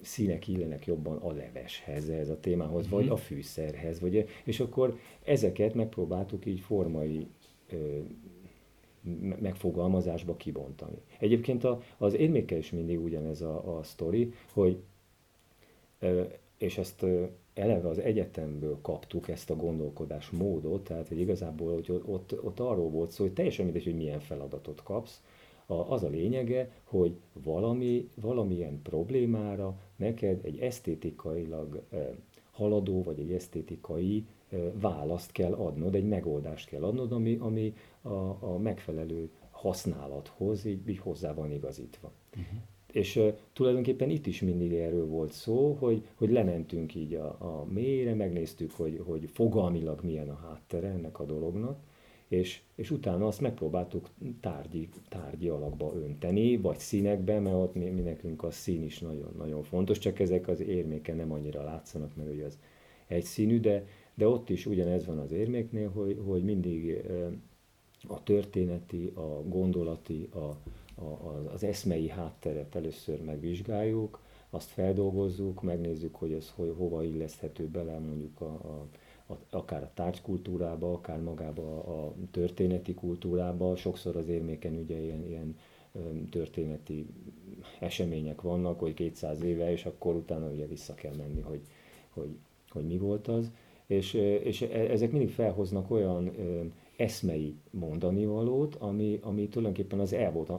színek 0.00 0.48
illenek 0.48 0.86
jobban 0.86 1.16
a 1.16 1.32
leveshez, 1.32 2.08
ez 2.08 2.28
a 2.28 2.40
témához, 2.40 2.88
vagy 2.88 3.04
mhm. 3.04 3.12
a 3.12 3.16
fűszerhez, 3.16 4.00
vagy, 4.00 4.28
és 4.44 4.60
akkor 4.60 4.98
ezeket 5.24 5.74
megpróbáltuk 5.74 6.46
így 6.46 6.60
formai 6.60 7.26
uh, 7.72 7.78
megfogalmazásba 9.40 10.36
kibontani. 10.36 10.98
Egyébként 11.18 11.64
a, 11.64 11.80
az 11.98 12.14
érmékkel 12.14 12.58
is 12.58 12.70
mindig 12.70 13.00
ugyanez 13.00 13.40
a, 13.40 13.78
a 13.78 13.82
sztori, 13.82 14.32
hogy 14.52 14.82
és 16.58 16.78
ezt 16.78 17.04
eleve 17.54 17.88
az 17.88 17.98
egyetemből 17.98 18.78
kaptuk 18.82 19.28
ezt 19.28 19.50
a 19.50 19.56
gondolkodás 19.56 20.30
módot, 20.30 20.84
tehát 20.84 21.08
hogy 21.08 21.20
igazából 21.20 21.74
hogy 21.74 22.02
ott, 22.06 22.44
ott 22.44 22.60
arról 22.60 22.90
volt 22.90 23.10
szó, 23.10 23.24
hogy 23.24 23.32
teljesen 23.32 23.64
mindegy, 23.64 23.84
hogy 23.84 23.96
milyen 23.96 24.20
feladatot 24.20 24.82
kapsz, 24.82 25.22
a, 25.66 25.92
az 25.92 26.02
a 26.02 26.08
lényege, 26.08 26.70
hogy 26.84 27.16
valami, 27.32 28.08
valamilyen 28.14 28.82
problémára 28.82 29.78
neked 29.96 30.44
egy 30.44 30.58
esztétikailag 30.58 31.82
haladó, 32.50 33.02
vagy 33.02 33.18
egy 33.18 33.32
esztétikai 33.32 34.26
választ 34.72 35.32
kell 35.32 35.52
adnod, 35.52 35.94
egy 35.94 36.08
megoldást 36.08 36.68
kell 36.68 36.82
adnod, 36.82 37.12
ami, 37.12 37.36
ami 37.40 37.74
a, 38.02 38.08
a 38.40 38.58
megfelelő 38.58 39.30
használathoz 39.50 40.64
így, 40.64 40.88
így 40.88 40.98
hozzá 40.98 41.34
van 41.34 41.52
igazítva. 41.52 42.12
Uh-huh. 42.36 42.60
És 42.92 43.20
tulajdonképpen 43.52 44.10
itt 44.10 44.26
is 44.26 44.40
mindig 44.40 44.72
erről 44.72 45.06
volt 45.06 45.32
szó, 45.32 45.76
hogy, 45.78 46.06
hogy 46.14 46.30
lementünk 46.30 46.94
így 46.94 47.14
a, 47.14 47.26
a 47.26 47.66
mélyre, 47.68 48.14
megnéztük, 48.14 48.72
hogy, 48.72 49.00
hogy 49.04 49.28
fogalmilag 49.32 50.00
milyen 50.02 50.28
a 50.28 50.40
háttere 50.46 50.88
ennek 50.88 51.18
a 51.18 51.24
dolognak, 51.24 51.78
és, 52.28 52.60
és 52.74 52.90
utána 52.90 53.26
azt 53.26 53.40
megpróbáltuk 53.40 54.08
tárgyi, 54.40 54.88
tárgyi 55.08 55.48
alakba 55.48 55.92
önteni, 55.94 56.56
vagy 56.56 56.78
színekbe, 56.78 57.40
mert 57.40 57.56
ott 57.56 57.74
mi, 57.74 57.84
mi 57.84 58.00
nekünk 58.00 58.42
a 58.42 58.50
szín 58.50 58.82
is 58.82 58.98
nagyon, 58.98 59.34
nagyon 59.38 59.62
fontos, 59.62 59.98
csak 59.98 60.20
ezek 60.20 60.48
az 60.48 60.60
érméken 60.60 61.16
nem 61.16 61.32
annyira 61.32 61.62
látszanak, 61.62 62.16
mert 62.16 62.32
ugye 62.32 62.44
az 62.44 62.58
egyszínű, 63.06 63.60
de, 63.60 63.86
de 64.14 64.28
ott 64.28 64.50
is 64.50 64.66
ugyanez 64.66 65.06
van 65.06 65.18
az 65.18 65.32
érméknél, 65.32 65.90
hogy, 65.90 66.18
hogy 66.26 66.44
mindig 66.44 67.02
a 68.08 68.22
történeti, 68.22 69.12
a 69.14 69.42
gondolati, 69.48 70.28
a, 70.34 70.56
az 71.52 71.64
eszmei 71.64 72.08
hátteret 72.08 72.74
először 72.74 73.22
megvizsgáljuk, 73.22 74.20
azt 74.50 74.68
feldolgozzuk, 74.70 75.62
megnézzük, 75.62 76.14
hogy 76.14 76.32
ez 76.32 76.52
hogy, 76.54 76.74
hova 76.76 77.04
illeszthető 77.04 77.68
bele 77.68 77.98
mondjuk 77.98 78.40
a, 78.40 78.44
a, 78.44 78.86
a, 79.32 79.38
akár 79.50 79.82
a 79.82 79.90
tárgykultúrába, 79.94 80.92
akár 80.92 81.20
magába 81.20 81.84
a 81.84 82.14
történeti 82.30 82.94
kultúrába. 82.94 83.76
Sokszor 83.76 84.16
az 84.16 84.28
érméken 84.28 84.74
ugye 84.74 85.00
ilyen, 85.00 85.26
ilyen 85.26 85.56
történeti 86.30 87.06
események 87.80 88.40
vannak, 88.40 88.78
hogy 88.78 88.94
200 88.94 89.42
éve, 89.42 89.70
és 89.70 89.86
akkor 89.86 90.14
utána 90.14 90.46
ugye 90.46 90.66
vissza 90.66 90.94
kell 90.94 91.14
menni, 91.14 91.40
hogy, 91.40 91.60
hogy, 92.10 92.36
hogy 92.68 92.86
mi 92.86 92.98
volt 92.98 93.28
az. 93.28 93.50
És, 93.92 94.14
és 94.42 94.62
e, 94.62 94.78
ezek 94.78 95.10
mindig 95.10 95.30
felhoznak 95.30 95.90
olyan 95.90 96.30
eszmei 96.96 97.56
mondani 97.70 98.26
valót, 98.26 98.74
ami, 98.74 99.18
ami 99.22 99.48
tulajdonképpen 99.48 100.00
az 100.00 100.12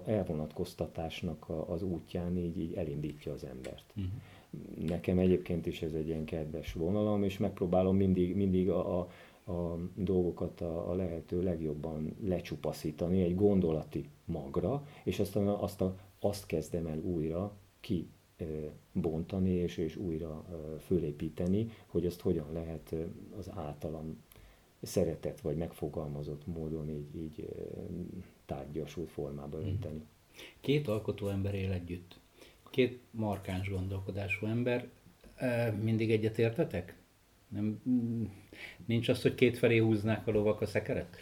elvonatkoztatásnak 0.05 1.49
az 1.67 1.83
útján 1.83 2.37
így, 2.37 2.59
így 2.59 2.73
elindítja 2.73 3.31
az 3.31 3.43
embert. 3.43 3.93
Uh-huh. 3.95 4.87
nekem 4.87 5.19
egyébként 5.19 5.65
is 5.65 5.81
ez 5.81 5.93
egy 5.93 6.07
ilyen 6.07 6.25
kedves 6.25 6.73
vonalam, 6.73 7.23
és 7.23 7.37
megpróbálom 7.37 7.95
mindig, 7.95 8.35
mindig 8.35 8.69
a, 8.69 8.99
a, 8.99 9.07
a 9.51 9.77
dolgokat 9.95 10.61
a, 10.61 10.89
a 10.89 10.95
lehető 10.95 11.43
legjobban 11.43 12.15
lecsupaszítani 12.23 13.21
egy 13.21 13.35
gondolati 13.35 14.05
magra, 14.25 14.87
és 15.03 15.19
aztán 15.19 15.47
azt, 15.47 15.81
a, 15.81 15.95
azt 16.19 16.45
kezdem 16.45 16.87
el 16.87 16.99
újra 16.99 17.57
ki 17.79 18.07
bontani 18.91 19.49
és, 19.49 19.77
és 19.77 19.95
újra 19.95 20.45
fölépíteni, 20.85 21.69
hogy 21.85 22.05
azt 22.05 22.21
hogyan 22.21 22.51
lehet 22.53 22.95
az 23.37 23.49
általam 23.49 24.23
szeretett 24.81 25.41
vagy 25.41 25.57
megfogalmazott 25.57 26.47
módon 26.47 26.89
így, 26.89 27.15
így 27.15 27.49
tárgyasult 28.45 29.09
formába 29.09 29.57
mhm. 29.57 29.67
önteni. 29.67 30.05
Két 30.59 30.87
alkotó 30.87 31.27
ember 31.27 31.55
él 31.55 31.71
együtt. 31.71 32.19
Két 32.69 32.99
markáns 33.11 33.69
gondolkodású 33.69 34.45
ember. 34.45 34.89
Mindig 35.81 36.11
egyetértetek? 36.11 36.95
Nem, 37.47 37.81
nincs 38.85 39.09
az, 39.09 39.21
hogy 39.21 39.35
két 39.35 39.57
felé 39.57 39.77
húznák 39.77 40.27
a 40.27 40.31
lovak 40.31 40.61
a 40.61 40.65
szekeret? 40.65 41.15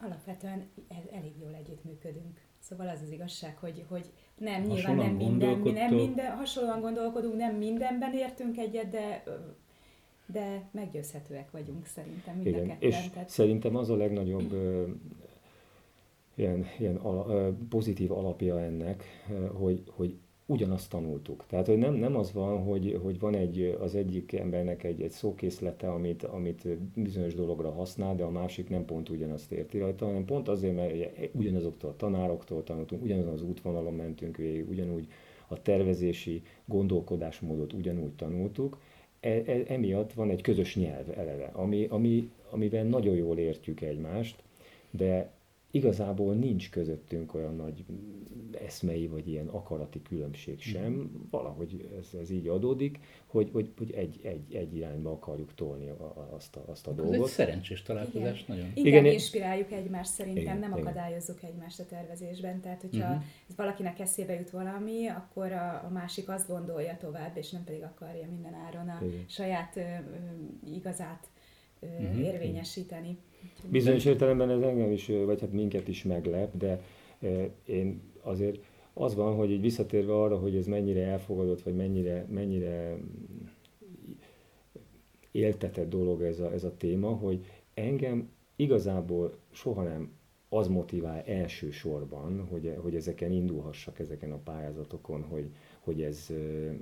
Alapvetően 0.00 0.68
elég 1.10 1.32
jól 1.40 1.54
együttműködünk. 1.54 2.40
Szóval 2.58 2.88
az 2.88 3.00
az 3.02 3.10
igazság, 3.10 3.56
hogy, 3.56 3.84
hogy 3.88 4.12
nem, 4.38 4.62
nyilván 4.62 4.96
nem 4.96 5.14
minden, 5.14 5.58
nem 5.58 5.94
minden, 5.94 6.36
hasonlóan 6.36 6.80
gondolkodunk, 6.80 7.36
nem 7.36 7.54
mindenben 7.54 8.14
értünk 8.14 8.58
egyet, 8.58 8.90
de 8.90 9.22
de 10.32 10.68
meggyőzhetőek 10.70 11.50
vagyunk 11.50 11.86
szerintem 11.86 12.34
mind 12.34 12.46
Igen, 12.46 12.64
a 12.64 12.66
ketten. 12.66 12.88
És 12.88 13.08
tehát... 13.12 13.28
szerintem 13.28 13.76
az 13.76 13.90
a 13.90 13.96
legnagyobb 13.96 14.52
ö, 14.52 14.84
ilyen, 16.34 16.66
ilyen 16.78 16.96
ala, 16.96 17.26
ö, 17.28 17.50
pozitív 17.68 18.12
alapja 18.12 18.60
ennek, 18.60 19.04
ö, 19.30 19.46
hogy, 19.46 19.82
hogy 19.96 20.18
ugyanazt 20.50 20.90
tanultuk. 20.90 21.44
Tehát, 21.46 21.66
hogy 21.66 21.78
nem, 21.78 21.94
nem 21.94 22.16
az 22.16 22.32
van, 22.32 22.62
hogy, 22.62 22.98
hogy 23.02 23.18
van 23.18 23.34
egy, 23.34 23.76
az 23.80 23.94
egyik 23.94 24.32
embernek 24.32 24.84
egy, 24.84 25.02
egy 25.02 25.10
szókészlete, 25.10 25.90
amit, 25.90 26.22
amit 26.22 26.66
bizonyos 26.94 27.34
dologra 27.34 27.70
használ, 27.70 28.14
de 28.14 28.22
a 28.22 28.30
másik 28.30 28.68
nem 28.68 28.84
pont 28.84 29.08
ugyanazt 29.08 29.52
érti 29.52 29.78
rajta, 29.78 30.06
hanem 30.06 30.24
pont 30.24 30.48
azért, 30.48 30.74
mert 30.74 30.94
ugyanazoktól 31.32 31.90
a 31.90 31.96
tanároktól 31.96 32.62
tanultunk, 32.62 33.02
ugyanazon 33.02 33.32
az 33.32 33.42
útvonalon 33.42 33.94
mentünk 33.94 34.36
végig, 34.36 34.68
ugyanúgy 34.68 35.08
a 35.48 35.62
tervezési 35.62 36.42
gondolkodásmódot 36.64 37.72
ugyanúgy 37.72 38.12
tanultuk, 38.12 38.78
e, 39.20 39.28
e, 39.28 39.62
emiatt 39.66 40.12
van 40.12 40.30
egy 40.30 40.40
közös 40.40 40.76
nyelv 40.76 41.18
eleve, 41.18 41.50
ami, 41.52 41.86
ami, 41.90 42.30
amivel 42.50 42.84
nagyon 42.84 43.14
jól 43.14 43.38
értjük 43.38 43.80
egymást, 43.80 44.42
de 44.90 45.30
igazából 45.70 46.34
nincs 46.34 46.70
közöttünk 46.70 47.34
olyan 47.34 47.56
nagy 47.56 47.84
eszmei 48.64 49.06
vagy 49.06 49.28
ilyen 49.28 49.46
akarati 49.46 50.02
különbség 50.02 50.60
sem. 50.60 50.92
Mm. 50.92 51.04
Valahogy 51.30 51.88
ez, 51.98 52.20
ez 52.20 52.30
így 52.30 52.48
adódik, 52.48 52.98
hogy, 53.26 53.50
hogy, 53.52 53.72
hogy 53.76 53.90
egy, 53.92 54.20
egy, 54.22 54.54
egy 54.54 54.76
irányba 54.76 55.10
akarjuk 55.10 55.54
tolni 55.54 55.88
a, 55.88 56.28
azt 56.34 56.56
a, 56.56 56.64
azt 56.66 56.86
a 56.86 56.92
dolgot. 56.92 57.14
Ez 57.14 57.20
egy 57.20 57.26
szerencsés 57.26 57.82
találkozás 57.82 58.42
igen. 58.42 58.56
nagyon. 58.56 58.70
Igen, 58.74 58.86
igen, 58.86 59.04
inspiráljuk 59.12 59.72
egymást 59.72 60.10
szerintem, 60.10 60.42
igen, 60.42 60.58
nem 60.58 60.72
igen. 60.72 60.86
akadályozzuk 60.86 61.42
egymást 61.42 61.80
a 61.80 61.86
tervezésben. 61.86 62.60
Tehát, 62.60 62.80
hogyha 62.80 63.08
mm-hmm. 63.08 63.20
valakinek 63.56 63.98
eszébe 63.98 64.34
jut 64.34 64.50
valami, 64.50 65.06
akkor 65.06 65.52
a, 65.52 65.84
a 65.84 65.90
másik 65.92 66.28
azt 66.28 66.48
gondolja 66.48 66.96
tovább, 66.96 67.36
és 67.36 67.50
nem 67.50 67.64
pedig 67.64 67.82
akarja 67.82 68.26
minden 68.28 68.54
áron 68.54 68.88
a 68.88 68.98
igen. 69.04 69.24
saját 69.26 69.76
ö, 69.76 69.80
ö, 69.80 70.74
igazát 70.74 71.28
uh-huh. 71.80 72.18
érvényesíteni. 72.18 73.18
Bizonyos 73.70 74.04
értelemben 74.04 74.50
ez 74.50 74.60
engem 74.60 74.92
is, 74.92 75.06
vagy 75.06 75.40
hát 75.40 75.52
minket 75.52 75.88
is 75.88 76.02
meglep, 76.02 76.56
de 76.56 76.82
én 77.64 78.00
azért 78.20 78.64
az 78.92 79.14
van, 79.14 79.34
hogy 79.34 79.50
így 79.50 79.60
visszatérve 79.60 80.14
arra, 80.14 80.38
hogy 80.38 80.56
ez 80.56 80.66
mennyire 80.66 81.06
elfogadott, 81.06 81.62
vagy 81.62 81.76
mennyire, 81.76 82.26
mennyire 82.30 82.98
éltetett 85.30 85.88
dolog 85.88 86.22
ez 86.22 86.40
a, 86.40 86.52
ez 86.52 86.64
a 86.64 86.76
téma, 86.76 87.08
hogy 87.08 87.44
engem 87.74 88.30
igazából 88.56 89.34
soha 89.50 89.82
nem 89.82 90.12
az 90.48 90.68
motivál 90.68 91.22
elsősorban, 91.26 92.46
hogy, 92.50 92.74
hogy 92.82 92.94
ezeken 92.94 93.32
indulhassak, 93.32 93.98
ezeken 93.98 94.32
a 94.32 94.40
pályázatokon, 94.44 95.22
hogy, 95.22 95.50
hogy 95.80 96.02
ez 96.02 96.32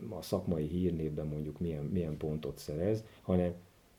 a 0.09 0.23
szakmai 0.23 0.67
hírnévben 0.67 1.27
mondjuk 1.27 1.61
milyen, 1.61 1.85
milyen 1.85 2.17
pontot 2.17 2.59
szerez, 2.59 3.05
hanem 3.23 3.55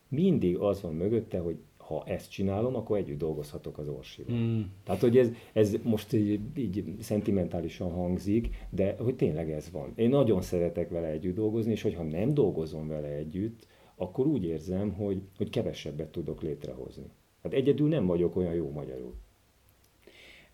mindig 0.08 0.58
az 0.58 0.82
van 0.82 0.96
mögötte, 0.96 1.40
hogy 1.40 1.58
ha 1.88 2.04
ezt 2.06 2.32
csinálom, 2.32 2.76
akkor 2.76 2.98
együtt 2.98 3.18
dolgozhatok 3.18 3.78
az 3.78 3.88
orsival. 3.88 4.36
Mm. 4.38 4.62
Tehát, 4.84 5.02
hogy 5.02 5.18
ez, 5.18 5.30
ez 5.54 5.76
most 5.84 6.14
így, 6.14 6.40
így 6.56 6.96
szentimentálisan 7.00 7.92
hangzik, 7.92 8.56
de 8.70 8.96
hogy 9.00 9.16
tényleg 9.16 9.52
ez 9.52 9.72
van. 9.72 9.94
Én 9.96 10.10
nagyon 10.10 10.42
szeretek 10.42 10.90
vele 10.90 11.08
együtt 11.08 11.36
dolgozni, 11.36 11.72
és 11.72 11.82
hogyha 11.82 12.04
nem 12.04 12.34
dolgozom 12.34 12.88
vele 12.88 13.08
együtt, 13.08 13.68
akkor 13.96 14.26
úgy 14.26 14.44
érzem, 14.44 14.94
hogy, 14.94 15.22
hogy 15.38 15.50
kevesebbet 15.50 16.12
tudok 16.12 16.42
létrehozni. 16.42 17.10
Hát 17.44 17.54
egyedül 17.54 17.88
nem 17.88 18.06
vagyok 18.06 18.36
olyan 18.36 18.54
jó 18.54 18.72
magyarul. 18.72 19.14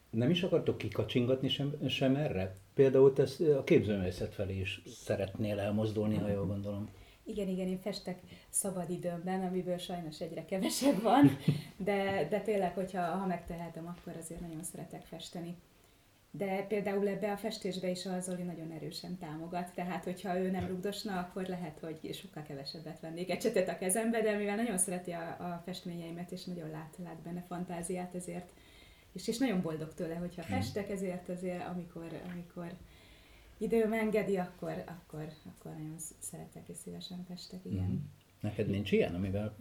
Nem 0.09 0.29
is 0.29 0.43
akartok 0.43 0.77
kikacsingatni 0.77 1.47
sem, 1.47 1.73
sem 1.87 2.15
erre? 2.15 2.57
Például 2.73 3.13
te 3.13 3.27
a 3.57 3.63
képzőművészet 3.63 4.33
felé 4.33 4.59
is 4.59 4.81
szeretnél 4.85 5.59
elmozdulni, 5.59 6.15
ha 6.15 6.29
jól 6.29 6.45
gondolom. 6.45 6.89
Igen, 7.25 7.47
igen, 7.47 7.67
én 7.67 7.79
festek 7.79 8.19
szabadidőmben, 8.49 9.41
amiből 9.41 9.77
sajnos 9.77 10.19
egyre 10.19 10.45
kevesebb 10.45 11.01
van, 11.01 11.37
de, 11.77 12.27
de 12.29 12.39
tényleg, 12.39 12.73
hogyha 12.73 13.01
ha 13.01 13.25
megtehetem, 13.25 13.87
akkor 13.87 14.17
azért 14.17 14.39
nagyon 14.39 14.63
szeretek 14.63 15.05
festeni. 15.05 15.55
De 16.31 16.65
például 16.67 17.07
ebbe 17.07 17.31
a 17.31 17.37
festésbe 17.37 17.89
is 17.89 18.05
az 18.05 18.23
Zoli 18.23 18.43
nagyon 18.43 18.71
erősen 18.71 19.17
támogat, 19.17 19.73
tehát 19.73 20.03
hogyha 20.03 20.39
ő 20.39 20.51
nem 20.51 20.67
rugdosna, 20.67 21.19
akkor 21.19 21.45
lehet, 21.45 21.79
hogy 21.79 22.13
sokkal 22.13 22.43
kevesebbet 22.43 22.99
vennék 22.99 23.29
egy 23.29 23.39
csetet 23.39 23.69
a 23.69 23.77
kezembe, 23.77 24.21
de 24.21 24.37
mivel 24.37 24.55
nagyon 24.55 24.77
szereti 24.77 25.11
a, 25.11 25.27
a 25.39 25.61
festményeimet, 25.65 26.31
és 26.31 26.43
nagyon 26.43 26.69
lát, 26.69 26.95
lát 27.03 27.21
benne 27.23 27.43
fantáziát, 27.47 28.15
ezért, 28.15 28.53
és, 29.11 29.27
és 29.27 29.37
nagyon 29.37 29.61
boldog 29.61 29.93
tőle, 29.93 30.15
hogyha 30.15 30.43
hmm. 30.43 30.55
festek, 30.55 30.89
ezért 30.89 31.29
azért, 31.29 31.67
amikor, 31.67 32.21
amikor 32.31 32.73
időm 33.63 33.93
engedi, 33.93 34.37
akkor, 34.37 34.69
akkor, 34.69 35.27
akkor 35.45 35.71
nagyon 35.71 35.95
szeretek 36.19 36.69
és 36.69 36.75
szívesen 36.75 37.25
festek, 37.27 37.59
igen. 37.65 37.89
Mm. 37.91 37.97
Neked 38.41 38.69
nincs 38.69 38.91
ilyen, 38.91 39.13
amivel... 39.13 39.55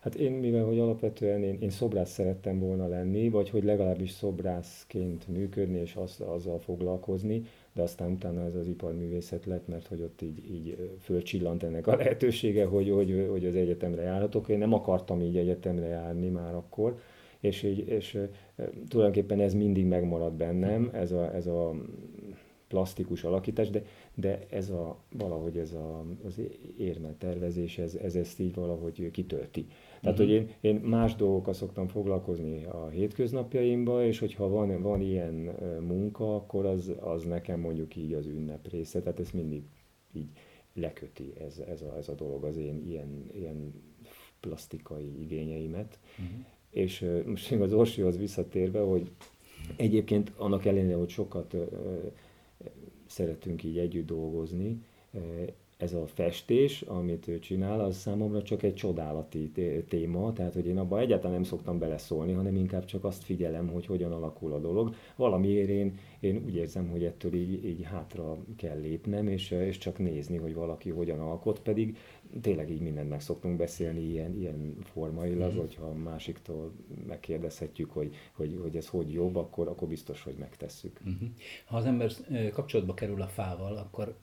Hát 0.00 0.14
én, 0.14 0.32
mivel 0.32 0.64
hogy 0.64 0.78
alapvetően 0.78 1.42
én, 1.42 1.58
én 1.60 1.70
szobrász 1.70 2.10
szerettem 2.10 2.58
volna 2.58 2.88
lenni, 2.88 3.28
vagy 3.28 3.50
hogy 3.50 3.64
legalábbis 3.64 4.10
szobrászként 4.10 5.28
működni 5.28 5.78
és 5.78 5.96
az, 5.96 6.20
azzal 6.20 6.58
foglalkozni, 6.58 7.42
de 7.72 7.82
aztán 7.82 8.10
utána 8.10 8.44
ez 8.44 8.54
az 8.54 8.66
iparművészet 8.66 9.44
lett, 9.44 9.68
mert 9.68 9.86
hogy 9.86 10.00
ott 10.00 10.22
így, 10.22 10.50
így 10.50 10.96
fölcsillant 11.00 11.62
ennek 11.62 11.86
a 11.86 11.96
lehetősége, 11.96 12.64
hogy, 12.64 12.90
hogy, 12.90 13.26
hogy 13.30 13.46
az 13.46 13.54
egyetemre 13.54 14.02
járhatok. 14.02 14.48
Én 14.48 14.58
nem 14.58 14.72
akartam 14.72 15.20
így 15.20 15.36
egyetemre 15.36 15.86
járni 15.86 16.28
már 16.28 16.54
akkor, 16.54 16.98
és, 17.40 17.62
így, 17.62 17.88
és 17.88 18.18
tulajdonképpen 18.88 19.40
ez 19.40 19.54
mindig 19.54 19.86
megmarad 19.86 20.32
bennem, 20.32 20.90
ez 20.92 21.12
a, 21.12 21.34
ez 21.34 21.46
a 21.46 21.74
plastikus 22.68 23.24
alakítás, 23.24 23.70
de, 23.70 23.82
de 24.14 24.46
ez 24.50 24.70
a, 24.70 24.98
valahogy 25.16 25.58
ez 25.58 25.72
a, 25.72 26.04
az 26.24 26.40
tervezés, 27.18 27.78
ez, 27.78 27.94
ez 27.94 28.14
ezt 28.14 28.40
így 28.40 28.54
valahogy 28.54 29.10
kitölti. 29.10 29.66
Tehát, 30.00 30.18
uh-huh. 30.18 30.34
hogy 30.36 30.48
én, 30.60 30.74
én 30.74 30.74
más 30.74 31.14
dolgokkal 31.14 31.52
szoktam 31.52 31.88
foglalkozni 31.88 32.64
a 32.64 32.88
hétköznapjaimban, 32.88 34.04
és 34.04 34.18
hogyha 34.18 34.48
van, 34.48 34.82
van 34.82 35.00
ilyen 35.00 35.34
munka, 35.80 36.34
akkor 36.34 36.66
az, 36.66 36.92
az 37.00 37.22
nekem 37.24 37.60
mondjuk 37.60 37.96
így 37.96 38.12
az 38.12 38.26
ünnep 38.26 38.70
része, 38.70 39.00
tehát 39.00 39.20
ez 39.20 39.30
mindig 39.30 39.62
így 40.12 40.28
leköti 40.74 41.32
ez, 41.40 41.58
ez, 41.58 41.82
a, 41.82 41.96
ez 41.96 42.08
a 42.08 42.14
dolog 42.14 42.44
az 42.44 42.56
én 42.56 42.82
ilyen, 42.86 43.30
ilyen 43.34 43.74
plastikai 44.40 45.20
igényeimet. 45.20 45.98
Uh-huh. 46.18 46.44
És 46.70 47.06
most 47.26 47.50
még 47.50 47.60
az 47.60 47.72
Orsihoz 47.72 48.18
visszatérve, 48.18 48.80
hogy 48.80 49.10
egyébként 49.76 50.32
annak 50.36 50.64
ellenére, 50.64 50.96
hogy 50.96 51.08
sokat 51.08 51.56
szeretünk 53.06 53.62
így 53.62 53.78
együtt 53.78 54.06
dolgozni. 54.06 54.82
Ez 55.76 55.92
a 55.92 56.06
festés, 56.06 56.82
amit 56.82 57.28
ő 57.28 57.38
csinál, 57.38 57.80
az 57.80 57.96
számomra 57.96 58.42
csak 58.42 58.62
egy 58.62 58.74
csodálati 58.74 59.52
téma, 59.88 60.32
tehát 60.32 60.54
hogy 60.54 60.66
én 60.66 60.78
abban 60.78 60.98
egyáltalán 60.98 61.32
nem 61.32 61.42
szoktam 61.42 61.78
beleszólni, 61.78 62.32
hanem 62.32 62.56
inkább 62.56 62.84
csak 62.84 63.04
azt 63.04 63.24
figyelem, 63.24 63.68
hogy 63.68 63.86
hogyan 63.86 64.12
alakul 64.12 64.52
a 64.52 64.58
dolog. 64.58 64.94
Valamiért 65.16 65.68
én, 65.68 65.98
én 66.20 66.42
úgy 66.44 66.54
érzem, 66.54 66.88
hogy 66.88 67.04
ettől 67.04 67.34
így, 67.34 67.64
így 67.64 67.82
hátra 67.82 68.36
kell 68.56 68.80
lépnem, 68.80 69.28
és, 69.28 69.50
és 69.50 69.78
csak 69.78 69.98
nézni, 69.98 70.36
hogy 70.36 70.54
valaki 70.54 70.90
hogyan 70.90 71.20
alkot, 71.20 71.60
pedig 71.60 71.96
tényleg 72.40 72.70
így 72.70 72.80
mindent 72.80 73.08
meg 73.08 73.20
szoktunk 73.20 73.56
beszélni 73.56 74.00
ilyen, 74.00 74.34
ilyen 74.34 74.76
formailag, 74.82 75.52
mm. 75.52 75.58
hogyha 75.58 75.84
a 75.84 75.94
másiktól 75.94 76.72
megkérdezhetjük, 77.06 77.90
hogy, 77.90 78.14
hogy, 78.32 78.58
hogy 78.62 78.76
ez 78.76 78.88
hogy 78.88 79.12
jobb, 79.12 79.36
akkor, 79.36 79.68
akkor 79.68 79.88
biztos, 79.88 80.22
hogy 80.22 80.34
megtesszük. 80.38 81.00
Mm-hmm. 81.08 81.26
Ha 81.64 81.76
az 81.76 81.84
ember 81.84 82.10
kapcsolatba 82.52 82.94
kerül 82.94 83.22
a 83.22 83.26
fával, 83.26 83.76
akkor 83.76 84.16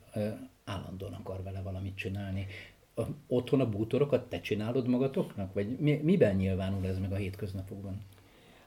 állandóan 0.64 1.12
akar 1.12 1.42
vele 1.42 1.62
valamit 1.62 1.96
csinálni. 1.96 2.46
A, 2.94 3.02
otthon 3.26 3.60
a 3.60 3.68
bútorokat 3.68 4.28
te 4.28 4.40
csinálod 4.40 4.88
magatoknak? 4.88 5.52
Vagy 5.54 5.78
mi, 5.78 6.00
miben 6.02 6.36
nyilvánul 6.36 6.86
ez 6.86 6.98
meg 6.98 7.12
a 7.12 7.16
hétköznapokban? 7.16 8.00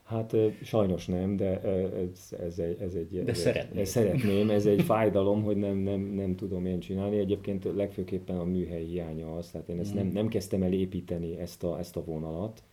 Hát 0.05 0.35
sajnos 0.63 1.05
nem, 1.05 1.35
de 1.35 1.61
ez, 1.61 2.35
ez 2.39 2.59
egy... 2.59 2.77
Ez 2.81 2.93
egy 2.95 3.23
de 3.23 3.31
ez 3.31 3.37
szeretném. 3.37 3.81
Ez, 3.81 3.89
szeretném, 3.89 4.49
ez 4.49 4.65
egy 4.65 4.81
fájdalom, 4.81 5.43
hogy 5.43 5.57
nem, 5.57 5.77
nem, 5.77 5.99
nem 5.99 6.35
tudom 6.35 6.65
én 6.65 6.79
csinálni. 6.79 7.17
Egyébként 7.17 7.63
legfőképpen 7.75 8.37
a 8.37 8.43
műhely 8.43 8.83
hiánya 8.83 9.35
az, 9.35 9.51
tehát 9.51 9.69
én 9.69 9.79
ezt 9.79 9.93
nem, 9.93 10.05
mm. 10.05 10.11
nem 10.11 10.27
kezdtem 10.27 10.63
el 10.63 10.73
építeni 10.73 11.37
ezt 11.37 11.63
a, 11.63 11.79
ezt 11.79 11.97
a 11.97 12.03
vonalat 12.03 12.63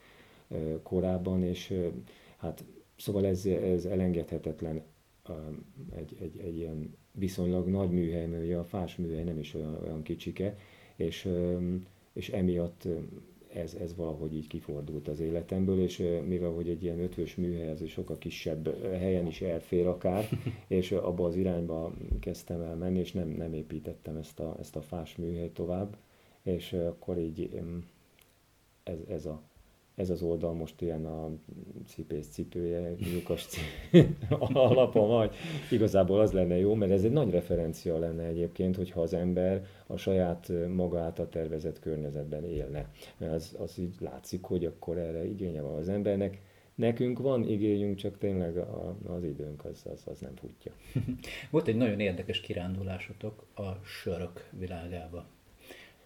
korábban, 0.83 1.43
és 1.43 1.75
hát 2.37 2.65
szóval 2.97 3.27
ez, 3.27 3.47
ez 3.47 3.85
elengedhetetlen 3.85 4.83
egy, 5.97 6.17
egy, 6.21 6.39
egy 6.39 6.57
ilyen 6.57 6.97
viszonylag 7.13 7.69
nagy 7.69 7.91
műhely, 7.91 8.27
mert 8.27 8.45
ugye 8.45 8.57
a 8.57 8.65
fás 8.65 8.97
műhely 8.97 9.25
nem 9.25 9.39
is 9.39 9.55
olyan, 9.55 9.79
olyan 9.83 10.03
kicsike, 10.03 10.57
és, 10.97 11.29
és 12.13 12.29
emiatt 12.29 12.89
ez, 13.55 13.75
ez 13.75 13.97
valahogy 13.97 14.35
így 14.35 14.47
kifordult 14.47 15.09
az 15.09 15.21
életemből, 15.21 15.81
és 15.81 16.03
mivel 16.27 16.51
hogy 16.51 16.69
egy 16.69 16.83
ilyen 16.83 17.01
ötvös 17.01 17.35
műhely, 17.35 17.71
az 17.71 17.87
sokkal 17.87 18.19
kisebb 18.19 18.83
helyen 18.83 19.27
is 19.27 19.41
elfér 19.41 19.87
akár, 19.87 20.29
és 20.67 20.93
abba 20.93 21.27
az 21.27 21.37
irányba 21.37 21.93
kezdtem 22.21 22.61
el 22.61 22.77
menni, 22.77 22.99
és 22.99 23.13
nem, 23.13 23.29
nem 23.29 23.55
építettem 23.55 24.17
ezt 24.17 24.41
a, 24.41 24.57
ezt 24.59 24.77
a 24.77 24.81
fás 24.81 25.17
műhelyt 25.17 25.55
tovább, 25.55 25.97
és 26.43 26.73
akkor 26.73 27.19
így 27.19 27.61
ez, 28.83 28.99
ez 29.09 29.27
a 29.27 29.43
ez 29.95 30.11
az 30.11 30.23
oldal 30.23 30.53
most 30.53 30.81
ilyen 30.81 31.05
a 31.07 31.31
cipész 31.87 32.29
cipője, 32.29 32.95
lyukas 33.13 33.47
alapon 34.53 35.09
vagy. 35.09 35.35
Igazából 35.71 36.21
az 36.21 36.33
lenne 36.33 36.59
jó, 36.59 36.75
mert 36.75 36.93
ez 36.93 37.05
egy 37.05 37.13
nagy 37.13 37.31
referencia 37.31 37.99
lenne 37.99 38.25
egyébként, 38.25 38.77
hogyha 38.77 39.01
az 39.01 39.15
ember 39.15 39.67
a 39.87 39.97
saját 39.97 40.53
maga 40.75 41.01
által 41.01 41.29
tervezett 41.29 41.79
környezetben 41.79 42.45
élne. 42.45 42.91
Mert 43.19 43.33
az, 43.33 43.57
az 43.59 43.79
így 43.79 43.95
látszik, 44.01 44.43
hogy 44.45 44.65
akkor 44.65 44.99
erre 44.99 45.25
igénye 45.25 45.61
van 45.61 45.79
az 45.79 45.89
embernek. 45.89 46.41
Nekünk 46.75 47.19
van 47.19 47.49
igényünk, 47.49 47.97
csak 47.97 48.19
tényleg 48.19 48.57
a, 48.57 48.97
az 49.07 49.25
időnk 49.25 49.65
az, 49.65 49.87
az, 49.93 50.03
az 50.05 50.19
nem 50.19 50.35
futja. 50.35 50.73
Volt 51.51 51.69
egy 51.69 51.77
nagyon 51.77 52.01
érdekes 52.01 52.41
kirándulásotok 52.41 53.45
a 53.55 53.85
sörök 53.85 54.49
világába. 54.59 55.27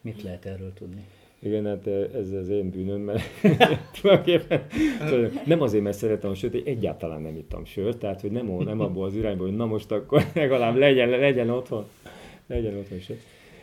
Mit 0.01 0.23
lehet 0.23 0.45
erről 0.45 0.73
tudni? 0.73 1.05
Igen, 1.47 1.67
hát 1.67 1.87
eh, 1.87 2.09
ez 2.15 2.33
az 2.33 2.49
én 2.49 2.71
bűnöm, 2.71 3.01
mert 3.01 3.23
tulajdonképpen 4.01 4.67
nem 5.45 5.61
azért, 5.61 5.83
mert 5.83 5.97
szeretem 5.97 6.31
a 6.31 6.35
sört, 6.35 6.53
hogy 6.53 6.67
egyáltalán 6.67 7.23
nem 7.23 7.37
ittam 7.37 7.65
sört, 7.65 7.99
tehát 7.99 8.21
hogy 8.21 8.31
nem, 8.31 8.47
nem 8.47 8.81
abból 8.81 9.05
az 9.05 9.15
irányból, 9.15 9.47
hogy 9.47 9.57
na 9.57 9.67
most 9.67 9.93
akkor 9.93 10.23
legalább 10.35 10.77
legyen, 10.77 11.09
legyen 11.09 11.51
otthon, 11.51 11.85
legyen 12.47 12.77
otthon 12.77 12.99
sör. 12.99 13.17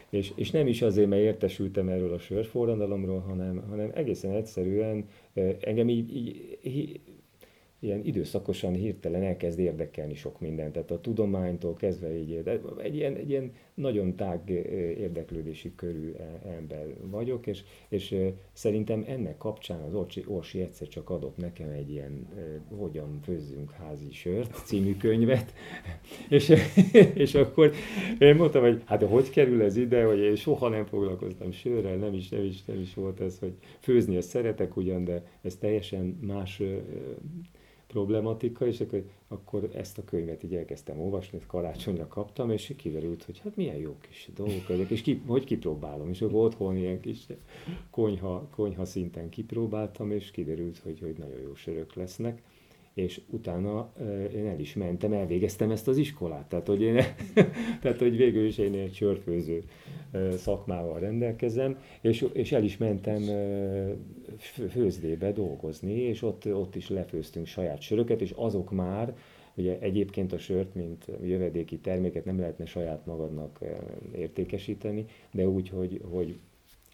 És, 0.09 0.31
és 0.35 0.51
nem 0.51 0.67
is 0.67 0.81
azért, 0.81 1.09
mert 1.09 1.21
értesültem 1.21 1.89
erről 1.89 2.13
a 2.13 2.19
sörforradalomról, 2.19 3.19
hanem, 3.19 3.63
hanem 3.69 3.91
egészen 3.93 4.31
egyszerűen 4.31 5.05
eh, 5.33 5.55
engem 5.61 5.89
így, 5.89 6.15
így 6.63 6.99
ilyen 7.83 8.05
időszakosan 8.05 8.73
hirtelen 8.73 9.23
elkezd 9.23 9.59
érdekelni 9.59 10.15
sok 10.15 10.39
minden. 10.39 10.71
Tehát 10.71 10.91
a 10.91 11.01
tudománytól 11.01 11.73
kezdve 11.73 12.17
így, 12.17 12.43
egy 12.77 12.95
ilyen, 12.95 13.15
egy 13.15 13.29
ilyen 13.29 13.51
nagyon 13.73 14.15
tág 14.15 14.49
érdeklődési 14.97 15.75
körű 15.75 16.11
e, 16.11 16.49
ember 16.57 16.85
vagyok, 17.01 17.47
és, 17.47 17.63
és 17.89 18.15
szerintem 18.53 19.03
ennek 19.07 19.37
kapcsán 19.37 19.81
az 19.81 19.93
Orsi, 19.93 20.23
Orsi 20.27 20.61
egyszer 20.61 20.87
csak 20.87 21.09
adott 21.09 21.37
nekem 21.37 21.69
egy 21.69 21.91
ilyen 21.91 22.27
Hogyan 22.77 23.19
főzzünk 23.23 23.71
házi 23.71 24.11
sört 24.11 24.65
című 24.65 24.97
könyvet, 24.97 25.53
és, 26.29 26.53
és 27.13 27.35
akkor 27.35 27.71
én 28.19 28.35
mondtam, 28.35 28.61
hogy 28.61 28.81
hát 28.85 29.03
hogy 29.03 29.29
kerül 29.29 29.61
ez 29.61 29.75
ide, 29.75 30.03
hogy 30.03 30.19
én 30.19 30.35
soha 30.35 30.69
nem 30.69 30.85
foglalkoztam 30.85 31.51
sörrel, 31.51 31.95
nem 31.95 32.13
is, 32.13 32.29
nem 32.29 32.43
is, 32.43 32.65
nem 32.65 32.79
is 32.79 32.93
volt 32.93 33.19
ez, 33.19 33.39
hogy 33.39 33.53
főzni 33.79 34.15
ezt 34.15 34.29
szeretek 34.29 34.77
ugyan, 34.77 35.03
de 35.03 35.23
ez 35.41 35.55
teljesen 35.55 36.17
más 36.21 36.61
problematika, 37.93 38.67
és 38.67 38.79
akkor, 38.79 39.03
akkor 39.27 39.69
ezt 39.73 39.97
a 39.97 40.03
könyvet 40.03 40.43
így 40.43 40.55
elkezdtem 40.55 40.99
olvasni, 40.99 41.37
ezt 41.37 41.47
karácsonyra 41.47 42.07
kaptam, 42.07 42.51
és 42.51 42.73
kiderült, 42.77 43.23
hogy 43.23 43.39
hát 43.39 43.55
milyen 43.55 43.75
jó 43.75 43.97
kis 44.01 44.29
dolgok 44.35 44.69
ezek, 44.69 44.89
és 44.89 45.01
ki, 45.01 45.21
hogy 45.27 45.43
kipróbálom, 45.43 46.09
és 46.09 46.21
akkor 46.21 46.45
otthon 46.45 46.77
ilyen 46.77 46.99
kis 46.99 47.25
konyha, 47.89 48.47
konyha 48.55 48.85
szinten 48.85 49.29
kipróbáltam, 49.29 50.11
és 50.11 50.31
kiderült, 50.31 50.77
hogy, 50.77 50.99
hogy 50.99 51.15
nagyon 51.17 51.39
jó 51.41 51.55
sörök 51.55 51.93
lesznek 51.93 52.41
és 52.93 53.21
utána 53.29 53.93
én 54.33 54.47
el 54.47 54.59
is 54.59 54.73
mentem, 54.73 55.13
elvégeztem 55.13 55.71
ezt 55.71 55.87
az 55.87 55.97
iskolát. 55.97 56.49
Tehát, 56.49 56.67
hogy, 56.67 56.81
én, 56.81 56.95
tehát, 57.81 57.99
hogy 57.99 58.17
végül 58.17 58.45
is 58.45 58.57
én 58.57 58.73
egy 58.73 58.93
sörfőző 58.93 59.63
szakmával 60.31 60.99
rendelkezem, 60.99 61.77
és, 62.01 62.25
és 62.33 62.51
el 62.51 62.63
is 62.63 62.77
mentem 62.77 63.21
főzdébe 64.69 65.31
dolgozni, 65.31 65.93
és 65.93 66.21
ott, 66.21 66.53
ott 66.53 66.75
is 66.75 66.89
lefőztünk 66.89 67.45
saját 67.45 67.81
söröket, 67.81 68.21
és 68.21 68.31
azok 68.35 68.71
már, 68.71 69.15
ugye 69.55 69.79
egyébként 69.79 70.33
a 70.33 70.37
sört, 70.37 70.75
mint 70.75 71.05
jövedéki 71.23 71.79
terméket 71.79 72.25
nem 72.25 72.39
lehetne 72.39 72.65
saját 72.65 73.05
magadnak 73.05 73.59
értékesíteni, 74.15 75.05
de 75.31 75.47
úgy, 75.47 75.69
hogy, 75.69 76.01
hogy 76.11 76.39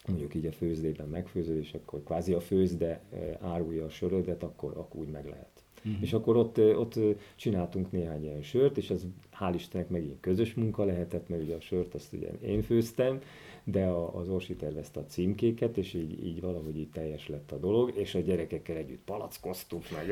mondjuk 0.07 0.35
így 0.35 0.45
a 0.45 0.51
főzdében 0.51 1.07
megfőzöd, 1.07 1.57
és 1.57 1.73
akkor 1.73 2.03
kvázi 2.03 2.33
a 2.33 2.39
főzde 2.39 3.01
árulja 3.39 3.85
a 3.85 3.89
sörödet, 3.89 4.43
akkor, 4.43 4.73
akkor 4.77 4.99
úgy 5.01 5.09
meg 5.09 5.25
lehet. 5.25 5.48
Uh-huh. 5.85 6.01
És 6.01 6.13
akkor 6.13 6.37
ott, 6.37 6.57
ott 6.57 6.99
csináltunk 7.35 7.91
néhány 7.91 8.23
ilyen 8.23 8.41
sört, 8.41 8.77
és 8.77 8.89
ez 8.89 9.05
hál' 9.39 9.53
Istennek 9.55 9.89
megint 9.89 10.19
közös 10.19 10.53
munka 10.53 10.83
lehetett, 10.83 11.29
mert 11.29 11.41
ugye 11.41 11.55
a 11.55 11.61
sört 11.61 11.93
azt 11.93 12.13
ugye 12.13 12.27
én 12.41 12.61
főztem, 12.61 13.19
de 13.63 13.85
a, 13.85 14.15
az 14.15 14.29
Orsi 14.29 14.55
tervezte 14.55 14.99
a 14.99 15.05
címkéket, 15.05 15.77
és 15.77 15.93
így, 15.93 16.25
így 16.25 16.41
valahogy 16.41 16.77
így 16.77 16.89
teljes 16.89 17.27
lett 17.27 17.51
a 17.51 17.57
dolog, 17.57 17.91
és 17.95 18.15
a 18.15 18.19
gyerekekkel 18.19 18.75
együtt 18.75 19.03
palackoztunk 19.05 19.83
meg. 19.91 20.09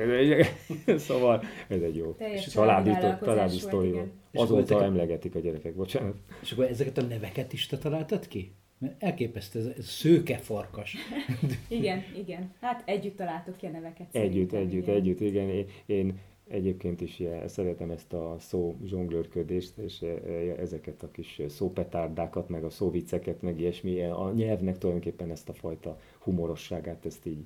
szóval 0.99 1.43
ez 1.67 1.81
egy 1.81 1.95
jó 1.95 2.11
teljes 2.11 2.47
családi, 2.47 2.91
családi 3.23 3.57
sztori. 3.57 3.93
Azóta 4.33 4.83
emlegetik 4.83 5.35
a 5.35 5.39
gyerekek, 5.39 5.75
bocsánat. 5.75 6.15
És 6.41 6.51
akkor 6.51 6.65
ezeket 6.65 6.97
a 6.97 7.01
neveket 7.01 7.53
is 7.53 7.65
te 7.65 7.77
találtad 7.77 8.27
ki? 8.27 8.51
Mert 8.77 9.03
elképesztő, 9.03 9.59
ez, 9.59 9.65
ez 9.77 9.85
szőke 9.85 10.37
farkas. 10.37 10.95
igen, 11.67 12.03
igen. 12.17 12.53
Hát 12.61 12.83
együtt 12.85 13.17
találtuk 13.17 13.57
ki 13.57 13.65
a 13.65 13.69
neveket. 13.69 14.07
Együtt, 14.11 14.51
együtt, 14.51 14.83
igen. 14.83 14.95
együtt, 14.95 15.19
igen. 15.19 15.49
Én, 15.49 15.65
én 15.85 16.19
egyébként 16.47 17.01
is 17.01 17.19
ilyen, 17.19 17.47
szeretem 17.47 17.89
ezt 17.89 18.13
a 18.13 18.35
szó 18.39 18.75
zsonglőrködést, 18.85 19.77
és 19.77 20.01
e, 20.01 20.05
e, 20.05 20.31
ezeket 20.59 21.03
a 21.03 21.11
kis 21.11 21.41
szópetárdákat, 21.47 22.49
meg 22.49 22.63
a 22.63 22.69
szóvicceket, 22.69 23.41
meg 23.41 23.59
ilyesmi. 23.59 24.01
A 24.01 24.31
nyelvnek 24.35 24.77
tulajdonképpen 24.77 25.31
ezt 25.31 25.49
a 25.49 25.53
fajta 25.53 25.99
humorosságát, 26.19 27.05
ezt 27.05 27.25
így 27.25 27.45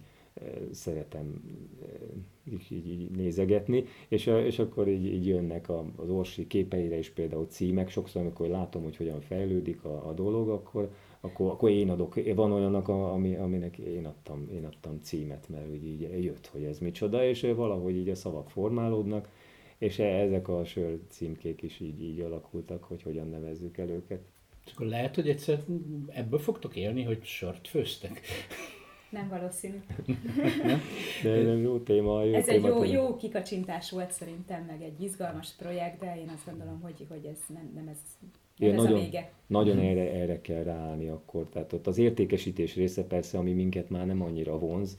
szeretem 0.71 1.41
így, 2.69 2.87
így, 2.87 3.09
nézegetni, 3.09 3.83
és, 4.07 4.25
és 4.25 4.59
akkor 4.59 4.87
így, 4.87 5.05
így 5.05 5.27
jönnek 5.27 5.69
az 5.95 6.09
orsi 6.09 6.47
képeire 6.47 6.97
is 6.97 7.09
például 7.09 7.45
címek, 7.45 7.89
sokszor 7.89 8.21
amikor 8.21 8.47
látom, 8.47 8.83
hogy 8.83 8.97
hogyan 8.97 9.21
fejlődik 9.21 9.83
a, 9.83 10.07
a 10.07 10.13
dolog, 10.13 10.49
akkor, 10.49 10.91
akkor, 11.19 11.51
akkor 11.51 11.69
én 11.69 11.89
adok, 11.89 12.33
van 12.35 12.51
olyannak, 12.51 12.87
ami, 12.87 13.35
aminek 13.35 13.77
én 13.77 14.05
adtam, 14.05 14.49
én 14.53 14.65
adtam 14.65 14.99
címet, 15.01 15.49
mert 15.49 15.69
úgy 15.69 15.85
így 15.85 16.23
jött, 16.23 16.47
hogy 16.47 16.63
ez 16.63 16.79
micsoda, 16.79 17.25
és 17.25 17.41
valahogy 17.55 17.95
így 17.95 18.09
a 18.09 18.15
szavak 18.15 18.49
formálódnak, 18.49 19.29
és 19.77 19.99
e, 19.99 20.05
ezek 20.05 20.47
a 20.47 20.65
sör 20.65 20.99
címkék 21.09 21.61
is 21.61 21.79
így, 21.79 22.01
így 22.03 22.19
alakultak, 22.19 22.83
hogy 22.83 23.01
hogyan 23.01 23.29
nevezzük 23.29 23.77
el 23.77 23.89
őket. 23.89 24.21
És 24.65 24.71
akkor 24.71 24.87
lehet, 24.87 25.15
hogy 25.15 25.29
egyszer 25.29 25.63
ebből 26.07 26.39
fogtok 26.39 26.75
élni, 26.75 27.03
hogy 27.03 27.23
sört 27.23 27.67
főztek. 27.67 28.21
Nem 29.11 29.29
valószínű. 29.29 29.81
de 31.23 31.41
nem 31.41 31.61
jó 31.61 31.79
téma. 31.79 32.23
Jó 32.23 32.33
ez 32.33 32.45
téma, 32.45 32.67
egy 32.67 32.73
jó, 32.73 32.83
jó 32.83 33.15
kikacsintás 33.15 33.91
volt 33.91 34.11
szerintem, 34.11 34.63
meg 34.63 34.81
egy 34.81 35.01
izgalmas 35.01 35.51
projekt, 35.57 35.99
de 35.99 36.17
én 36.19 36.29
azt 36.35 36.45
gondolom, 36.45 36.81
hogy, 36.81 37.05
hogy 37.09 37.25
ez 37.25 37.37
nem, 37.47 37.71
nem 37.75 37.87
ez 37.87 37.97
igen, 38.57 38.75
nagyon, 38.75 38.97
a 38.97 39.01
vége. 39.01 39.31
nagyon 39.47 39.79
erre, 39.79 40.11
erre 40.11 40.41
kell 40.41 40.63
ráállni 40.63 41.07
akkor. 41.07 41.49
Tehát 41.49 41.73
ott 41.73 41.87
az 41.87 41.97
értékesítés 41.97 42.75
része 42.75 43.03
persze, 43.03 43.37
ami 43.37 43.53
minket 43.53 43.89
már 43.89 44.05
nem 44.05 44.21
annyira 44.21 44.59
vonz, 44.59 44.97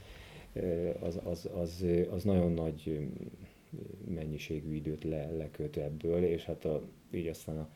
az, 0.99 1.19
az, 1.23 1.49
az, 1.55 1.85
az 2.11 2.23
nagyon 2.23 2.51
nagy 2.51 3.09
mennyiségű 4.07 4.75
időt 4.75 5.03
le, 5.03 5.31
leköt 5.31 5.77
ebből, 5.77 6.23
és 6.23 6.43
hát 6.45 6.65
a, 6.65 6.81
így 7.11 7.27
aztán 7.27 7.57
a, 7.57 7.67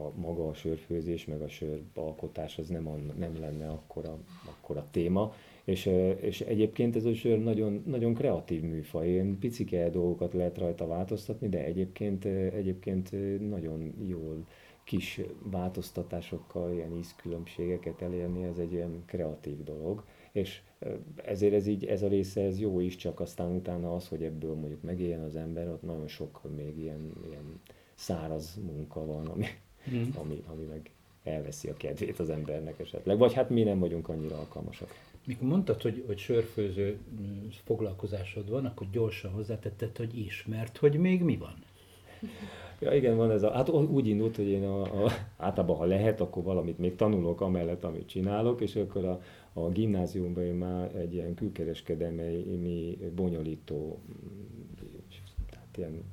a 0.00 0.12
maga 0.14 0.48
a 0.48 0.54
sörfőzés, 0.54 1.24
meg 1.24 1.42
a 1.42 1.48
söralkotás 1.48 2.58
az 2.58 2.68
nem, 2.68 2.88
a, 2.88 2.96
nem 3.18 3.40
lenne 3.40 3.68
akkora, 3.68 4.18
akkora 4.46 4.86
téma. 4.90 5.34
És, 5.66 5.90
és 6.20 6.40
egyébként 6.40 6.96
ez 6.96 7.04
a 7.04 7.14
sör 7.14 7.38
nagyon, 7.38 7.82
nagyon 7.86 8.14
kreatív 8.14 8.62
műfaj, 8.62 9.08
ilyen 9.08 9.38
picike 9.38 9.90
dolgokat 9.90 10.32
lehet 10.32 10.58
rajta 10.58 10.86
változtatni, 10.86 11.48
de 11.48 11.64
egyébként, 11.64 12.24
egyébként 12.24 13.10
nagyon 13.48 13.94
jól 14.06 14.46
kis 14.84 15.20
változtatásokkal, 15.42 16.72
ilyen 16.72 16.96
ízkülönbségeket 16.96 18.02
elérni, 18.02 18.44
ez 18.44 18.58
egy 18.58 18.72
ilyen 18.72 19.02
kreatív 19.06 19.62
dolog, 19.62 20.04
és 20.32 20.62
ezért 21.24 21.54
ez 21.54 21.66
így, 21.66 21.84
ez 21.84 22.02
a 22.02 22.08
része 22.08 22.40
ez 22.40 22.60
jó 22.60 22.80
is, 22.80 22.96
csak 22.96 23.20
aztán 23.20 23.50
utána 23.50 23.94
az, 23.94 24.08
hogy 24.08 24.22
ebből 24.22 24.54
mondjuk 24.54 24.82
megéljen 24.82 25.22
az 25.22 25.36
ember, 25.36 25.68
ott 25.68 25.82
nagyon 25.82 26.08
sok 26.08 26.40
még 26.56 26.78
ilyen, 26.78 27.12
ilyen 27.28 27.60
száraz 27.94 28.60
munka 28.66 29.06
van, 29.06 29.26
ami, 29.26 29.46
mm. 29.90 30.08
ami, 30.14 30.42
ami 30.46 30.64
meg 30.64 30.90
elveszi 31.26 31.68
a 31.68 31.76
kedvét 31.76 32.18
az 32.18 32.30
embernek 32.30 32.78
esetleg. 32.78 33.18
Vagy 33.18 33.32
hát 33.32 33.50
mi 33.50 33.62
nem 33.62 33.78
vagyunk 33.78 34.08
annyira 34.08 34.36
alkalmasak. 34.36 34.94
Mikor 35.24 35.48
mondtad, 35.48 35.82
hogy, 35.82 36.04
hogy 36.06 36.18
sörfőző 36.18 36.98
foglalkozásod 37.64 38.50
van, 38.50 38.64
akkor 38.64 38.86
gyorsan 38.92 39.30
hozzátetted, 39.30 39.96
hogy 39.96 40.18
ismert, 40.18 40.76
hogy 40.76 40.98
még 40.98 41.22
mi 41.22 41.36
van? 41.36 41.54
Ja 42.78 42.94
igen, 42.94 43.16
van 43.16 43.30
ez 43.30 43.42
a, 43.42 43.50
hát 43.50 43.68
úgy 43.68 44.06
indult, 44.06 44.36
hogy 44.36 44.46
én 44.46 44.64
a, 44.64 44.82
a, 44.82 45.10
általában 45.36 45.76
ha 45.76 45.84
lehet, 45.84 46.20
akkor 46.20 46.42
valamit 46.42 46.78
még 46.78 46.96
tanulok 46.96 47.40
amellett, 47.40 47.84
amit 47.84 48.08
csinálok, 48.08 48.60
és 48.60 48.76
akkor 48.76 49.04
a, 49.04 49.20
a 49.52 49.68
gimnáziumban 49.68 50.44
én 50.44 50.54
már 50.54 50.94
egy 50.96 51.14
ilyen 51.14 51.34
külkereskedelmi 51.34 52.98
bonyolító, 53.14 53.98
tehát 55.50 55.76
ilyen 55.76 56.04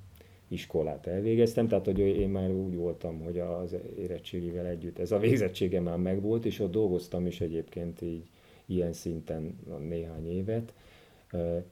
iskolát 0.48 1.08
elvégeztem, 1.08 1.68
tehát 1.68 1.86
hogy 1.86 2.00
én 2.00 2.30
már 2.30 2.52
úgy 2.52 2.76
voltam, 2.76 3.20
hogy 3.20 3.40
az 3.40 3.76
érettségivel 3.98 4.66
együtt 4.66 5.00
ez 5.00 5.12
a 5.12 5.20
végzettsége 5.20 5.80
már 5.80 5.98
megvolt, 5.98 6.46
és 6.46 6.60
ott 6.60 6.72
dolgoztam 6.72 7.26
is 7.26 7.42
egyébként 7.42 8.02
így 8.02 8.24
ilyen 8.66 8.94
szinten 8.94 9.60
néhány 9.88 10.28
évet, 10.28 10.74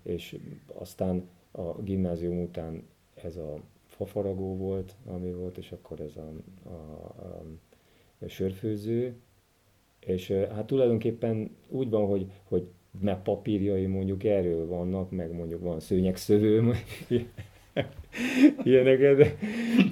és 0.04 0.38
aztán 0.74 1.30
a 1.52 1.82
gimnázium 1.82 2.42
után 2.42 2.84
ez 3.24 3.38
a 3.38 3.56
fafaragó 3.86 4.56
volt, 4.56 4.96
ami 5.06 5.32
volt, 5.32 5.58
és 5.58 5.72
akkor 5.72 6.00
ez 6.00 6.16
a, 6.16 6.32
a, 6.64 6.70
a, 6.70 7.44
a 8.20 8.28
sörfőző, 8.28 9.16
és 10.00 10.32
hát 10.32 10.66
tulajdonképpen 10.66 11.56
úgy 11.70 11.90
van, 11.90 12.06
hogy, 12.08 12.32
hogy 12.44 12.68
mert 13.00 13.24
papírjai 13.24 13.86
mondjuk 13.86 14.24
erről 14.24 14.68
vannak, 14.68 15.12
meg 15.12 15.32
mondjuk 15.34 15.62
van 15.62 15.80
szőnyegszövő, 15.80 16.62
ilyeneket, 18.64 19.38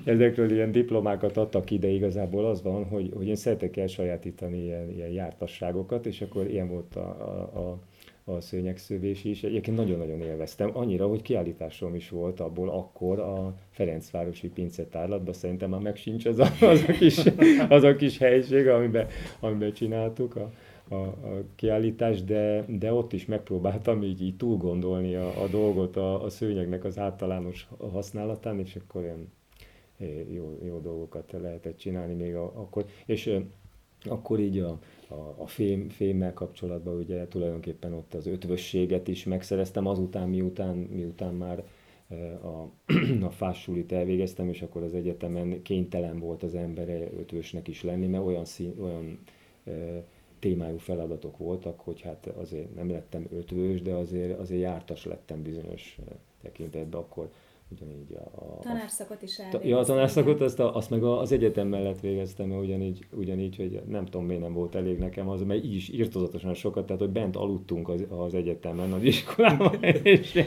ezekről 0.05 0.51
ilyen 0.51 0.71
diplomákat 0.71 1.37
adtak 1.37 1.71
ide, 1.71 1.87
igazából 1.87 2.45
az 2.45 2.61
van, 2.61 2.85
hogy, 2.85 3.11
hogy 3.15 3.27
én 3.27 3.35
szeretek 3.35 3.77
elsajátítani 3.77 4.63
ilyen, 4.63 4.91
ilyen 4.91 5.09
jártasságokat, 5.09 6.05
és 6.05 6.21
akkor 6.21 6.49
ilyen 6.49 6.67
volt 6.69 6.95
a, 6.95 7.09
a, 7.09 7.59
a 7.59 7.79
a 8.29 8.41
szőnyegszövés 8.41 9.23
is. 9.23 9.43
Egyébként 9.43 9.77
nagyon-nagyon 9.77 10.21
élveztem, 10.21 10.69
annyira, 10.73 11.07
hogy 11.07 11.21
kiállításom 11.21 11.95
is 11.95 12.09
volt 12.09 12.39
abból 12.39 12.69
akkor 12.69 13.19
a 13.19 13.55
Ferencvárosi 13.69 14.49
pincetárlatban, 14.49 15.33
szerintem 15.33 15.69
már 15.69 15.81
meg 15.81 15.95
sincs 15.95 16.25
az 16.25 16.39
a, 16.39 16.47
az 16.61 16.83
a, 16.87 16.91
kis, 16.91 17.21
az 17.69 17.83
a 17.83 17.95
kis 17.95 18.17
helység, 18.17 18.67
amiben, 18.67 19.07
amiben 19.39 19.73
csináltuk 19.73 20.35
a, 20.35 20.51
a, 20.89 20.95
a 20.95 21.43
kiállítást, 21.55 22.25
de, 22.25 22.65
de 22.67 22.93
ott 22.93 23.13
is 23.13 23.25
megpróbáltam 23.25 24.03
így, 24.03 24.21
így 24.21 24.35
túl 24.35 24.57
gondolni 24.57 25.15
a, 25.15 25.43
a 25.43 25.47
dolgot 25.47 25.95
a, 25.95 26.23
a 26.23 26.29
szőnyegnek 26.29 26.83
az 26.83 26.97
általános 26.97 27.67
használatán, 27.91 28.59
és 28.59 28.75
akkor 28.75 29.03
ilyen 29.03 29.31
jó, 30.31 30.57
jó 30.65 30.79
dolgokat 30.79 31.31
lehetett 31.31 31.77
csinálni 31.77 32.13
még 32.13 32.35
a, 32.35 32.43
akkor. 32.43 32.85
És 33.05 33.39
akkor 34.05 34.39
így 34.39 34.59
a, 34.59 34.79
a, 35.07 35.35
a 35.37 35.47
fém, 35.47 35.89
fémmel 35.89 36.33
kapcsolatban 36.33 36.97
ugye 36.97 37.27
tulajdonképpen 37.27 37.93
ott 37.93 38.13
az 38.13 38.27
ötvösséget 38.27 39.07
is 39.07 39.23
megszereztem 39.23 39.85
azután, 39.85 40.29
miután, 40.29 40.75
miután 40.75 41.33
már 41.33 41.63
e, 42.09 42.33
a, 42.33 42.71
a 43.27 43.29
fássulit 43.29 43.91
elvégeztem, 43.91 44.49
és 44.49 44.61
akkor 44.61 44.83
az 44.83 44.93
egyetemen 44.93 45.61
kénytelen 45.61 46.19
volt 46.19 46.43
az 46.43 46.55
ember 46.55 46.89
ötvösnek 47.19 47.67
is 47.67 47.83
lenni, 47.83 48.07
mert 48.07 48.25
olyan, 48.25 48.45
szín, 48.45 48.73
olyan 48.79 49.19
témájú 50.39 50.77
feladatok 50.77 51.37
voltak, 51.37 51.79
hogy 51.79 52.01
hát 52.01 52.27
azért 52.27 52.75
nem 52.75 52.89
lettem 52.89 53.27
ötvös, 53.31 53.81
de 53.81 53.93
azért, 53.93 54.39
azért 54.39 54.61
jártas 54.61 55.05
lettem 55.05 55.41
bizonyos 55.41 55.97
e, 56.07 56.11
tekintetben, 56.41 56.99
akkor 56.99 57.31
ugyanígy 57.71 58.13
a... 58.13 58.41
a 58.41 58.59
tanárszakot 58.59 59.21
is 59.21 59.37
elvégeztem. 59.37 59.69
Ja, 59.69 59.77
a 59.77 59.83
tanárszakot 59.83 60.41
azt, 60.41 60.59
a, 60.59 60.75
azt 60.75 60.89
meg 60.89 61.03
az 61.03 61.31
egyetem 61.31 61.67
mellett 61.67 61.99
végeztem, 61.99 62.47
mert 62.47 62.61
ugyanígy, 62.61 63.05
ugyanígy, 63.11 63.55
hogy 63.55 63.81
nem 63.87 64.05
tudom, 64.05 64.25
miért 64.25 64.41
nem 64.41 64.53
volt 64.53 64.75
elég 64.75 64.97
nekem 64.97 65.29
az, 65.29 65.43
mert 65.43 65.63
így 65.63 65.75
is 65.75 65.89
írtozatosan 65.89 66.53
sokat, 66.53 66.85
tehát 66.85 67.01
hogy 67.01 67.11
bent 67.11 67.35
aludtunk 67.35 67.89
az, 67.89 68.05
az 68.09 68.33
egyetemen, 68.33 68.91
az 68.91 69.03
iskolában. 69.03 69.83
És, 70.03 70.43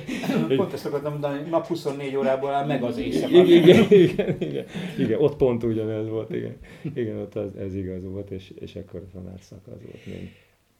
Pont 0.56 0.72
ezt 0.72 0.86
akartam 0.86 1.12
mondani, 1.12 1.48
nap 1.48 1.66
24 1.66 2.16
órából 2.16 2.50
áll 2.50 2.66
meg 2.66 2.82
az 2.82 2.98
éjszaka. 2.98 3.36
Igen, 3.36 3.46
igen, 3.46 3.86
igen, 3.90 4.40
igen, 4.40 4.64
igen, 4.98 5.20
ott 5.20 5.36
pont 5.36 5.62
ugyanez 5.62 6.08
volt, 6.08 6.30
igen. 6.30 6.56
Igen, 6.94 7.16
ott 7.16 7.34
az, 7.34 7.56
ez 7.56 7.74
igaz 7.74 8.04
volt, 8.04 8.30
és, 8.30 8.52
és 8.58 8.76
akkor 8.76 9.00
a 9.00 9.10
tanárszak 9.12 9.66
az 9.66 9.82
volt 9.82 10.06
még. 10.06 10.30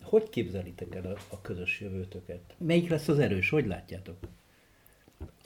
Hogy 0.03 0.29
képzelitek 0.29 0.95
el 0.95 1.05
a, 1.05 1.35
a 1.35 1.41
közös 1.41 1.81
jövőtöket? 1.81 2.41
Melyik 2.59 2.89
lesz 2.89 3.09
az 3.09 3.19
erős? 3.19 3.51
Hogy 3.51 3.67
látjátok? 3.67 4.17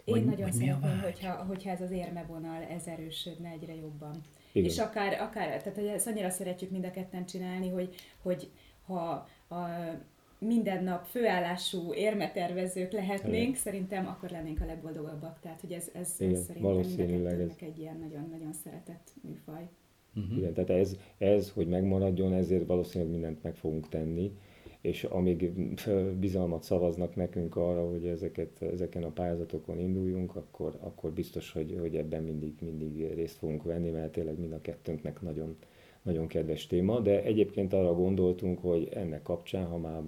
Én 0.07 0.15
vagy, 0.15 0.25
nagyon 0.25 0.43
vagy 0.43 0.53
szeretném, 0.53 1.01
hogyha, 1.01 1.33
hogyha 1.33 1.71
ez 1.71 1.81
az 1.81 1.91
érmevonal 1.91 2.63
ez 2.63 2.87
erősödne 2.87 3.49
egyre 3.49 3.75
jobban. 3.75 4.21
Igen. 4.53 4.71
És 4.71 4.79
akár, 4.79 5.21
akár, 5.21 5.63
tehát 5.63 5.79
hogy 5.79 5.87
ezt 5.87 6.07
annyira 6.07 6.31
szeretjük 6.31 6.71
mind 6.71 6.85
a 6.85 6.91
ketten 6.91 7.27
csinálni, 7.27 7.69
hogy, 7.69 7.95
hogy 8.23 8.51
ha 8.87 9.29
a, 9.49 9.57
minden 10.39 10.85
nap 10.85 11.05
főállású 11.05 11.95
érmetervezők 11.95 12.93
lehetnénk, 12.93 13.49
Igen. 13.49 13.55
szerintem 13.55 14.07
akkor 14.07 14.31
lennénk 14.31 14.61
a 14.61 14.65
legboldogabbak. 14.65 15.41
Tehát, 15.41 15.61
hogy 15.61 15.73
ez, 15.73 15.91
ez, 15.93 16.15
Igen, 16.19 16.35
ez 16.35 16.45
szerintem 16.45 17.41
ez... 17.41 17.51
egy 17.61 17.79
ilyen 17.79 17.99
nagyon-nagyon 17.99 18.53
szeretett 18.53 19.13
műfaj. 19.23 19.69
Uh-huh. 20.17 20.37
Igen, 20.37 20.53
tehát 20.53 20.71
ez, 20.71 20.97
ez, 21.19 21.51
hogy 21.51 21.69
megmaradjon, 21.69 22.33
ezért 22.33 22.67
valószínűleg 22.67 23.13
mindent 23.13 23.43
meg 23.43 23.55
fogunk 23.55 23.89
tenni 23.89 24.33
és 24.87 25.05
amíg 25.05 25.53
bizalmat 26.19 26.63
szavaznak 26.63 27.17
nekünk 27.17 27.57
arra, 27.57 27.91
hogy 27.91 28.07
ezeket, 28.07 28.63
ezeken 28.63 29.03
a 29.03 29.11
pályázatokon 29.11 29.79
induljunk, 29.79 30.37
akkor, 30.37 30.77
akkor 30.81 31.11
biztos, 31.11 31.53
hogy, 31.53 31.77
hogy 31.81 31.97
ebben 31.97 32.23
mindig, 32.23 32.55
mindig 32.61 33.15
részt 33.15 33.37
fogunk 33.37 33.63
venni, 33.63 33.91
mert 33.91 34.13
tényleg 34.13 34.39
mind 34.39 34.53
a 34.53 34.61
kettőnknek 34.61 35.23
nagyon, 35.23 35.57
nagyon 36.03 36.27
kedves 36.27 36.67
téma, 36.67 37.01
de 37.01 37.23
egyébként 37.23 37.73
arra 37.73 37.95
gondoltunk, 37.95 38.59
hogy 38.59 38.89
ennek 38.93 39.23
kapcsán, 39.23 39.67
ha 39.67 39.79
már 39.79 40.03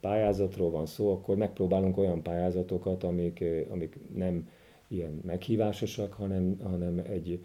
pályázatról 0.00 0.70
van 0.70 0.86
szó, 0.86 1.12
akkor 1.12 1.36
megpróbálunk 1.36 1.96
olyan 1.96 2.22
pályázatokat, 2.22 3.04
amik, 3.04 3.44
amik 3.70 3.98
nem 4.14 4.48
ilyen 4.88 5.20
meghívásosak, 5.24 6.12
hanem, 6.12 6.56
hanem 6.62 6.98
egy, 6.98 7.44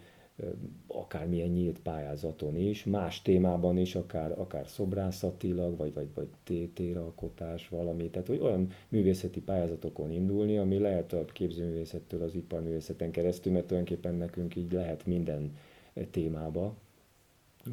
akármilyen 0.86 1.48
nyílt 1.48 1.80
pályázaton 1.80 2.56
is, 2.56 2.84
más 2.84 3.22
témában 3.22 3.78
is, 3.78 3.94
akár, 3.94 4.38
akár 4.38 4.68
szobrászatilag, 4.68 5.76
vagy, 5.76 5.94
vagy, 5.94 6.08
vagy 6.14 6.28
téralkotás, 6.74 7.68
valami. 7.68 8.10
Tehát, 8.10 8.28
hogy 8.28 8.40
olyan 8.40 8.68
művészeti 8.88 9.40
pályázatokon 9.40 10.10
indulni, 10.10 10.58
ami 10.58 10.78
lehet 10.78 11.12
a 11.12 11.24
képzőművészettől 11.24 12.22
az 12.22 12.34
iparművészeten 12.34 13.10
keresztül, 13.10 13.52
mert 13.52 13.66
tulajdonképpen 13.66 14.14
nekünk 14.14 14.56
így 14.56 14.72
lehet 14.72 15.06
minden 15.06 15.56
témába, 16.10 16.74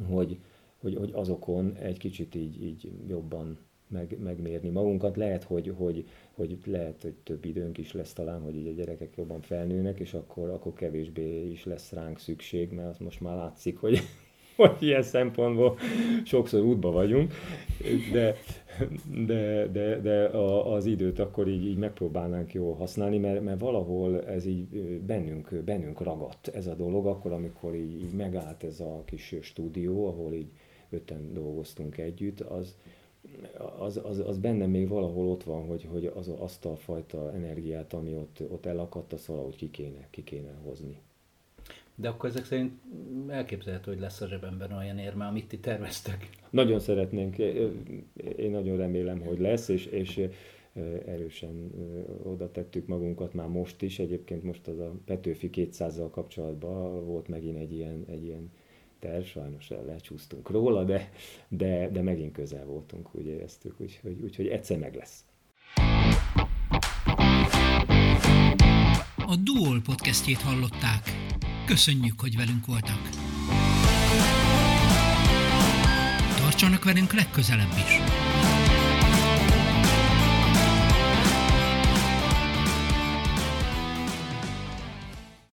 hogy, 0.08 0.38
hogy, 0.78 0.94
hogy 0.94 1.10
azokon 1.12 1.74
egy 1.74 1.98
kicsit 1.98 2.34
így, 2.34 2.62
így 2.62 2.92
jobban 3.08 3.58
meg, 3.88 4.16
megmérni 4.22 4.68
magunkat. 4.68 5.16
Lehet, 5.16 5.42
hogy, 5.42 5.72
hogy, 5.76 6.04
hogy 6.32 6.58
lehet, 6.64 7.02
hogy 7.02 7.14
több 7.22 7.44
időnk 7.44 7.78
is 7.78 7.92
lesz 7.92 8.12
talán, 8.12 8.40
hogy 8.40 8.56
így 8.56 8.66
a 8.66 8.72
gyerekek 8.72 9.16
jobban 9.16 9.40
felnőnek, 9.40 10.00
és 10.00 10.14
akkor, 10.14 10.50
akkor 10.50 10.72
kevésbé 10.72 11.50
is 11.50 11.64
lesz 11.64 11.92
ránk 11.92 12.18
szükség, 12.18 12.72
mert 12.72 12.88
az 12.88 12.98
most 12.98 13.20
már 13.20 13.36
látszik, 13.36 13.78
hogy, 13.78 13.98
hogy 14.56 14.76
ilyen 14.78 15.02
szempontból 15.02 15.78
sokszor 16.24 16.62
útba 16.62 16.90
vagyunk, 16.90 17.32
de, 18.12 18.34
de, 19.26 19.66
de, 19.66 20.00
de 20.00 20.24
a, 20.24 20.74
az 20.74 20.86
időt 20.86 21.18
akkor 21.18 21.48
így, 21.48 21.66
így 21.66 21.76
megpróbálnánk 21.76 22.54
jól 22.54 22.74
használni, 22.74 23.18
mert, 23.18 23.42
mert 23.42 23.60
valahol 23.60 24.26
ez 24.26 24.46
így 24.46 25.00
bennünk, 25.00 25.62
bennünk 25.64 26.02
ragadt 26.02 26.48
ez 26.48 26.66
a 26.66 26.74
dolog, 26.74 27.06
akkor, 27.06 27.32
amikor 27.32 27.74
így, 27.74 27.94
így 27.94 28.12
megállt 28.12 28.64
ez 28.64 28.80
a 28.80 29.02
kis 29.04 29.34
stúdió, 29.40 30.06
ahol 30.06 30.32
így 30.32 30.50
öten 30.90 31.32
dolgoztunk 31.32 31.98
együtt, 31.98 32.40
az, 32.40 32.76
az, 33.78 34.00
az, 34.04 34.18
az 34.18 34.38
bennem 34.38 34.70
még 34.70 34.88
valahol 34.88 35.28
ott 35.28 35.42
van, 35.42 35.66
hogy, 35.66 35.86
hogy 35.90 36.12
az, 36.14 36.30
azt 36.38 36.64
a 36.64 36.76
fajta 36.76 37.32
energiát, 37.32 37.92
ami 37.92 38.14
ott, 38.14 38.42
ott 38.48 38.66
elakadt, 38.66 39.12
azt 39.12 39.26
valahogy 39.26 39.56
ki 39.56 39.70
kéne, 39.70 40.06
ki 40.10 40.24
kéne 40.24 40.52
hozni. 40.64 41.00
De 41.94 42.08
akkor 42.08 42.28
ezek 42.28 42.44
szerint 42.44 42.72
elképzelhető, 43.28 43.90
hogy 43.90 44.00
lesz 44.00 44.20
a 44.20 44.28
zsebemben 44.28 44.72
olyan 44.72 44.98
érme, 44.98 45.26
amit 45.26 45.48
ti 45.48 45.58
terveztek. 45.58 46.28
Nagyon 46.50 46.78
szeretnénk, 46.78 47.38
én 48.36 48.50
nagyon 48.50 48.76
remélem, 48.76 49.20
hogy 49.20 49.38
lesz, 49.38 49.68
és, 49.68 49.86
és 49.86 50.28
erősen 51.06 51.70
oda 52.22 52.50
tettük 52.50 52.86
magunkat 52.86 53.34
már 53.34 53.48
most 53.48 53.82
is. 53.82 53.98
Egyébként 53.98 54.42
most 54.42 54.68
az 54.68 54.78
a 54.78 54.94
Petőfi 55.04 55.50
200-zal 55.52 56.08
kapcsolatban 56.10 57.04
volt 57.06 57.28
megint 57.28 57.58
egy 57.58 57.72
ilyen, 57.72 58.04
egy 58.08 58.24
ilyen 58.24 58.50
terv, 59.06 59.24
sajnos 59.24 59.68
lecsúsztunk 59.86 60.50
róla, 60.50 60.84
de, 60.84 61.10
de, 61.48 61.88
de 61.90 62.02
megint 62.02 62.32
közel 62.32 62.64
voltunk, 62.64 63.14
úgy 63.14 63.26
éreztük, 63.26 63.80
úgyhogy, 63.80 64.20
úgyhogy 64.22 64.46
egyszer 64.46 64.78
meg 64.78 64.94
lesz. 64.94 65.24
A 69.16 69.36
Duol 69.42 69.80
podcastjét 69.84 70.40
hallották. 70.40 71.02
Köszönjük, 71.66 72.20
hogy 72.20 72.36
velünk 72.36 72.66
voltak. 72.66 73.00
Tartsanak 76.36 76.84
velünk 76.84 77.12
legközelebb 77.12 77.72
is! 77.76 78.25